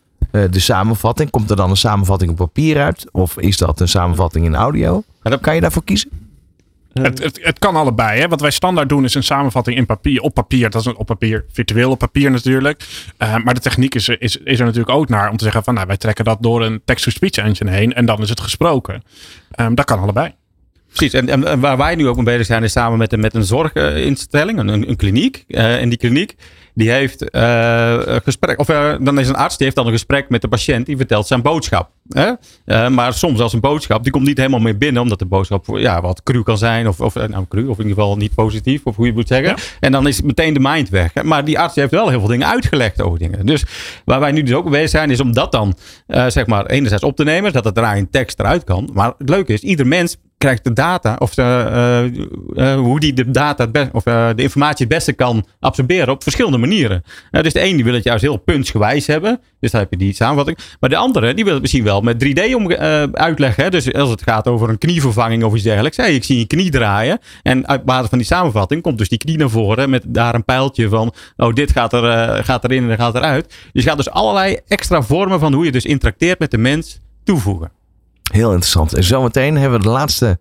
de 0.52 0.60
samenvatting. 0.60 1.30
Komt 1.30 1.50
er 1.50 1.56
dan 1.56 1.70
een 1.70 1.78
samenvatting 1.78 2.32
op 2.32 2.38
papier 2.38 2.82
uit? 2.82 3.06
Of 3.12 3.38
is 3.38 3.58
dat 3.58 3.80
een 3.80 3.88
samenvatting 3.88 4.46
in 4.46 4.56
audio? 4.56 5.04
Kan 5.42 5.56
je 5.56 5.62
daarvoor 5.62 5.84
kiezen? 5.84 6.10
Het, 6.94 7.24
het, 7.24 7.40
het 7.42 7.60
kan 7.60 7.76
allebei. 7.76 8.20
Hè. 8.20 8.28
Wat 8.28 8.42
wij 8.42 8.52
standaard 8.52 8.90
doen 8.90 9.04
is 9.04 9.14
een 9.16 9.24
samenvatting 9.24 9.78
in 9.78 9.86
papier. 9.86 10.22
Op 10.22 10.34
papier, 10.34 10.70
dat 10.70 10.82
is 10.82 10.88
een, 10.88 10.96
op 10.98 11.06
papier, 11.06 11.46
virtueel 11.52 11.92
op 11.92 12.00
papier 12.00 12.32
natuurlijk. 12.32 12.84
Eh, 13.18 13.36
maar 13.44 13.54
de 13.54 13.60
techniek 13.60 13.96
is, 13.96 14.08
er- 14.08 14.22
is, 14.22 14.38
is 14.38 14.60
er 14.60 14.66
natuurlijk 14.66 14.96
ook 14.96 15.10
naar 15.10 15.30
om 15.30 15.38
te 15.38 15.44
zeggen 15.44 15.64
van 15.64 15.74
nou, 15.74 15.88
wij 15.88 15.98
trekken 15.98 16.26
dat 16.26 16.38
door 16.42 16.62
een 16.66 16.82
text-to-speech 16.86 17.32
engine 17.32 17.72
heen 17.72 17.94
en 17.94 18.06
dan 18.06 18.22
is 18.22 18.30
het 18.30 18.42
gesproken. 18.42 19.02
Ehm, 19.52 19.74
dat 19.76 19.86
kan 19.86 20.00
allebei. 20.00 20.34
Precies, 20.88 21.14
en, 21.14 21.30
en, 21.30 21.48
en 21.48 21.60
waar 21.60 21.78
wij 21.78 21.96
nu 21.96 22.08
ook 22.08 22.16
mee 22.16 22.26
bezig 22.26 22.46
zijn 22.46 22.64
is 22.64 22.72
samen 22.72 22.98
met, 22.98 23.14
een- 23.14 23.20
met 23.20 23.34
een 23.34 23.44
zorginstelling, 23.44 24.60
een, 24.60 24.68
een, 24.90 24.96
kliniek. 24.96 25.44
Eh, 25.48 25.82
en 25.82 25.90
die 25.90 25.98
kliniek 25.98 26.36
die 26.74 26.92
heeft 26.92 27.30
eh, 27.30 28.00
gesprek, 28.24 28.60
of 28.60 28.70
eh, 28.70 28.94
dan 29.00 29.20
is 29.20 29.28
een 29.28 29.36
arts 29.36 29.58
die 29.58 29.66
heeft 29.66 29.78
dan 29.78 29.86
een 29.86 29.92
gesprek 29.92 30.30
met 30.30 30.42
de 30.42 30.48
patiënt, 30.48 30.86
die 30.86 30.98
vertelt 30.98 31.28
zijn 31.28 31.42
boodschap. 31.42 31.90
Hè? 32.10 32.32
Eh, 32.66 32.90
maar 32.90 33.14
soms 33.14 33.40
als 33.40 33.54
een 33.54 33.60
boodschap, 33.60 34.04
die 34.04 34.12
komt 34.12 34.26
niet 34.26 34.38
helemaal 34.38 34.60
meer 34.60 34.78
binnen, 34.78 35.02
omdat 35.02 35.20
de 35.20 35.26
boodschap 35.26 35.66
ja, 35.78 36.02
wat 36.02 36.24
cru 36.24 36.44
kan 36.44 36.58
zijn, 36.58 36.88
of, 36.88 37.02
of 37.02 37.16
nou 37.16 37.46
cru, 37.50 37.68
of 37.68 37.78
in 37.80 37.84
ieder 37.84 38.02
geval 38.02 38.18
niet 38.18 38.36
positief, 38.36 38.82
of 38.84 38.96
hoe 38.96 39.06
je 39.06 39.12
het 39.12 39.20
moet 39.20 39.28
zeggen. 39.28 39.56
En 39.80 39.92
dan 39.92 40.08
is 40.08 40.22
meteen 40.22 40.54
de 40.54 40.60
mind 40.60 40.90
weg. 40.90 41.14
Hè? 41.14 41.24
Maar 41.24 41.46
die 41.46 41.60
arts 41.60 41.76
heeft 41.76 41.92
wel 41.92 42.10
heel 42.10 42.20
veel 42.20 42.28
dingen 42.28 42.48
uitgelegd 42.48 43.02
over 43.02 43.20
dingen. 43.20 43.46
Dus 43.46 43.66
waar 44.06 44.20
wij 44.20 44.32
nu 44.32 44.44
dus 44.44 44.56
ook 44.56 44.64
mee 44.64 44.74
bezig 44.74 44.90
zijn, 44.90 45.12
is 45.12 45.20
om 45.20 45.34
dat 45.34 45.52
dan, 45.52 45.76
zeg 46.08 46.46
maar, 46.46 46.66
enerzijds 46.66 47.04
op 47.04 47.16
te 47.16 47.24
nemen, 47.24 47.48
zodat 47.48 47.66
het 47.66 47.76
daarna 47.76 47.94
in 47.94 48.10
tekst 48.10 48.40
eruit 48.40 48.64
kan. 48.64 48.90
Maar 48.94 49.14
het 49.18 49.30
leuke 49.30 49.54
is, 49.54 49.62
ieder 49.62 49.88
mens 49.88 50.18
krijgt 50.44 50.64
de 50.64 50.74
data, 50.74 51.16
of 51.20 51.34
de, 51.36 51.42
eh, 51.42 52.72
eh, 52.72 52.80
hoe 52.80 53.00
die 53.00 53.14
de 53.14 53.32
data, 53.32 53.90
of 53.92 54.06
eh, 54.06 54.30
de 54.36 54.42
informatie 54.42 54.86
het 54.86 54.96
beste 54.96 55.14
kan 55.14 55.46
absorberen 55.60 56.14
op 56.14 56.24
verschillende 56.24 56.58
manieren. 56.58 57.04
Dus 57.32 57.54
de 57.54 57.64
een 57.64 57.76
die 57.76 57.84
wil 57.84 57.94
het 57.94 58.04
juist 58.04 58.22
heel 58.22 58.38
puntsgewijs 58.38 59.08
hebben, 59.08 59.40
dus 59.60 59.72
dan 59.72 59.82
heb 59.82 59.92
je 59.92 59.98
die 59.98 60.14
samenvatting. 60.14 60.58
Maar 60.80 60.90
de 60.90 60.96
andere 60.96 61.34
die 61.34 61.44
wil 61.44 61.54
het 61.54 61.62
misschien 61.62 61.84
wel 61.84 62.02
met 62.02 62.20
3D 62.20 62.56
om, 62.56 62.72
uitleggen. 63.14 63.64
Hè? 63.64 63.70
Dus 63.70 63.94
als 63.94 64.10
het 64.10 64.22
gaat 64.22 64.48
over 64.48 64.70
een 64.70 64.78
knievervanging 64.78 65.44
of 65.44 65.54
iets 65.54 65.64
dergelijks. 65.64 65.98
Hey, 65.98 66.16
ik 66.16 66.24
zie 66.24 66.38
je 66.38 66.48
knie 66.48 66.72
draaien 66.72 67.20
en 67.42 67.68
uit 67.68 67.84
basis 67.86 68.10
van 68.10 68.18
die 68.18 68.28
samenvatting 68.28 68.82
komt 68.82 68.98
dus 68.98 69.10
die 69.10 69.18
knie 69.18 69.38
naar 69.38 69.50
voren 69.50 69.90
met 69.90 70.04
daar 70.08 70.36
een 70.36 70.46
pijltje 70.46 70.90
van, 70.90 71.14
oh 71.38 71.54
dit 71.54 71.72
gaat, 71.72 71.94
er, 71.94 72.44
gaat 72.44 72.64
erin 72.64 72.90
en 72.90 72.98
gaat 72.98 73.16
eruit. 73.16 73.48
Dus 73.48 73.84
je 73.84 73.90
gaat 73.90 73.98
dus 73.98 74.10
allerlei 74.10 74.58
extra 74.68 75.02
vormen 75.02 75.40
van 75.40 75.54
hoe 75.54 75.66
je 75.66 75.72
dus 75.72 75.86
interacteert 75.86 76.40
met 76.40 76.52
de 76.52 76.58
mens 76.58 77.00
toevoegen. 77.24 77.72
Heel 78.32 78.52
interessant. 78.52 78.94
En 78.94 79.04
zometeen 79.04 79.58
hebben 79.58 79.80
we 79.80 79.86
het 79.88 79.96
laatste 79.98 80.40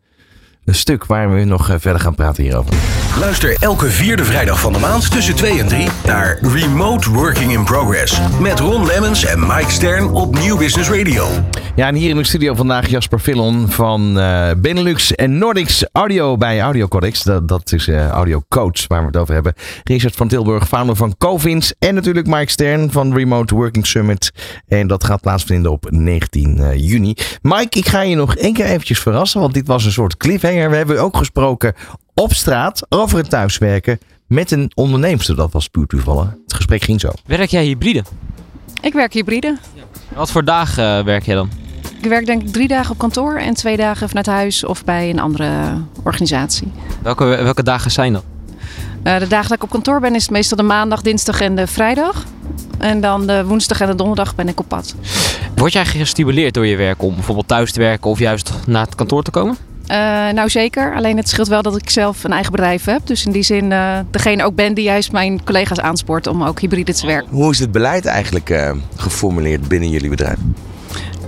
stuk 0.66 1.06
waar 1.06 1.34
we 1.34 1.44
nog 1.44 1.68
eh, 1.70 1.76
verder 1.78 2.00
gaan 2.00 2.14
praten 2.14 2.42
hierover. 2.42 3.01
Luister 3.18 3.56
elke 3.60 3.90
vierde 3.90 4.24
vrijdag 4.24 4.60
van 4.60 4.72
de 4.72 4.78
maand 4.78 5.10
tussen 5.10 5.34
2 5.34 5.58
en 5.58 5.68
3 5.68 5.88
naar 6.04 6.38
Remote 6.40 7.10
Working 7.10 7.52
in 7.52 7.64
Progress. 7.64 8.20
Met 8.40 8.60
Ron 8.60 8.86
Lemmens 8.86 9.24
en 9.24 9.40
Mike 9.40 9.70
Stern 9.70 10.10
op 10.10 10.38
Nieuw 10.38 10.58
Business 10.58 10.90
Radio. 10.90 11.26
Ja, 11.76 11.86
en 11.86 11.94
hier 11.94 12.10
in 12.10 12.16
de 12.16 12.24
studio 12.24 12.54
vandaag 12.54 12.88
Jasper 12.88 13.20
Villon 13.20 13.68
van 13.68 14.18
eh, 14.18 14.50
Benelux 14.56 15.14
en 15.14 15.38
Nordics 15.38 15.84
Audio 15.92 16.36
bij 16.36 16.60
Audio 16.60 16.88
Codex. 16.88 17.22
Dat, 17.22 17.48
dat 17.48 17.72
is 17.72 17.88
eh, 17.88 18.08
Audio 18.08 18.42
Coach 18.48 18.86
waar 18.86 19.00
we 19.00 19.06
het 19.06 19.16
over 19.16 19.34
hebben. 19.34 19.54
Richard 19.84 20.14
van 20.14 20.28
Tilburg, 20.28 20.68
founder 20.68 20.96
van 20.96 21.14
Covins. 21.18 21.74
En 21.78 21.94
natuurlijk 21.94 22.26
Mike 22.26 22.50
Stern 22.50 22.90
van 22.90 23.14
Remote 23.14 23.54
Working 23.54 23.86
Summit. 23.86 24.32
En 24.68 24.86
dat 24.86 25.04
gaat 25.04 25.20
plaatsvinden 25.20 25.70
op 25.70 25.86
19 25.90 26.58
eh, 26.58 26.88
juni. 26.88 27.14
Mike, 27.42 27.78
ik 27.78 27.88
ga 27.88 28.00
je 28.00 28.16
nog 28.16 28.36
één 28.36 28.52
keer 28.52 28.66
eventjes 28.66 28.98
verrassen, 28.98 29.40
want 29.40 29.54
dit 29.54 29.66
was 29.66 29.84
een 29.84 29.92
soort 29.92 30.16
cliffhanger. 30.16 30.70
We 30.70 30.76
hebben 30.76 31.02
ook 31.02 31.16
gesproken 31.16 31.74
op 32.14 32.32
straat 32.32 32.86
over 32.88 33.18
het 33.18 33.30
thuiswerken 33.30 33.98
met 34.26 34.50
een 34.50 34.70
onderneemster. 34.74 35.36
Dat 35.36 35.52
was 35.52 35.68
puur 35.68 35.86
toevallig. 35.86 36.30
Het 36.44 36.54
gesprek 36.54 36.82
ging 36.82 37.00
zo. 37.00 37.08
Werk 37.26 37.50
jij 37.50 37.64
hybride? 37.64 38.04
Ik 38.80 38.92
werk 38.92 39.12
hybride. 39.12 39.58
Wat 40.14 40.30
voor 40.30 40.44
dagen 40.44 40.98
eh, 40.98 41.04
werk 41.04 41.24
jij 41.24 41.34
dan? 41.34 41.50
Ik 42.02 42.08
werk 42.08 42.26
denk 42.26 42.42
ik 42.42 42.52
drie 42.52 42.68
dagen 42.68 42.90
op 42.90 42.98
kantoor 42.98 43.36
en 43.36 43.54
twee 43.54 43.76
dagen 43.76 44.08
vanuit 44.08 44.26
huis 44.26 44.64
of 44.64 44.84
bij 44.84 45.10
een 45.10 45.20
andere 45.20 45.80
organisatie. 46.02 46.72
Welke, 47.02 47.24
welke 47.24 47.62
dagen 47.62 47.90
zijn 47.90 48.12
dat? 48.12 48.24
Eh, 49.02 49.18
de 49.18 49.26
dagen 49.26 49.48
dat 49.48 49.56
ik 49.56 49.62
op 49.62 49.70
kantoor 49.70 50.00
ben 50.00 50.14
is 50.14 50.22
het 50.22 50.30
meestal 50.30 50.56
de 50.56 50.62
maandag, 50.62 51.02
dinsdag 51.02 51.40
en 51.40 51.56
de 51.56 51.66
vrijdag. 51.66 52.24
En 52.78 53.00
dan 53.00 53.26
de 53.26 53.44
woensdag 53.44 53.80
en 53.80 53.86
de 53.86 53.94
donderdag 53.94 54.34
ben 54.34 54.48
ik 54.48 54.60
op 54.60 54.68
pad. 54.68 54.94
Word 55.54 55.72
jij 55.72 55.86
gestimuleerd 55.86 56.54
door 56.54 56.66
je 56.66 56.76
werk 56.76 57.02
om 57.02 57.14
bijvoorbeeld 57.14 57.48
thuis 57.48 57.72
te 57.72 57.80
werken 57.80 58.10
of 58.10 58.18
juist 58.18 58.52
naar 58.66 58.84
het 58.84 58.94
kantoor 58.94 59.22
te 59.22 59.30
komen? 59.30 59.56
Eh, 59.92 59.98
nou 60.32 60.50
zeker, 60.50 60.94
alleen 60.94 61.16
het 61.16 61.28
scheelt 61.28 61.48
wel 61.48 61.62
dat 61.62 61.76
ik 61.76 61.90
zelf 61.90 62.24
een 62.24 62.32
eigen 62.32 62.52
bedrijf 62.52 62.84
heb. 62.84 63.06
Dus 63.06 63.26
in 63.26 63.32
die 63.32 63.42
zin 63.42 63.72
eh, 63.72 63.98
degene 64.10 64.44
ook 64.44 64.54
ben 64.54 64.74
die 64.74 64.84
juist 64.84 65.12
mijn 65.12 65.44
collega's 65.44 65.80
aanspoort 65.80 66.26
om 66.26 66.42
ook 66.42 66.60
hybride 66.60 66.94
te 66.94 67.06
werken. 67.06 67.28
Hoe 67.30 67.50
is 67.50 67.58
het 67.58 67.72
beleid 67.72 68.06
eigenlijk 68.06 68.50
eh, 68.50 68.72
geformuleerd 68.96 69.68
binnen 69.68 69.88
jullie 69.88 70.10
bedrijf? 70.10 70.38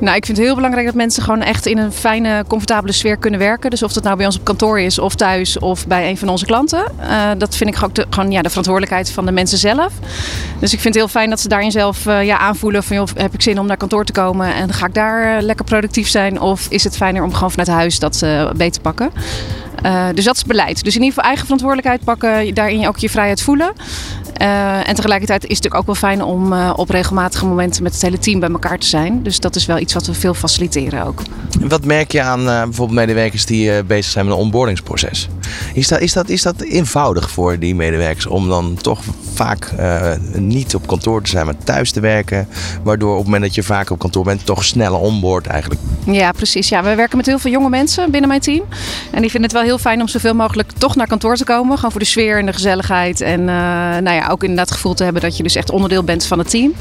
Nou, 0.04 0.16
ik 0.16 0.24
vind 0.24 0.36
het 0.36 0.46
heel 0.46 0.54
belangrijk 0.54 0.86
dat 0.86 0.94
mensen 0.94 1.22
gewoon 1.22 1.42
echt 1.42 1.66
in 1.66 1.78
een 1.78 1.92
fijne, 1.92 2.44
comfortabele 2.48 2.92
sfeer 2.92 3.16
kunnen 3.16 3.40
werken. 3.40 3.70
Dus 3.70 3.82
of 3.82 3.92
dat 3.92 4.02
nou 4.02 4.16
bij 4.16 4.26
ons 4.26 4.36
op 4.36 4.44
kantoor 4.44 4.80
is, 4.80 4.98
of 4.98 5.14
thuis, 5.14 5.58
of 5.58 5.86
bij 5.86 6.08
een 6.08 6.18
van 6.18 6.28
onze 6.28 6.46
klanten. 6.46 6.84
Eh, 7.00 7.30
dat 7.38 7.56
vind 7.56 7.70
ik 7.70 7.76
gewoon 8.10 8.30
ja, 8.30 8.42
de 8.42 8.48
verantwoordelijkheid 8.48 9.10
van 9.10 9.26
de 9.26 9.32
mensen 9.32 9.58
zelf. 9.58 9.92
Dus 10.64 10.72
ik 10.72 10.80
vind 10.80 10.94
het 10.94 11.04
heel 11.04 11.12
fijn 11.12 11.30
dat 11.30 11.40
ze 11.40 11.48
daarin 11.48 11.70
zelf 11.70 12.06
eh, 12.06 12.24
ja, 12.24 12.38
aanvoelen 12.38 12.82
van... 12.82 12.96
Joh, 12.96 13.08
heb 13.14 13.34
ik 13.34 13.42
zin 13.42 13.58
om 13.58 13.66
naar 13.66 13.76
kantoor 13.76 14.04
te 14.04 14.12
komen 14.12 14.54
en 14.54 14.72
ga 14.72 14.86
ik 14.86 14.94
daar 14.94 15.36
eh, 15.36 15.42
lekker 15.42 15.64
productief 15.64 16.08
zijn? 16.08 16.40
Of 16.40 16.66
is 16.68 16.84
het 16.84 16.96
fijner 16.96 17.22
om 17.22 17.32
gewoon 17.32 17.50
vanuit 17.50 17.68
huis 17.68 17.98
dat 17.98 18.22
eh, 18.22 18.50
beter 18.50 18.72
te 18.72 18.80
pakken? 18.80 19.10
Dus 20.14 20.24
dat 20.24 20.36
is 20.36 20.44
beleid. 20.44 20.84
Dus 20.84 20.94
in 20.94 21.02
ieder 21.02 21.08
geval 21.08 21.24
eigen 21.24 21.44
verantwoordelijkheid 21.44 22.04
pakken, 22.04 22.54
daarin 22.54 22.88
ook 22.88 22.98
je 22.98 23.10
vrijheid 23.10 23.42
voelen. 23.42 23.72
En 24.84 24.94
tegelijkertijd 24.94 25.42
is 25.42 25.56
het 25.56 25.64
natuurlijk 25.64 25.74
ook 25.74 25.86
wel 25.86 26.10
fijn 26.10 26.22
om 26.22 26.52
op 26.52 26.90
regelmatige 26.90 27.46
momenten 27.46 27.82
met 27.82 27.92
het 27.92 28.02
hele 28.02 28.18
team 28.18 28.40
bij 28.40 28.50
elkaar 28.50 28.78
te 28.78 28.86
zijn. 28.86 29.22
Dus 29.22 29.40
dat 29.40 29.56
is 29.56 29.66
wel 29.66 29.78
iets 29.78 29.93
wat 29.94 30.06
we 30.06 30.14
veel 30.14 30.34
faciliteren 30.34 31.06
ook. 31.06 31.22
Wat 31.60 31.84
merk 31.84 32.12
je 32.12 32.22
aan 32.22 32.40
eh, 32.40 32.62
bijvoorbeeld 32.62 32.98
medewerkers 32.98 33.46
die 33.46 33.72
eh, 33.72 33.84
bezig 33.84 34.12
zijn 34.12 34.24
met 34.24 34.34
een 34.34 34.40
onboardingsproces? 34.40 35.28
Is 35.74 35.88
dat, 35.88 36.00
is, 36.00 36.12
dat, 36.12 36.28
is 36.28 36.42
dat 36.42 36.60
eenvoudig 36.60 37.30
voor 37.30 37.58
die 37.58 37.74
medewerkers 37.74 38.26
om 38.26 38.48
dan 38.48 38.76
toch 38.80 39.00
vaak 39.34 39.64
eh, 39.64 40.12
niet 40.32 40.74
op 40.74 40.86
kantoor 40.86 41.22
te 41.22 41.30
zijn, 41.30 41.46
maar 41.46 41.58
thuis 41.64 41.90
te 41.90 42.00
werken? 42.00 42.48
Waardoor 42.82 43.10
op 43.10 43.16
het 43.16 43.24
moment 43.24 43.42
dat 43.42 43.54
je 43.54 43.62
vaak 43.62 43.90
op 43.90 43.98
kantoor 43.98 44.24
bent, 44.24 44.46
toch 44.46 44.64
sneller 44.64 44.98
onboord 44.98 45.46
eigenlijk? 45.46 45.80
Ja, 46.06 46.32
precies. 46.32 46.68
Ja, 46.68 46.82
we 46.82 46.94
werken 46.94 47.16
met 47.16 47.26
heel 47.26 47.38
veel 47.38 47.50
jonge 47.50 47.68
mensen 47.68 48.10
binnen 48.10 48.28
mijn 48.28 48.40
team. 48.40 48.64
En 49.10 49.20
die 49.20 49.30
vinden 49.30 49.42
het 49.42 49.52
wel 49.52 49.62
heel 49.62 49.78
fijn 49.78 50.00
om 50.00 50.08
zoveel 50.08 50.34
mogelijk 50.34 50.72
toch 50.72 50.96
naar 50.96 51.06
kantoor 51.06 51.36
te 51.36 51.44
komen. 51.44 51.76
Gewoon 51.76 51.90
voor 51.90 52.00
de 52.00 52.06
sfeer 52.06 52.38
en 52.38 52.46
de 52.46 52.52
gezelligheid. 52.52 53.20
En 53.20 53.44
nou 53.44 54.10
ja, 54.10 54.28
ook 54.28 54.42
inderdaad 54.42 54.68
het 54.68 54.76
gevoel 54.76 54.94
te 54.94 55.04
hebben 55.04 55.22
dat 55.22 55.36
je 55.36 55.42
dus 55.42 55.54
echt 55.54 55.70
onderdeel 55.70 56.04
bent 56.04 56.26
van 56.26 56.38
het 56.38 56.50
team. 56.50 56.72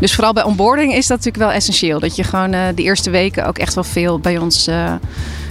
Dus 0.00 0.14
vooral 0.14 0.32
bij 0.32 0.42
onboarding 0.42 0.94
is 0.94 1.06
dat 1.06 1.16
natuurlijk 1.16 1.44
wel 1.44 1.52
essentieel. 1.52 2.00
Dat 2.00 2.16
je 2.16 2.24
gewoon 2.24 2.47
uh, 2.52 2.60
de 2.74 2.82
eerste 2.82 3.10
weken 3.10 3.46
ook 3.46 3.58
echt 3.58 3.74
wel 3.74 3.84
veel 3.84 4.18
bij 4.18 4.38
ons 4.38 4.68
uh, 4.68 4.92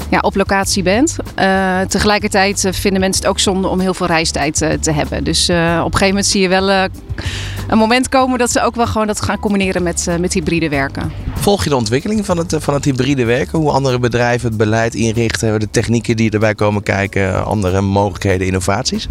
ja, 0.10 0.20
op 0.20 0.36
locatie 0.36 0.84
bent. 0.84 1.16
Uh, 1.40 1.82
tegelijkertijd 1.82 2.68
vinden 2.72 3.00
mensen 3.00 3.22
het 3.22 3.32
ook 3.32 3.40
zonde 3.40 3.68
om 3.68 3.80
heel 3.80 3.94
veel 3.94 4.08
reistijd 4.08 4.56
te 4.58 4.92
hebben. 4.92 5.24
Dus 5.24 5.50
op 5.50 5.56
een 5.56 5.92
gegeven 5.92 6.08
moment 6.08 6.26
zie 6.26 6.42
je 6.42 6.48
wel 6.48 6.70
een 6.70 7.78
moment 7.78 8.10
komen 8.10 8.40
dat 8.40 8.52
ze 8.52 8.62
ook 8.62 8.76
wel 8.76 8.88
gewoon 8.88 9.08
dat 9.08 9.22
gaan 9.22 9.40
combineren 9.40 9.84
met, 9.84 10.08
met 10.20 10.34
hybride 10.34 10.70
werken. 10.70 11.12
Volg 11.36 11.64
je 11.64 11.70
de 11.70 11.76
ontwikkeling 11.76 12.26
van 12.26 12.38
het, 12.38 12.56
van 12.60 12.74
het 12.74 12.86
hybride 12.86 13.26
werken? 13.26 13.60
Hoe 13.60 13.72
andere 13.72 14.00
bedrijven 14.00 14.48
het 14.48 14.58
beleid 14.58 14.96
inrichten, 14.96 15.60
de 15.60 15.70
technieken 15.72 16.16
die 16.16 16.32
erbij 16.32 16.56
komen 16.56 16.84
kijken, 16.84 17.46
andere 17.46 17.82
mogelijkheden, 17.82 18.48
innovaties? 18.48 19.08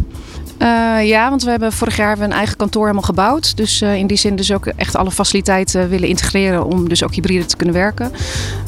Uh, 0.59 1.07
ja, 1.07 1.29
want 1.29 1.43
we 1.43 1.51
hebben 1.51 1.73
vorig 1.73 1.97
jaar 1.97 2.19
een 2.19 2.33
eigen 2.33 2.57
kantoor 2.57 2.83
helemaal 2.83 3.03
gebouwd. 3.03 3.57
Dus 3.57 3.83
uh, 3.83 3.95
in 3.97 4.07
die 4.07 4.17
zin 4.17 4.37
dus 4.37 4.53
ook 4.53 4.67
echt 4.67 4.97
alle 4.97 5.11
faciliteiten 5.11 5.89
willen 5.89 6.09
integreren 6.09 6.65
om 6.65 6.89
dus 6.89 7.05
ook 7.05 7.15
hybride 7.15 7.45
te 7.45 7.57
kunnen 7.57 7.75
werken. 7.75 8.13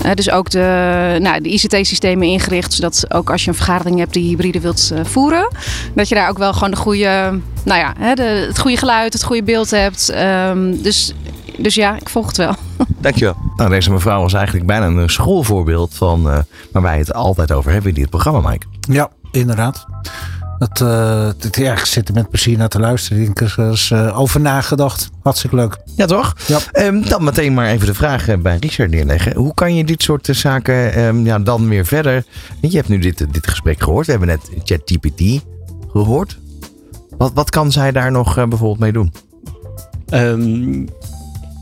Uh, 0.05 0.13
dus 0.15 0.31
ook 0.31 0.51
de, 0.51 1.17
nou, 1.21 1.41
de 1.41 1.49
ICT-systemen 1.49 2.29
ingericht, 2.29 2.73
zodat 2.73 3.05
ook 3.09 3.31
als 3.31 3.45
je 3.45 3.51
een 3.51 3.57
vergadering 3.57 3.99
hebt 3.99 4.13
die 4.13 4.29
hybride 4.29 4.61
wilt 4.61 4.93
voeren, 5.03 5.49
dat 5.95 6.09
je 6.09 6.15
daar 6.15 6.29
ook 6.29 6.39
wel 6.39 6.53
gewoon 6.53 6.71
de 6.71 6.77
goede, 6.77 7.41
nou 7.65 7.81
ja, 7.81 7.95
hè, 7.99 8.15
de, 8.15 8.23
het 8.23 8.59
goede 8.59 8.77
geluid, 8.77 9.13
het 9.13 9.25
goede 9.25 9.43
beeld 9.43 9.71
hebt. 9.71 10.15
Um, 10.49 10.83
dus, 10.83 11.15
dus 11.57 11.75
ja, 11.75 11.97
ik 11.97 12.09
volg 12.09 12.27
het 12.27 12.37
wel. 12.37 12.55
Dankjewel. 13.01 13.37
Nou, 13.57 13.71
deze 13.71 13.91
mevrouw 13.91 14.21
was 14.21 14.33
eigenlijk 14.33 14.67
bijna 14.67 14.87
een 14.87 15.11
schoolvoorbeeld 15.11 15.95
van 15.95 16.23
waar 16.73 16.83
wij 16.83 16.99
het 16.99 17.15
altijd 17.15 17.53
over 17.53 17.73
hebben 17.73 17.95
in 17.95 18.01
dit 18.01 18.11
programma, 18.11 18.51
Mike. 18.51 18.67
Ja, 18.81 19.11
inderdaad. 19.31 19.87
Dat, 20.59 20.81
uh, 20.81 21.31
dat, 21.39 21.57
ja, 21.57 21.73
ik 21.73 21.85
zit 21.85 22.09
er 22.09 22.15
met 22.15 22.29
plezier 22.29 22.59
naar 22.59 22.69
te 22.69 22.81
luisteren. 22.81 23.23
Ik 23.23 23.37
denk, 23.37 23.59
er 23.59 23.71
is 23.73 23.91
uh, 23.91 24.19
over 24.19 24.41
nagedacht. 24.41 25.11
Hartstikke 25.23 25.57
leuk. 25.57 25.79
Ja, 25.97 26.07
toch? 26.07 26.35
Ja. 26.47 26.87
Um, 26.87 27.09
dan 27.09 27.25
meteen 27.25 27.55
maar 27.55 27.69
even 27.69 27.87
de 27.87 27.95
vraag 27.95 28.41
bij 28.41 28.57
Richard 28.61 28.91
neerleggen. 28.91 29.37
Hoe 29.37 29.55
kan 29.55 29.75
je 29.75 29.85
dit 29.85 30.03
soort 30.03 30.29
zaken 30.31 31.01
um, 31.01 31.25
ja, 31.25 31.39
dan 31.39 31.69
weer 31.69 31.87
verder... 31.87 32.25
Je 32.61 32.77
hebt 32.77 32.89
nu 32.89 32.99
dit, 32.99 33.19
dit 33.33 33.49
gesprek 33.49 33.83
gehoord. 33.83 34.07
We 34.07 34.11
hebben 34.13 34.29
net 34.29 34.51
ChatGPT 34.65 35.45
gehoord. 35.93 36.39
Wat, 37.19 37.33
wat 37.35 37.51
kan 37.51 37.73
zij 37.73 37.93
daar 37.93 38.11
nog 38.11 38.39
uh, 38.39 38.47
bijvoorbeeld 38.47 38.79
mee 38.79 38.93
doen? 38.93 39.13
Um, 40.11 40.89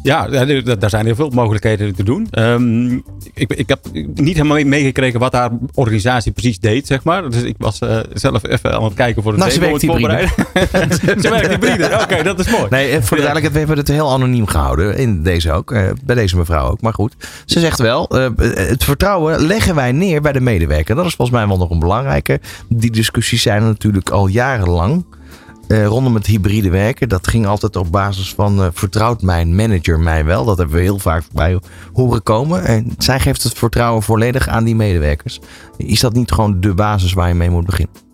ja, 0.07 0.45
daar 0.79 0.91
zijn 0.91 1.05
heel 1.07 1.15
veel 1.15 1.31
mogelijkheden 1.31 1.95
te 1.95 2.03
doen. 2.03 2.29
Um, 2.39 3.05
ik, 3.35 3.53
ik 3.53 3.69
heb 3.69 3.79
niet 4.15 4.37
helemaal 4.37 4.65
meegekregen 4.65 5.21
wat 5.21 5.33
haar 5.33 5.51
organisatie 5.75 6.33
precies 6.33 6.59
deed, 6.59 6.87
zeg 6.87 7.05
maar. 7.05 7.31
Dus 7.31 7.43
ik 7.43 7.55
was 7.59 7.81
uh, 7.81 7.99
zelf 8.13 8.47
even 8.47 8.75
aan 8.75 8.85
het 8.85 8.95
kijken 8.95 9.23
voor 9.23 9.33
de 9.33 9.39
nou, 9.39 9.51
ze 9.51 9.61
werkt 9.61 9.83
hybride. 9.83 10.29
ze 11.23 11.29
werkt 11.31 11.49
hybride, 11.49 11.85
oké, 11.95 12.03
okay, 12.03 12.23
dat 12.23 12.39
is 12.39 12.51
mooi. 12.51 12.67
Nee, 12.71 13.01
voor 13.01 13.17
de 13.17 13.23
duidelijkheid, 13.23 13.53
we 13.53 13.59
hebben 13.59 13.77
het 13.77 13.89
heel 13.89 14.13
anoniem 14.13 14.47
gehouden. 14.47 14.97
In 14.97 15.23
deze 15.23 15.53
ook, 15.53 15.71
uh, 15.71 15.91
bij 16.05 16.15
deze 16.15 16.37
mevrouw 16.37 16.71
ook. 16.71 16.81
Maar 16.81 16.95
goed, 16.95 17.15
ze 17.45 17.61
zegt 17.61 17.79
wel, 17.79 18.17
uh, 18.17 18.29
het 18.55 18.85
vertrouwen 18.85 19.47
leggen 19.47 19.75
wij 19.75 19.93
neer 19.93 20.21
bij 20.21 20.33
de 20.33 20.41
medewerker. 20.41 20.95
Dat 20.95 21.07
is 21.07 21.15
volgens 21.15 21.39
mij 21.39 21.47
wel 21.49 21.59
nog 21.59 21.71
een 21.71 21.79
belangrijke. 21.79 22.41
Die 22.69 22.91
discussies 22.91 23.43
zijn 23.43 23.63
er 23.63 23.69
natuurlijk 23.69 24.11
al 24.11 24.27
jarenlang. 24.27 25.05
Uh, 25.69 25.87
rondom 25.87 26.15
het 26.15 26.27
hybride 26.27 26.71
werken. 26.71 27.09
Dat 27.09 27.29
ging 27.29 27.47
altijd 27.47 27.77
op 27.77 27.93
basis 27.93 28.35
van 28.35 28.61
uh, 28.61 28.67
vertrouwt 28.73 29.23
mijn 29.23 29.55
manager 29.55 30.01
mij 30.01 30.25
wel. 30.25 30.45
Dat 30.45 30.59
hebben 30.59 30.77
we 30.77 30.83
heel 30.83 30.99
vaak 30.99 31.25
bij 31.33 31.61
horen 31.93 32.23
komen. 32.23 32.65
En 32.65 32.95
zij 32.99 33.21
geeft 33.21 33.43
het 33.43 33.59
vertrouwen 33.59 34.03
volledig 34.03 34.49
aan 34.49 34.65
die 34.65 34.77
medewerkers. 34.77 35.41
Is 35.77 36.01
dat 36.01 36.13
niet 36.13 36.33
gewoon 36.33 36.61
de 36.61 36.75
basis 36.75 37.13
waar 37.13 37.29
je 37.29 37.35
mee 37.35 37.51
moet 37.51 37.67
beginnen? 37.67 38.06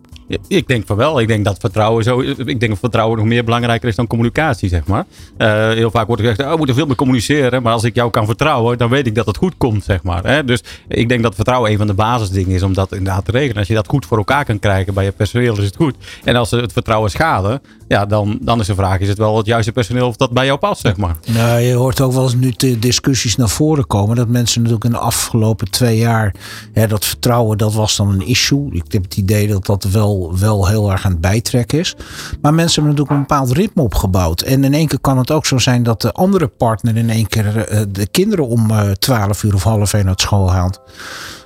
Ik 0.48 0.68
denk 0.68 0.86
van 0.86 0.96
wel. 0.96 1.20
Ik 1.20 1.28
denk 1.28 1.44
dat 1.44 1.58
vertrouwen 1.58 2.04
zo. 2.04 2.20
Ik 2.20 2.60
denk 2.60 2.68
dat 2.68 2.78
vertrouwen 2.78 3.18
nog 3.18 3.26
meer 3.26 3.44
belangrijker 3.44 3.88
is 3.88 3.96
dan 3.96 4.06
communicatie, 4.06 4.68
zeg 4.68 4.86
maar. 4.86 5.04
Uh, 5.38 5.70
heel 5.70 5.90
vaak 5.90 6.06
wordt 6.06 6.22
er 6.22 6.28
gezegd: 6.28 6.46
oh, 6.46 6.50
we 6.50 6.56
moeten 6.56 6.76
veel 6.76 6.86
meer 6.86 6.96
communiceren. 6.96 7.62
Maar 7.62 7.72
als 7.72 7.84
ik 7.84 7.94
jou 7.94 8.10
kan 8.10 8.26
vertrouwen, 8.26 8.78
dan 8.78 8.88
weet 8.88 9.06
ik 9.06 9.14
dat 9.14 9.26
het 9.26 9.36
goed 9.36 9.54
komt, 9.58 9.84
zeg 9.84 10.02
maar. 10.02 10.24
Hè? 10.24 10.44
Dus 10.44 10.62
ik 10.88 11.08
denk 11.08 11.22
dat 11.22 11.34
vertrouwen 11.34 11.70
een 11.70 11.78
van 11.78 11.86
de 11.86 11.94
basisdingen 11.94 12.54
is 12.54 12.62
om 12.62 12.74
dat 12.74 12.92
inderdaad 12.92 13.24
te 13.24 13.30
regelen. 13.30 13.56
Als 13.56 13.68
je 13.68 13.74
dat 13.74 13.88
goed 13.88 14.06
voor 14.06 14.18
elkaar 14.18 14.44
kan 14.44 14.58
krijgen 14.58 14.94
bij 14.94 15.04
je 15.04 15.12
personeel, 15.12 15.58
is 15.58 15.64
het 15.64 15.76
goed. 15.76 15.94
En 16.24 16.36
als 16.36 16.50
het 16.50 16.72
vertrouwen 16.72 17.10
schade, 17.10 17.60
ja, 17.88 18.06
dan, 18.06 18.38
dan 18.40 18.60
is 18.60 18.66
de 18.66 18.74
vraag: 18.74 18.98
is 18.98 19.08
het 19.08 19.18
wel 19.18 19.36
het 19.36 19.46
juiste 19.46 19.72
personeel 19.72 20.06
of 20.06 20.16
dat 20.16 20.30
bij 20.30 20.46
jou 20.46 20.58
past, 20.58 20.80
zeg 20.80 20.96
maar? 20.96 21.16
Nou, 21.26 21.60
je 21.60 21.74
hoort 21.74 22.00
ook 22.00 22.12
wel 22.12 22.22
eens 22.22 22.34
nu 22.34 22.52
de 22.56 22.78
discussies 22.78 23.36
naar 23.36 23.48
voren 23.48 23.86
komen. 23.86 24.16
Dat 24.16 24.28
mensen 24.28 24.58
natuurlijk 24.58 24.84
in 24.84 24.90
de 24.90 24.98
afgelopen 24.98 25.70
twee 25.70 25.96
jaar. 25.96 26.34
Hè, 26.72 26.86
dat 26.86 27.04
vertrouwen, 27.04 27.58
dat 27.58 27.74
was 27.74 27.96
dan 27.96 28.08
een 28.08 28.26
issue. 28.26 28.68
Ik 28.72 28.92
heb 28.92 29.02
het 29.02 29.16
idee 29.16 29.48
dat 29.48 29.66
dat 29.66 29.84
wel 29.84 30.21
wel 30.30 30.68
heel 30.68 30.90
erg 30.90 31.04
aan 31.04 31.10
het 31.10 31.20
bijtrekken 31.20 31.78
is. 31.78 31.94
Maar 32.40 32.54
mensen 32.54 32.82
hebben 32.82 32.90
natuurlijk 33.00 33.30
een 33.30 33.36
bepaald 33.36 33.56
ritme 33.56 33.82
opgebouwd. 33.82 34.40
En 34.40 34.64
in 34.64 34.74
één 34.74 34.86
keer 34.86 35.00
kan 35.00 35.18
het 35.18 35.30
ook 35.30 35.46
zo 35.46 35.58
zijn 35.58 35.82
dat 35.82 36.00
de 36.02 36.12
andere 36.12 36.46
partner 36.46 36.96
in 36.96 37.10
één 37.10 37.26
keer 37.26 37.66
de 37.92 38.06
kinderen 38.06 38.46
om 38.46 38.70
12 38.98 39.42
uur 39.42 39.54
of 39.54 39.62
half 39.62 39.92
één 39.92 40.08
uit 40.08 40.20
school 40.20 40.52
haalt. 40.52 40.80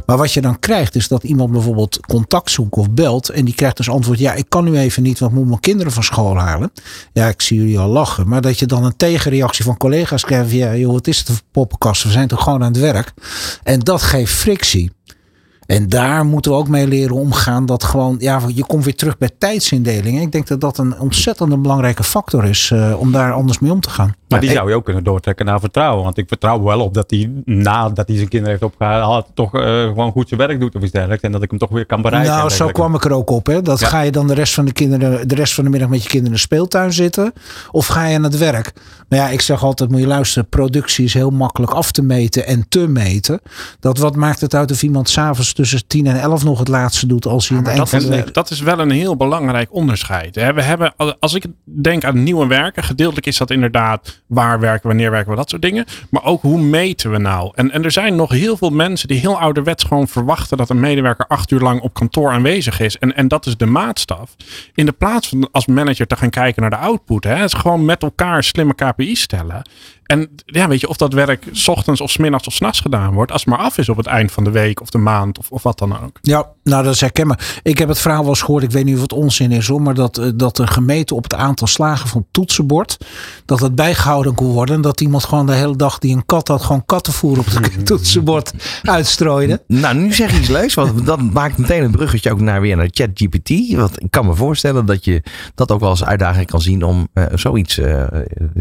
Maar 0.06 0.16
wat 0.16 0.32
je 0.32 0.40
dan 0.40 0.58
krijgt 0.58 0.94
is 0.94 1.08
dat 1.08 1.22
iemand 1.22 1.52
bijvoorbeeld 1.52 2.00
contact 2.00 2.50
zoekt 2.50 2.76
of 2.76 2.90
belt. 2.90 3.28
En 3.28 3.44
die 3.44 3.54
krijgt 3.54 3.78
als 3.78 3.90
antwoord: 3.90 4.18
Ja, 4.18 4.32
ik 4.32 4.46
kan 4.48 4.64
nu 4.64 4.78
even 4.78 5.02
niet, 5.02 5.18
want 5.18 5.32
ik 5.32 5.38
moet 5.38 5.48
mijn 5.48 5.60
kinderen 5.60 5.92
van 5.92 6.02
school 6.02 6.38
halen. 6.38 6.72
Ja, 7.12 7.28
ik 7.28 7.42
zie 7.42 7.58
jullie 7.58 7.78
al 7.78 7.88
lachen. 7.88 8.28
Maar 8.28 8.40
dat 8.40 8.58
je 8.58 8.66
dan 8.66 8.84
een 8.84 8.96
tegenreactie 8.96 9.64
van 9.64 9.76
collega's 9.76 10.24
krijgt: 10.24 10.50
Ja, 10.50 10.76
joh, 10.76 10.92
wat 10.92 11.06
is 11.06 11.18
het 11.18 11.28
voor 11.28 11.40
poppenkast? 11.50 12.02
We 12.02 12.10
zijn 12.10 12.28
toch 12.28 12.42
gewoon 12.42 12.62
aan 12.62 12.72
het 12.72 12.80
werk. 12.80 13.12
En 13.62 13.80
dat 13.80 14.02
geeft 14.02 14.32
frictie. 14.32 14.95
En 15.66 15.88
daar 15.88 16.24
moeten 16.24 16.50
we 16.50 16.56
ook 16.56 16.68
mee 16.68 16.86
leren 16.86 17.16
omgaan. 17.16 17.66
Dat 17.66 17.84
gewoon, 17.84 18.16
ja, 18.18 18.40
je 18.54 18.64
komt 18.64 18.84
weer 18.84 18.94
terug 18.94 19.18
bij 19.18 19.30
tijdsindelingen. 19.38 20.22
Ik 20.22 20.32
denk 20.32 20.46
dat 20.46 20.60
dat 20.60 20.78
een 20.78 20.98
ontzettend 20.98 21.62
belangrijke 21.62 22.02
factor 22.02 22.44
is 22.44 22.70
uh, 22.74 23.00
om 23.00 23.12
daar 23.12 23.32
anders 23.32 23.58
mee 23.58 23.72
om 23.72 23.80
te 23.80 23.90
gaan. 23.90 24.14
Maar 24.28 24.40
die 24.40 24.50
zou 24.50 24.68
je 24.68 24.74
ook 24.74 24.84
kunnen 24.84 25.04
doortrekken 25.04 25.46
naar 25.46 25.60
vertrouwen. 25.60 26.04
Want 26.04 26.18
ik 26.18 26.28
vertrouw 26.28 26.62
wel 26.62 26.80
op 26.80 26.94
dat 26.94 27.10
hij 27.10 27.30
nadat 27.44 28.08
hij 28.08 28.16
zijn 28.16 28.28
kinderen 28.28 28.58
heeft 28.58 28.72
opgehaald, 28.72 29.26
toch 29.34 29.54
uh, 29.54 29.62
gewoon 29.62 30.12
goed 30.12 30.28
zijn 30.28 30.40
werk 30.40 30.60
doet 30.60 30.74
of 30.74 30.82
iets 30.82 30.92
dergelijks. 30.92 31.22
En 31.22 31.32
dat 31.32 31.42
ik 31.42 31.50
hem 31.50 31.58
toch 31.58 31.70
weer 31.70 31.86
kan 31.86 32.02
bereiken. 32.02 32.32
Nou, 32.32 32.50
zo 32.50 32.68
kwam 32.68 32.94
ik 32.94 33.04
er 33.04 33.12
ook 33.12 33.30
op. 33.30 33.46
Hè. 33.46 33.62
Dat 33.62 33.80
ja. 33.80 33.86
ga 33.86 34.00
je 34.00 34.10
dan 34.10 34.26
de 34.26 34.34
rest 34.34 34.54
van 34.54 34.64
de 34.64 34.72
kinderen, 34.72 35.28
de 35.28 35.34
rest 35.34 35.54
van 35.54 35.64
de 35.64 35.70
middag 35.70 35.88
met 35.88 36.02
je 36.02 36.08
kinderen 36.08 36.26
in 36.26 36.36
de 36.36 36.42
speeltuin 36.42 36.92
zitten. 36.92 37.32
Of 37.70 37.86
ga 37.86 38.06
je 38.06 38.16
aan 38.16 38.22
het 38.22 38.38
werk? 38.38 38.72
Maar 39.08 39.18
ja, 39.18 39.28
ik 39.28 39.40
zeg 39.40 39.64
altijd, 39.64 39.90
moet 39.90 40.00
je 40.00 40.06
luisteren, 40.06 40.48
productie 40.48 41.04
is 41.04 41.14
heel 41.14 41.30
makkelijk 41.30 41.72
af 41.72 41.92
te 41.92 42.02
meten 42.02 42.46
en 42.46 42.66
te 42.68 42.88
meten. 42.88 43.40
Dat 43.80 43.98
wat 43.98 44.16
maakt 44.16 44.40
het 44.40 44.54
uit 44.54 44.70
of 44.70 44.82
iemand 44.82 45.08
s'avonds 45.08 45.52
tussen 45.56 45.86
10 45.86 46.06
en 46.06 46.20
11 46.20 46.44
nog 46.44 46.58
het 46.58 46.68
laatste 46.68 47.06
doet 47.06 47.26
als 47.26 47.48
hij 47.48 47.58
aan 47.58 47.64
het 47.64 47.72
eind 47.72 47.88
van 47.88 47.98
de 47.98 48.08
week... 48.08 48.34
Dat 48.34 48.50
is 48.50 48.60
wel 48.60 48.78
een 48.78 48.90
heel 48.90 49.16
belangrijk 49.16 49.68
onderscheid. 49.72 50.34
Hè. 50.34 50.52
We 50.52 50.62
hebben, 50.62 50.94
als 51.18 51.34
ik 51.34 51.46
denk 51.64 52.04
aan 52.04 52.22
nieuwe 52.22 52.46
werken, 52.46 52.82
gedeeltelijk 52.82 53.26
is 53.26 53.36
dat 53.36 53.50
inderdaad 53.50 54.22
waar 54.26 54.60
werken, 54.60 54.88
wanneer 54.88 55.10
werken 55.10 55.30
we, 55.30 55.36
dat 55.36 55.50
soort 55.50 55.62
dingen. 55.62 55.84
Maar 56.10 56.24
ook 56.24 56.42
hoe 56.42 56.60
meten 56.60 57.10
we 57.10 57.18
nou? 57.18 57.52
En, 57.54 57.70
en 57.70 57.84
er 57.84 57.90
zijn 57.90 58.16
nog 58.16 58.30
heel 58.30 58.56
veel 58.56 58.70
mensen 58.70 59.08
die 59.08 59.18
heel 59.18 59.40
ouderwets 59.40 59.84
gewoon 59.84 60.08
verwachten 60.08 60.56
dat 60.56 60.70
een 60.70 60.80
medewerker 60.80 61.26
acht 61.26 61.50
uur 61.50 61.60
lang 61.60 61.80
op 61.80 61.94
kantoor 61.94 62.30
aanwezig 62.30 62.80
is. 62.80 62.98
En, 62.98 63.16
en 63.16 63.28
dat 63.28 63.46
is 63.46 63.56
de 63.56 63.66
maatstaf. 63.66 64.36
In 64.74 64.86
de 64.86 64.92
plaats 64.92 65.28
van 65.28 65.48
als 65.52 65.66
manager 65.66 66.06
te 66.06 66.16
gaan 66.16 66.30
kijken 66.30 66.62
naar 66.62 66.70
de 66.70 66.76
output, 66.76 67.24
hè, 67.24 67.44
is 67.44 67.52
gewoon 67.52 67.84
met 67.84 68.02
elkaar 68.02 68.44
slimme 68.44 68.74
KPI's 68.74 69.20
stellen. 69.20 69.62
En 70.06 70.28
ja, 70.44 70.68
weet 70.68 70.80
je, 70.80 70.88
of 70.88 70.96
dat 70.96 71.12
werk 71.12 71.44
s 71.52 71.68
ochtends 71.68 72.00
of 72.00 72.10
s 72.10 72.16
middags 72.16 72.46
of 72.46 72.52
s'nachts 72.52 72.80
gedaan 72.80 73.14
wordt, 73.14 73.32
als 73.32 73.44
het 73.44 73.50
maar 73.50 73.64
af 73.64 73.78
is 73.78 73.88
op 73.88 73.96
het 73.96 74.06
eind 74.06 74.32
van 74.32 74.44
de 74.44 74.50
week 74.50 74.80
of 74.80 74.90
de 74.90 74.98
maand 74.98 75.38
of, 75.38 75.50
of 75.50 75.62
wat 75.62 75.78
dan 75.78 76.02
ook. 76.02 76.18
Ja, 76.20 76.48
nou 76.62 76.84
dat 76.84 76.94
is 76.94 77.00
herkenbaar. 77.00 77.60
Ik 77.62 77.78
heb 77.78 77.88
het 77.88 77.98
verhaal 77.98 78.20
wel 78.20 78.28
eens 78.28 78.40
gehoord, 78.40 78.62
ik 78.62 78.70
weet 78.70 78.84
niet 78.84 78.94
of 78.94 79.00
het 79.00 79.12
onzin 79.12 79.52
is 79.52 79.66
hoor, 79.68 79.82
maar 79.82 79.94
dat, 79.94 80.32
dat 80.34 80.58
er 80.58 80.68
gemeten 80.68 81.16
op 81.16 81.22
het 81.22 81.34
aantal 81.34 81.66
slagen 81.66 82.08
van 82.08 82.20
het 82.20 82.32
toetsenbord, 82.32 82.96
dat 83.44 83.60
het 83.60 83.74
bijgehouden 83.74 84.34
kon 84.34 84.52
worden. 84.52 84.74
En 84.74 84.80
dat 84.80 85.00
iemand 85.00 85.24
gewoon 85.24 85.46
de 85.46 85.54
hele 85.54 85.76
dag 85.76 85.98
die 85.98 86.16
een 86.16 86.26
kat 86.26 86.48
had, 86.48 86.62
gewoon 86.62 86.84
kattenvoer 86.86 87.38
op 87.38 87.46
het 87.46 87.86
toetsenbord 87.86 88.52
uitstrooide. 88.82 89.62
Nou, 89.66 89.96
nu 89.96 90.12
zeg 90.12 90.32
je 90.32 90.38
iets 90.38 90.48
leuks, 90.48 90.74
want 90.74 91.06
dat 91.06 91.20
maakt 91.20 91.58
meteen 91.58 91.82
een 91.82 91.90
bruggetje 91.90 92.30
ook 92.30 92.40
naar 92.40 92.60
weer 92.60 92.76
naar 92.76 92.88
ChatGPT. 92.90 93.74
Want 93.74 94.02
ik 94.02 94.10
kan 94.10 94.26
me 94.26 94.34
voorstellen 94.34 94.86
dat 94.86 95.04
je 95.04 95.22
dat 95.54 95.72
ook 95.72 95.80
wel 95.80 95.88
als 95.88 96.04
uitdaging 96.04 96.46
kan 96.46 96.60
zien 96.60 96.82
om 96.82 97.08
uh, 97.14 97.24
zoiets, 97.34 97.78
uh, 97.78 98.06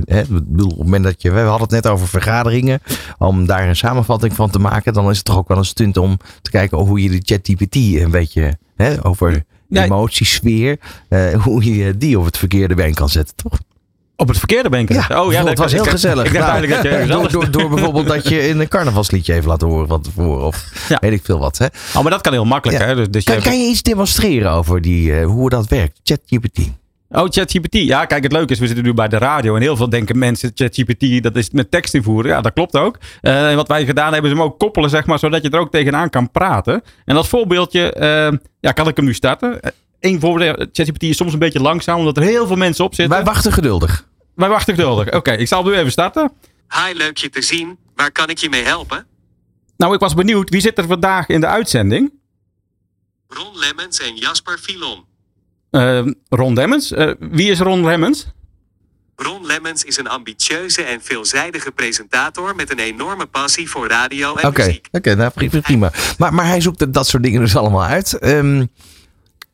hè, 0.04 0.24
bedoel, 0.30 0.70
op 0.70 0.78
het 0.78 0.84
moment 0.84 1.04
dat 1.04 1.22
je 1.22 1.32
we 1.44 1.50
hadden 1.50 1.68
het 1.76 1.84
net 1.84 1.94
over 1.94 2.08
vergaderingen. 2.08 2.80
Om 3.18 3.46
daar 3.46 3.68
een 3.68 3.76
samenvatting 3.76 4.34
van 4.36 4.50
te 4.50 4.60
maken. 4.60 4.94
Dan 4.94 5.10
is 5.10 5.16
het 5.18 5.26
toch 5.26 5.38
ook 5.38 5.48
wel 5.48 5.58
een 5.58 5.66
stunt 5.66 5.98
om 5.98 6.18
te 6.42 6.52
kijken 6.52 6.78
hoe 6.78 7.02
je 7.04 7.10
de 7.10 7.20
ChatGPT 7.24 7.76
een 7.76 8.12
beetje 8.12 8.58
hè, 8.76 9.06
over 9.06 9.44
ja, 9.70 9.84
emotiesfeer. 9.84 10.78
Uh, 11.10 11.34
hoe 11.44 11.76
je 11.78 11.98
die 11.98 12.20
op 12.20 12.26
het 12.26 12.38
verkeerde 12.38 12.76
been 12.76 12.94
kan 12.94 13.10
zetten, 13.10 13.36
toch? 13.36 13.60
Op 14.18 14.28
het 14.28 14.38
verkeerde 14.38 14.70
been 14.70 14.86
krijgen. 14.86 15.22
oh 15.22 15.32
ja, 15.32 15.38
het 15.38 15.48
dat- 15.48 15.58
was 15.58 15.68
ik- 15.72 15.74
heel 15.78 15.86
ik- 15.86 15.92
gezellig. 15.92 16.26
Ik 16.26 16.34
dacht 16.34 16.46
Nou, 16.46 16.52
eigenlijk 16.58 16.84
dat 16.84 16.92
je 16.92 16.98
ergens 16.98 17.32
door, 17.32 17.32
door, 17.42 17.52
door 17.62 17.70
bijvoorbeeld 17.70 18.08
dat 18.08 18.28
je 18.30 18.50
een 18.50 18.68
carnavalsliedje 18.68 19.34
even 19.34 19.48
laten 19.50 19.68
horen 19.68 19.88
van 19.88 20.02
tevoren. 20.02 20.46
Of 20.46 20.66
weet 21.02 21.12
ik 21.14 21.22
veel 21.26 21.40
wat. 21.40 21.58
Hè? 21.58 21.66
Oh, 21.96 22.02
maar 22.02 22.12
dat 22.12 22.22
kan 22.22 22.34
heel 22.34 22.46
makkelijk. 22.46 22.80
Ja. 22.82 22.86
Hè? 22.88 22.96
Dus, 22.96 23.08
dus 23.10 23.24
Kan, 23.24 23.36
je- 23.36 23.42
kan 23.42 23.60
je 23.60 23.70
iets 23.70 23.82
demonstreren 23.82 24.52
over 24.52 24.82
die, 24.82 25.20
eh, 25.20 25.26
hoe 25.26 25.50
dat 25.50 25.68
werkt? 25.68 26.00
ChatGPT. 26.04 26.60
Oh, 27.16 27.28
ChatGPT. 27.30 27.74
Ja, 27.74 28.06
kijk, 28.06 28.24
het 28.24 28.32
leuke 28.32 28.54
is, 28.54 28.60
we 28.60 28.66
zitten 28.66 28.86
nu 28.86 28.94
bij 28.94 29.08
de 29.08 29.18
radio 29.18 29.56
en 29.56 29.62
heel 29.62 29.76
veel 29.76 29.90
denken 29.90 30.18
mensen, 30.18 30.52
ChatGPT, 30.54 31.24
dat 31.24 31.36
is 31.36 31.50
met 31.50 31.72
tekst 31.72 31.94
invoeren. 31.94 32.32
Ja, 32.32 32.42
dat 32.42 32.54
klopt 32.54 32.76
ook. 32.76 32.98
Eh, 33.22 33.50
en 33.50 33.56
wat 33.56 33.68
wij 33.68 33.86
gedaan 33.86 34.14
hebben, 34.14 34.32
is 34.32 34.38
hem 34.38 34.46
ook 34.46 34.60
koppelen, 34.60 34.90
zeg 34.90 35.06
maar, 35.06 35.20
zodat 35.20 35.44
je 35.44 35.50
er 35.50 35.60
ook 35.60 35.72
tegenaan 35.72 36.10
kan 36.10 36.32
praten. 36.32 36.84
En 37.06 37.16
dat 37.16 37.28
voorbeeldje, 37.28 37.94
eh, 37.94 38.32
ja, 38.60 38.72
kan 38.72 38.88
ik 38.88 38.96
hem 38.96 39.06
nu 39.06 39.14
starten? 39.14 39.60
Eén 40.00 40.20
voorbeeld, 40.20 40.58
eh, 40.58 40.68
ChatGPT 40.72 41.04
is 41.04 41.18
soms 41.18 41.34
een 41.34 41.40
beetje 41.40 41.62
langzaam, 41.62 41.98
omdat 41.98 42.18
er 42.18 42.24
heel 42.24 42.48
veel 42.48 42.56
mensen 42.56 42.86
op 42.86 42.96
zitten. 42.96 43.16
Wij 43.16 43.26
wachten 43.26 43.52
geduldig. 43.52 44.08
Wij 44.36 44.50
wachten 44.50 44.76
geduldig. 44.76 45.14
Oké, 45.14 45.32
ik 45.32 45.48
zal 45.48 45.64
hem 45.64 45.72
nu 45.72 45.78
even 45.78 45.92
starten. 45.92 46.32
Hi, 46.70 46.98
leuk 46.98 47.18
je 47.18 47.30
te 47.30 47.42
zien. 47.42 47.78
Waar 47.96 48.12
kan 48.12 48.30
ik 48.30 48.38
je 48.38 48.50
mee 48.50 48.64
helpen? 48.64 49.06
Nou, 49.78 49.94
ik 49.94 50.00
was 50.00 50.14
benieuwd, 50.14 50.50
wie 50.50 50.62
zit 50.62 50.78
er 50.78 50.88
vandaag 50.88 51.28
in 51.28 51.40
de 51.40 51.48
uitzending? 51.48 52.14
Ron 53.28 53.58
Lemmens 53.58 54.00
en 54.00 54.16
Jasper 54.16 54.58
Filon. 54.58 55.15
Eh, 55.76 56.06
Ron 56.30 56.54
Lemmens. 56.54 56.92
Eh, 56.92 57.12
wie 57.20 57.52
is 57.52 57.60
Ron 57.60 57.84
Lemmens? 57.84 58.28
Ron 59.16 59.46
Lemmens 59.46 59.84
is 59.84 59.98
een 59.98 60.08
ambitieuze 60.08 60.82
en 60.82 61.02
veelzijdige 61.02 61.72
presentator 61.72 62.56
met 62.56 62.72
een 62.72 62.80
enorme 62.80 63.26
passie 63.26 63.70
voor 63.70 63.88
radio 63.88 64.36
en 64.36 64.54
muziek. 64.56 64.88
oké, 64.92 65.16
nou, 65.16 65.32
prima. 65.32 65.60
prima. 65.60 65.92
Maar, 66.18 66.34
maar 66.34 66.48
hij 66.48 66.62
zoekt 66.62 66.94
dat 66.94 67.08
soort 67.08 67.24
dingen 67.24 67.42
dus 67.42 67.56
allemaal 67.56 67.84
uit. 67.84 68.14
Ehm, 68.14 68.66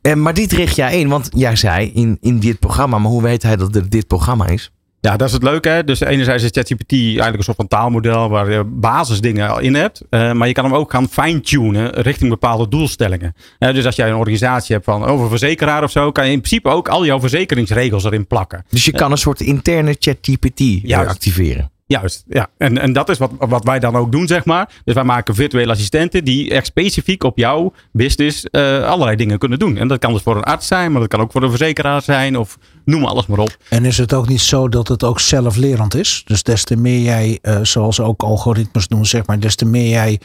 en, 0.00 0.22
maar 0.22 0.34
dit 0.34 0.52
richt 0.52 0.76
jij 0.76 1.00
in, 1.00 1.08
want 1.08 1.28
jij 1.30 1.56
zei 1.56 1.90
in, 1.92 2.18
in 2.20 2.40
dit 2.40 2.58
programma. 2.58 2.98
Maar 2.98 3.10
hoe 3.10 3.22
weet 3.22 3.42
hij 3.42 3.56
dat 3.56 3.74
het 3.74 3.90
dit 3.90 4.06
programma 4.06 4.46
is? 4.46 4.72
Ja, 5.02 5.16
dat 5.16 5.28
is 5.28 5.34
het 5.34 5.42
leuke. 5.42 5.68
Hè? 5.68 5.84
Dus 5.84 6.00
enerzijds 6.00 6.42
is 6.42 6.50
ChatGPT 6.52 6.92
eigenlijk 6.92 7.36
een 7.36 7.44
soort 7.44 7.56
van 7.56 7.68
taalmodel 7.68 8.28
waar 8.28 8.50
je 8.50 8.64
basisdingen 8.64 9.50
al 9.50 9.58
in 9.58 9.74
hebt. 9.74 10.02
Eh, 10.10 10.32
maar 10.32 10.48
je 10.48 10.54
kan 10.54 10.64
hem 10.64 10.74
ook 10.74 10.90
gaan 10.90 11.08
fine-tunen 11.08 11.90
richting 11.90 12.30
bepaalde 12.30 12.68
doelstellingen. 12.68 13.34
Eh, 13.58 13.74
dus 13.74 13.86
als 13.86 13.96
jij 13.96 14.08
een 14.08 14.16
organisatie 14.16 14.74
hebt 14.74 14.84
van 14.86 15.04
over 15.04 15.28
verzekeraar 15.28 15.82
of 15.82 15.90
zo, 15.90 16.12
kan 16.12 16.26
je 16.26 16.32
in 16.32 16.40
principe 16.40 16.68
ook 16.68 16.88
al 16.88 17.04
jouw 17.04 17.20
verzekeringsregels 17.20 18.04
erin 18.04 18.26
plakken. 18.26 18.64
Dus 18.68 18.84
je 18.84 18.92
kan 18.92 19.10
een 19.10 19.18
soort 19.18 19.40
interne 19.40 19.96
ChatGPT 19.98 20.92
activeren. 20.92 21.71
Juist, 21.92 22.24
ja. 22.28 22.48
En, 22.58 22.78
en 22.78 22.92
dat 22.92 23.08
is 23.08 23.18
wat, 23.18 23.30
wat 23.38 23.64
wij 23.64 23.78
dan 23.78 23.96
ook 23.96 24.12
doen, 24.12 24.26
zeg 24.26 24.44
maar. 24.44 24.68
Dus 24.84 24.94
wij 24.94 25.04
maken 25.04 25.34
virtuele 25.34 25.72
assistenten 25.72 26.24
die 26.24 26.50
echt 26.50 26.66
specifiek 26.66 27.24
op 27.24 27.38
jouw 27.38 27.72
business 27.92 28.44
eh, 28.44 28.84
allerlei 28.84 29.16
dingen 29.16 29.38
kunnen 29.38 29.58
doen. 29.58 29.76
En 29.76 29.88
dat 29.88 29.98
kan 29.98 30.12
dus 30.12 30.22
voor 30.22 30.36
een 30.36 30.42
arts 30.42 30.66
zijn, 30.66 30.92
maar 30.92 31.00
dat 31.00 31.10
kan 31.10 31.20
ook 31.20 31.32
voor 31.32 31.42
een 31.42 31.48
verzekeraar 31.48 32.02
zijn 32.02 32.38
of 32.38 32.58
noem 32.84 33.04
alles 33.04 33.26
maar 33.26 33.38
op. 33.38 33.56
En 33.68 33.84
is 33.84 33.98
het 33.98 34.12
ook 34.12 34.28
niet 34.28 34.40
zo 34.40 34.68
dat 34.68 34.88
het 34.88 35.04
ook 35.04 35.20
zelflerend 35.20 35.94
is? 35.94 36.22
Dus 36.26 36.42
des 36.42 36.64
te 36.64 36.76
meer 36.76 37.00
jij, 37.00 37.38
eh, 37.42 37.58
zoals 37.62 38.00
ook 38.00 38.22
algoritmes 38.22 38.88
doen, 38.88 39.06
zeg 39.06 39.26
maar, 39.26 39.40
des 39.40 39.54
te 39.54 39.64
meer 39.64 39.88
jij 39.88 40.20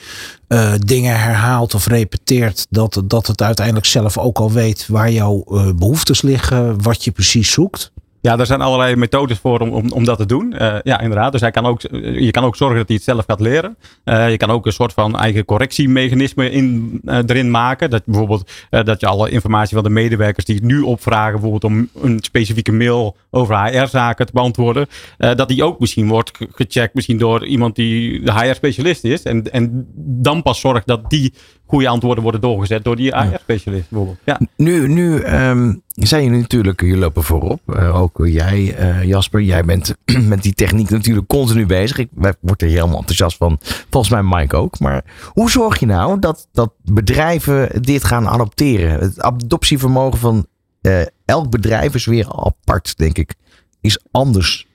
eh, 0.48 0.74
dingen 0.78 1.20
herhaalt 1.20 1.74
of 1.74 1.88
repeteert, 1.88 2.68
dat, 2.70 3.02
dat 3.06 3.28
het 3.28 3.42
uiteindelijk 3.42 3.86
zelf 3.86 4.18
ook 4.18 4.38
al 4.38 4.52
weet 4.52 4.88
waar 4.88 5.12
jouw 5.12 5.44
eh, 5.44 5.70
behoeftes 5.76 6.22
liggen, 6.22 6.82
wat 6.82 7.04
je 7.04 7.12
precies 7.12 7.52
zoekt. 7.52 7.92
Ja, 8.22 8.36
daar 8.36 8.46
zijn 8.46 8.62
allerlei 8.62 8.96
methodes 8.96 9.38
voor 9.40 9.60
om, 9.60 9.70
om, 9.70 9.92
om 9.92 10.04
dat 10.06 10.18
te 10.18 10.26
doen. 10.26 10.54
Eh, 10.54 10.76
ja, 10.84 11.00
inderdaad. 11.00 11.32
Dus 11.32 11.42
hij 11.42 11.52
kan 11.52 11.66
ook, 11.66 11.84
eh, 11.84 12.20
je 12.20 12.32
kan 12.32 12.44
ook 12.44 12.56
zorgen 12.56 12.78
dat 12.78 12.88
hij 12.88 12.96
het 12.96 13.06
zelf 13.06 13.26
gaat 13.28 13.40
leren. 13.40 13.78
Eh, 14.04 14.30
je 14.30 14.38
kan 14.38 14.50
ook 14.50 14.66
een 14.66 14.72
soort 14.72 14.94
van 14.94 15.18
eigen 15.18 15.46
correctiemechanisme 15.46 16.50
in, 16.52 17.02
erin 17.06 17.52
maken. 17.52 17.90
Dat 17.90 18.06
bijvoorbeeld 18.06 18.52
dat 18.70 19.00
je 19.00 19.08
alle 19.08 19.30
informatie 19.30 19.76
van 19.76 19.84
de 19.84 19.90
medewerkers 19.90 20.46
die 20.46 20.56
het 20.56 20.64
nu 20.64 20.82
opvragen, 20.82 21.32
bijvoorbeeld 21.32 21.64
om 21.64 21.90
een 22.02 22.20
specifieke 22.22 22.72
mail 22.72 23.16
over 23.32 23.64
HR-zaken 23.64 24.26
te 24.26 24.32
beantwoorden, 24.34 24.88
dat 25.18 25.48
die 25.48 25.64
ook 25.64 25.80
misschien 25.80 26.08
wordt 26.08 26.32
ge- 26.38 26.48
gecheckt, 26.52 26.94
misschien 26.94 27.18
door 27.18 27.46
iemand 27.46 27.76
die 27.76 28.22
de 28.22 28.34
HR-specialist 28.34 29.04
is. 29.04 29.24
En, 29.24 29.52
en 29.52 29.88
dan 29.96 30.42
pas 30.42 30.60
zorgt 30.60 30.88
dat 30.88 31.10
die 31.10 31.34
goede 31.68 31.88
antwoorden 31.88 32.24
worden 32.24 32.42
doorgezet 32.42 32.84
door 32.84 32.96
die 32.96 33.18
HR-specialist 33.18 33.90
bijvoorbeeld. 33.90 34.18
Ja. 34.24 34.40
Nu, 34.56 34.88
nu 34.88 35.20
ehm, 35.20 35.74
zijn 35.88 36.24
jullie 36.24 36.40
natuurlijk, 36.40 36.82
jullie 36.82 36.98
lopen 36.98 37.24
voorop. 37.24 37.62
Eh, 37.66 38.02
ook 38.02 38.20
jij, 38.24 38.76
eh, 38.76 39.04
Jasper, 39.04 39.42
jij 39.42 39.64
bent 39.64 39.96
met 40.28 40.44
die 40.44 40.54
techniek 40.54 40.90
natuurlijk 40.90 41.28
continu 41.28 41.66
bezig. 41.66 41.98
Ik 41.98 42.10
word 42.40 42.62
er 42.62 42.68
helemaal 42.68 42.98
enthousiast 42.98 43.38
van. 43.38 43.60
Volgens 43.90 44.14
mij 44.14 44.24
Mike 44.24 44.56
ook. 44.56 44.80
Maar 44.80 45.04
hoe 45.26 45.52
zorg 45.52 45.80
je 45.80 45.86
nou 45.86 46.20
dat, 46.20 46.48
dat 46.52 46.74
bedrijven 46.84 47.82
dit 47.82 48.04
gaan 48.04 48.28
adopteren? 48.28 49.00
Het 49.00 49.22
adoptievermogen 49.22 50.20
van 50.20 50.46
eh, 50.82 51.02
elk 51.26 51.50
bedrijf 51.50 51.96
is 51.96 52.06
weer 52.06 52.28
apart, 52.30 52.98
denk 52.98 53.18
ik. 53.18 53.34
Is 53.82 54.00
anders. 54.12 54.68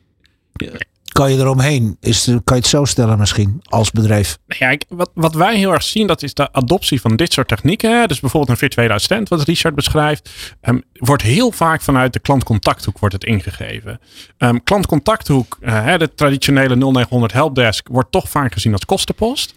Kan 1.13 1.33
je 1.33 1.39
eromheen? 1.39 1.97
Is, 2.01 2.25
kan 2.25 2.41
je 2.45 2.55
het 2.55 2.67
zo 2.67 2.85
stellen 2.85 3.19
misschien 3.19 3.61
als 3.65 3.91
bedrijf? 3.91 4.39
Ja, 4.47 4.69
ik- 4.71 4.85
wat, 4.89 5.11
wat 5.15 5.35
wij 5.35 5.57
heel 5.57 5.73
erg 5.73 5.83
zien, 5.83 6.07
dat 6.07 6.23
is 6.23 6.35
de 6.35 6.53
adoptie 6.53 7.01
van 7.01 7.17
dit 7.17 7.33
soort 7.33 7.49
technieken. 7.49 8.01
hè. 8.01 8.07
Dus 8.07 8.21
bijvoorbeeld 8.21 8.51
een 8.53 8.57
virtuele 8.69 8.93
assistent, 8.93 9.29
wat 9.29 9.43
Richard 9.43 9.75
beschrijft, 9.75 10.31
ehm, 10.61 10.79
wordt 10.93 11.23
heel 11.23 11.51
vaak 11.53 11.83
vanuit 11.83 12.13
de 12.13 12.19
klantcontacthoek 12.19 12.99
wordt 12.99 13.15
het 13.15 13.25
ingegeven. 13.25 14.01
Ehm, 14.39 14.57
klantcontacthoek, 14.65 15.57
eh, 15.61 15.97
de 15.99 16.15
traditionele 16.15 16.75
0900 16.77 17.33
helpdesk, 17.33 17.89
wordt 17.91 18.13
toch 18.13 18.29
vaak 18.29 18.53
gezien 18.53 18.73
als 18.73 18.85
kostenpost. 18.85 19.55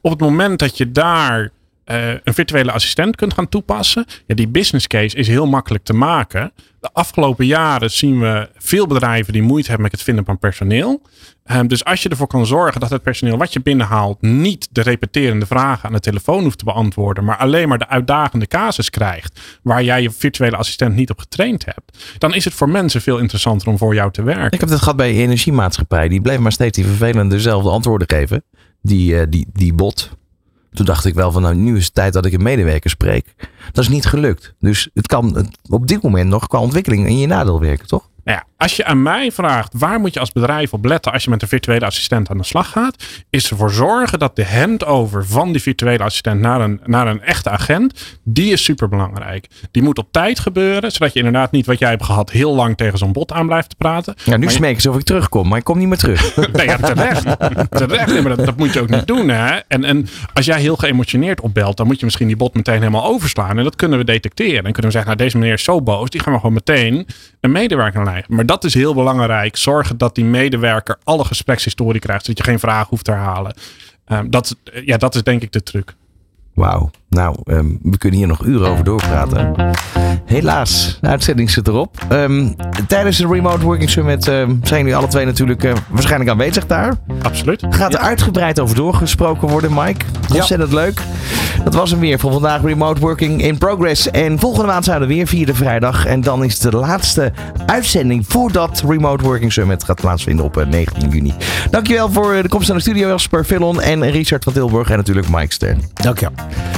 Op 0.00 0.10
het 0.10 0.20
moment 0.20 0.58
dat 0.58 0.76
je 0.78 0.90
daar 0.92 1.50
eh, 1.84 2.08
een 2.08 2.34
virtuele 2.34 2.72
assistent 2.72 3.16
kunt 3.16 3.34
gaan 3.34 3.48
toepassen, 3.48 4.04
ja, 4.26 4.34
die 4.34 4.48
business 4.48 4.86
case 4.86 5.16
is 5.16 5.28
heel 5.28 5.46
makkelijk 5.46 5.84
te 5.84 5.92
maken. 5.92 6.52
De 6.80 6.90
afgelopen 6.92 7.46
jaren 7.46 7.90
zien 7.90 8.20
we 8.20 8.48
veel 8.56 8.86
bedrijven 8.86 9.32
die 9.32 9.42
moeite 9.42 9.66
hebben 9.68 9.82
met 9.82 9.92
het 9.92 10.02
vinden 10.02 10.24
van 10.24 10.38
personeel. 10.38 11.02
Ehm, 11.44 11.66
dus 11.66 11.84
als 11.84 12.02
je 12.02 12.08
ervoor 12.08 12.26
kan 12.26 12.46
zorgen 12.46 12.80
dat 12.80 12.90
het 12.90 13.02
personeel 13.02 13.36
wat 13.36 13.52
je 13.52 13.60
binnenhaalt 13.60 14.22
niet 14.22 14.68
de 14.70 14.80
repeterende 14.80 15.46
vragen 15.46 15.88
aan 15.88 15.94
de 15.94 16.00
telefoon 16.00 16.42
hoeft 16.42 16.58
te 16.58 16.64
beantwoorden, 16.64 17.24
maar 17.24 17.36
alleen 17.36 17.68
maar 17.68 17.78
de 17.78 17.88
uitdagende 17.88 18.46
casus 18.46 18.90
krijgt 18.90 19.40
waar 19.62 19.82
jij 19.82 20.02
je 20.02 20.10
virtuele 20.10 20.56
assistent 20.56 20.94
niet 20.94 21.10
op 21.10 21.18
getraind 21.18 21.64
hebt, 21.64 22.16
dan 22.18 22.34
is 22.34 22.44
het 22.44 22.54
voor 22.54 22.68
mensen 22.68 23.00
veel 23.00 23.18
interessanter 23.18 23.68
om 23.68 23.78
voor 23.78 23.94
jou 23.94 24.10
te 24.10 24.22
werken. 24.22 24.52
Ik 24.52 24.60
heb 24.60 24.68
dat 24.68 24.78
gehad 24.78 24.96
bij 24.96 25.12
energiemaatschappij. 25.12 26.08
Die 26.08 26.20
bleef 26.20 26.38
maar 26.38 26.52
steeds 26.52 26.76
die 26.76 26.86
vervelende 26.86 27.34
dezelfde 27.34 27.70
antwoorden 27.70 28.08
geven. 28.08 28.44
Die, 28.82 29.18
eh, 29.18 29.26
die, 29.28 29.46
die 29.52 29.72
bot. 29.72 30.10
Toen 30.74 30.86
dacht 30.86 31.04
ik 31.04 31.14
wel 31.14 31.32
van 31.32 31.42
nou 31.42 31.54
nu 31.54 31.76
is 31.76 31.84
het 31.84 31.94
tijd 31.94 32.12
dat 32.12 32.24
ik 32.24 32.32
een 32.32 32.42
medewerker 32.42 32.90
spreek. 32.90 33.34
Dat 33.72 33.84
is 33.84 33.90
niet 33.90 34.06
gelukt. 34.06 34.54
Dus 34.58 34.90
het 34.94 35.06
kan 35.06 35.48
op 35.68 35.86
dit 35.86 36.02
moment 36.02 36.30
nog 36.30 36.46
qua 36.46 36.58
ontwikkeling 36.58 37.06
in 37.06 37.18
je 37.18 37.26
nadeel 37.26 37.60
werken, 37.60 37.86
toch? 37.86 38.08
Ja, 38.24 38.44
als 38.64 38.76
je 38.76 38.84
aan 38.84 39.02
mij 39.02 39.32
vraagt 39.32 39.72
waar 39.76 40.00
moet 40.00 40.14
je 40.14 40.20
als 40.20 40.32
bedrijf 40.32 40.72
op 40.72 40.84
letten 40.84 41.12
als 41.12 41.24
je 41.24 41.30
met 41.30 41.42
een 41.42 41.48
virtuele 41.48 41.86
assistent 41.86 42.30
aan 42.30 42.38
de 42.38 42.44
slag 42.44 42.70
gaat, 42.70 43.04
is 43.30 43.50
ervoor 43.50 43.70
zorgen 43.70 44.18
dat 44.18 44.36
de 44.36 44.44
handover 44.44 45.26
van 45.26 45.52
die 45.52 45.62
virtuele 45.62 46.04
assistent 46.04 46.40
naar 46.40 46.60
een, 46.60 46.80
naar 46.84 47.06
een 47.06 47.22
echte 47.22 47.50
agent, 47.50 48.18
die 48.22 48.52
is 48.52 48.64
super 48.64 48.88
belangrijk. 48.88 49.46
Die 49.70 49.82
moet 49.82 49.98
op 49.98 50.08
tijd 50.10 50.38
gebeuren, 50.38 50.90
zodat 50.90 51.12
je 51.12 51.18
inderdaad 51.18 51.50
niet 51.50 51.66
wat 51.66 51.78
jij 51.78 51.90
hebt 51.90 52.04
gehad 52.04 52.30
heel 52.30 52.54
lang 52.54 52.76
tegen 52.76 52.98
zo'n 52.98 53.12
bot 53.12 53.32
aan 53.32 53.46
blijft 53.46 53.68
te 53.68 53.76
praten. 53.76 54.14
Ja, 54.24 54.36
nu 54.36 54.50
smeken 54.50 54.82
ze 54.82 54.90
of 54.90 54.96
ik 54.96 55.04
terugkom, 55.04 55.48
maar 55.48 55.58
ik 55.58 55.64
kom 55.64 55.78
niet 55.78 55.88
meer 55.88 55.98
terug. 55.98 56.22
Nee, 56.52 56.66
ja, 56.66 56.76
terecht. 56.76 57.22
terecht. 57.70 58.06
Nee, 58.12 58.22
maar 58.22 58.36
dat, 58.36 58.46
dat 58.46 58.56
moet 58.56 58.72
je 58.72 58.80
ook 58.80 58.88
niet 58.88 59.06
doen. 59.06 59.28
Hè? 59.28 59.56
En, 59.68 59.84
en 59.84 60.08
als 60.32 60.44
jij 60.44 60.60
heel 60.60 60.76
geëmotioneerd 60.76 61.40
opbelt, 61.40 61.76
dan 61.76 61.86
moet 61.86 61.98
je 61.98 62.04
misschien 62.04 62.26
die 62.26 62.36
bot 62.36 62.54
meteen 62.54 62.78
helemaal 62.78 63.04
overslaan. 63.04 63.58
En 63.58 63.64
dat 63.64 63.76
kunnen 63.76 63.98
we 63.98 64.04
detecteren. 64.04 64.62
Dan 64.62 64.72
kunnen 64.72 64.90
we 64.90 64.90
zeggen, 64.90 65.10
nou, 65.10 65.22
deze 65.22 65.38
meneer 65.38 65.54
is 65.54 65.64
zo 65.64 65.82
boos, 65.82 66.10
die 66.10 66.20
gaan 66.20 66.32
we 66.32 66.38
gewoon 66.38 66.54
meteen 66.54 67.06
een 67.40 67.52
medewerker 67.52 68.04
lijgen. 68.04 68.34
Maar 68.34 68.46
dat 68.46 68.53
is 68.62 68.74
heel 68.74 68.94
belangrijk. 68.94 69.56
Zorgen 69.56 69.98
dat 69.98 70.14
die 70.14 70.24
medewerker 70.24 70.98
alle 71.04 71.24
gesprekshistorie 71.24 72.00
krijgt, 72.00 72.24
zodat 72.24 72.44
je 72.44 72.50
geen 72.50 72.58
vragen 72.58 72.86
hoeft 72.88 73.04
te 73.04 73.10
herhalen. 73.10 73.54
Ehm, 74.04 74.30
dat, 74.30 74.56
ja, 74.84 74.96
dat 74.96 75.14
is 75.14 75.22
denk 75.22 75.42
ik 75.42 75.52
de 75.52 75.62
truc. 75.62 75.94
Wauw. 76.54 76.90
Nou, 77.14 77.36
ehm, 77.44 77.66
we 77.82 77.98
kunnen 77.98 78.18
hier 78.18 78.28
nog 78.28 78.44
uren 78.44 78.68
over 78.68 78.84
doorpraten. 78.84 79.72
Helaas, 80.24 80.98
de 81.00 81.08
uitzending 81.08 81.50
zit 81.50 81.68
erop. 81.68 81.96
Ehm, 82.08 82.48
tijdens 82.88 83.16
de 83.16 83.26
Remote 83.26 83.64
Working 83.64 83.90
Summit 83.90 84.28
ehm, 84.28 84.54
zijn 84.62 84.80
jullie 84.80 84.96
alle 84.96 85.08
twee 85.08 85.24
natuurlijk 85.24 85.64
eh, 85.64 85.72
waarschijnlijk 85.88 86.30
aanwezig 86.30 86.66
daar. 86.66 86.94
Absoluut. 87.22 87.66
Gaat 87.70 87.94
er 87.94 88.00
uitgebreid 88.00 88.60
over 88.60 88.76
doorgesproken 88.76 89.48
worden, 89.48 89.70
Mike. 89.74 90.04
Ontzettend 90.34 90.72
leuk. 90.72 91.00
Dat 91.64 91.74
was 91.74 91.90
hem 91.90 92.00
weer 92.00 92.18
voor 92.18 92.32
vandaag. 92.32 92.62
Remote 92.62 93.00
Working 93.00 93.42
in 93.42 93.58
Progress. 93.58 94.10
En 94.10 94.38
volgende 94.38 94.66
maand 94.66 94.84
zijn 94.84 95.00
we 95.00 95.06
weer, 95.06 95.26
vierde 95.26 95.54
vrijdag. 95.54 96.06
En 96.06 96.20
dan 96.20 96.44
is 96.44 96.58
de 96.58 96.70
laatste 96.70 97.32
uitzending 97.66 98.24
voordat 98.28 98.82
Remote 98.88 99.24
Working 99.24 99.52
Summit 99.52 99.84
gaat 99.84 100.00
plaatsvinden 100.00 100.44
op 100.44 100.56
eh, 100.56 100.66
19 100.66 101.08
juni. 101.08 101.34
Dankjewel 101.70 102.10
voor 102.10 102.42
de 102.42 102.48
komst 102.48 102.68
naar 102.68 102.76
de 102.76 102.82
studio, 102.82 103.08
Jasper 103.08 103.44
Villon 103.44 103.80
en 103.80 104.10
Richard 104.10 104.44
van 104.44 104.52
Tilburg. 104.52 104.90
En 104.90 104.96
natuurlijk 104.96 105.28
Mike 105.28 105.52
Stern. 105.52 105.82
Dank 105.94 106.18
je. 106.18 106.28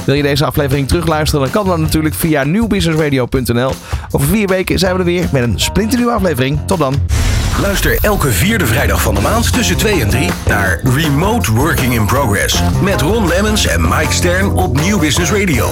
Wil 0.05 0.15
je 0.15 0.23
deze 0.27 0.45
aflevering 0.45 0.87
terugluisteren? 0.87 1.41
Dan 1.41 1.51
kan 1.51 1.65
dat 1.65 1.77
natuurlijk 1.77 2.15
via 2.15 2.43
nieuwbusinessradio.nl. 2.43 3.71
Over 4.11 4.27
vier 4.27 4.47
weken 4.47 4.79
zijn 4.79 4.93
we 4.93 4.99
er 4.99 5.05
weer 5.05 5.27
met 5.31 5.43
een 5.43 5.59
splinternieuwe 5.59 6.13
aflevering. 6.13 6.59
Tot 6.65 6.79
dan. 6.79 6.95
Luister 7.61 7.97
elke 8.01 8.31
vierde 8.31 8.65
vrijdag 8.65 9.01
van 9.01 9.15
de 9.15 9.21
maand 9.21 9.53
tussen 9.53 9.77
2 9.77 10.01
en 10.01 10.09
3 10.09 10.29
naar 10.47 10.79
Remote 10.95 11.51
Working 11.51 11.93
in 11.93 12.05
Progress. 12.05 12.61
Met 12.81 13.01
Ron 13.01 13.27
Lemmens 13.27 13.67
en 13.67 13.81
Mike 13.81 14.13
Stern 14.13 14.51
op 14.51 14.79
Nieuw 14.79 14.99
Business 14.99 15.31
Radio. 15.31 15.69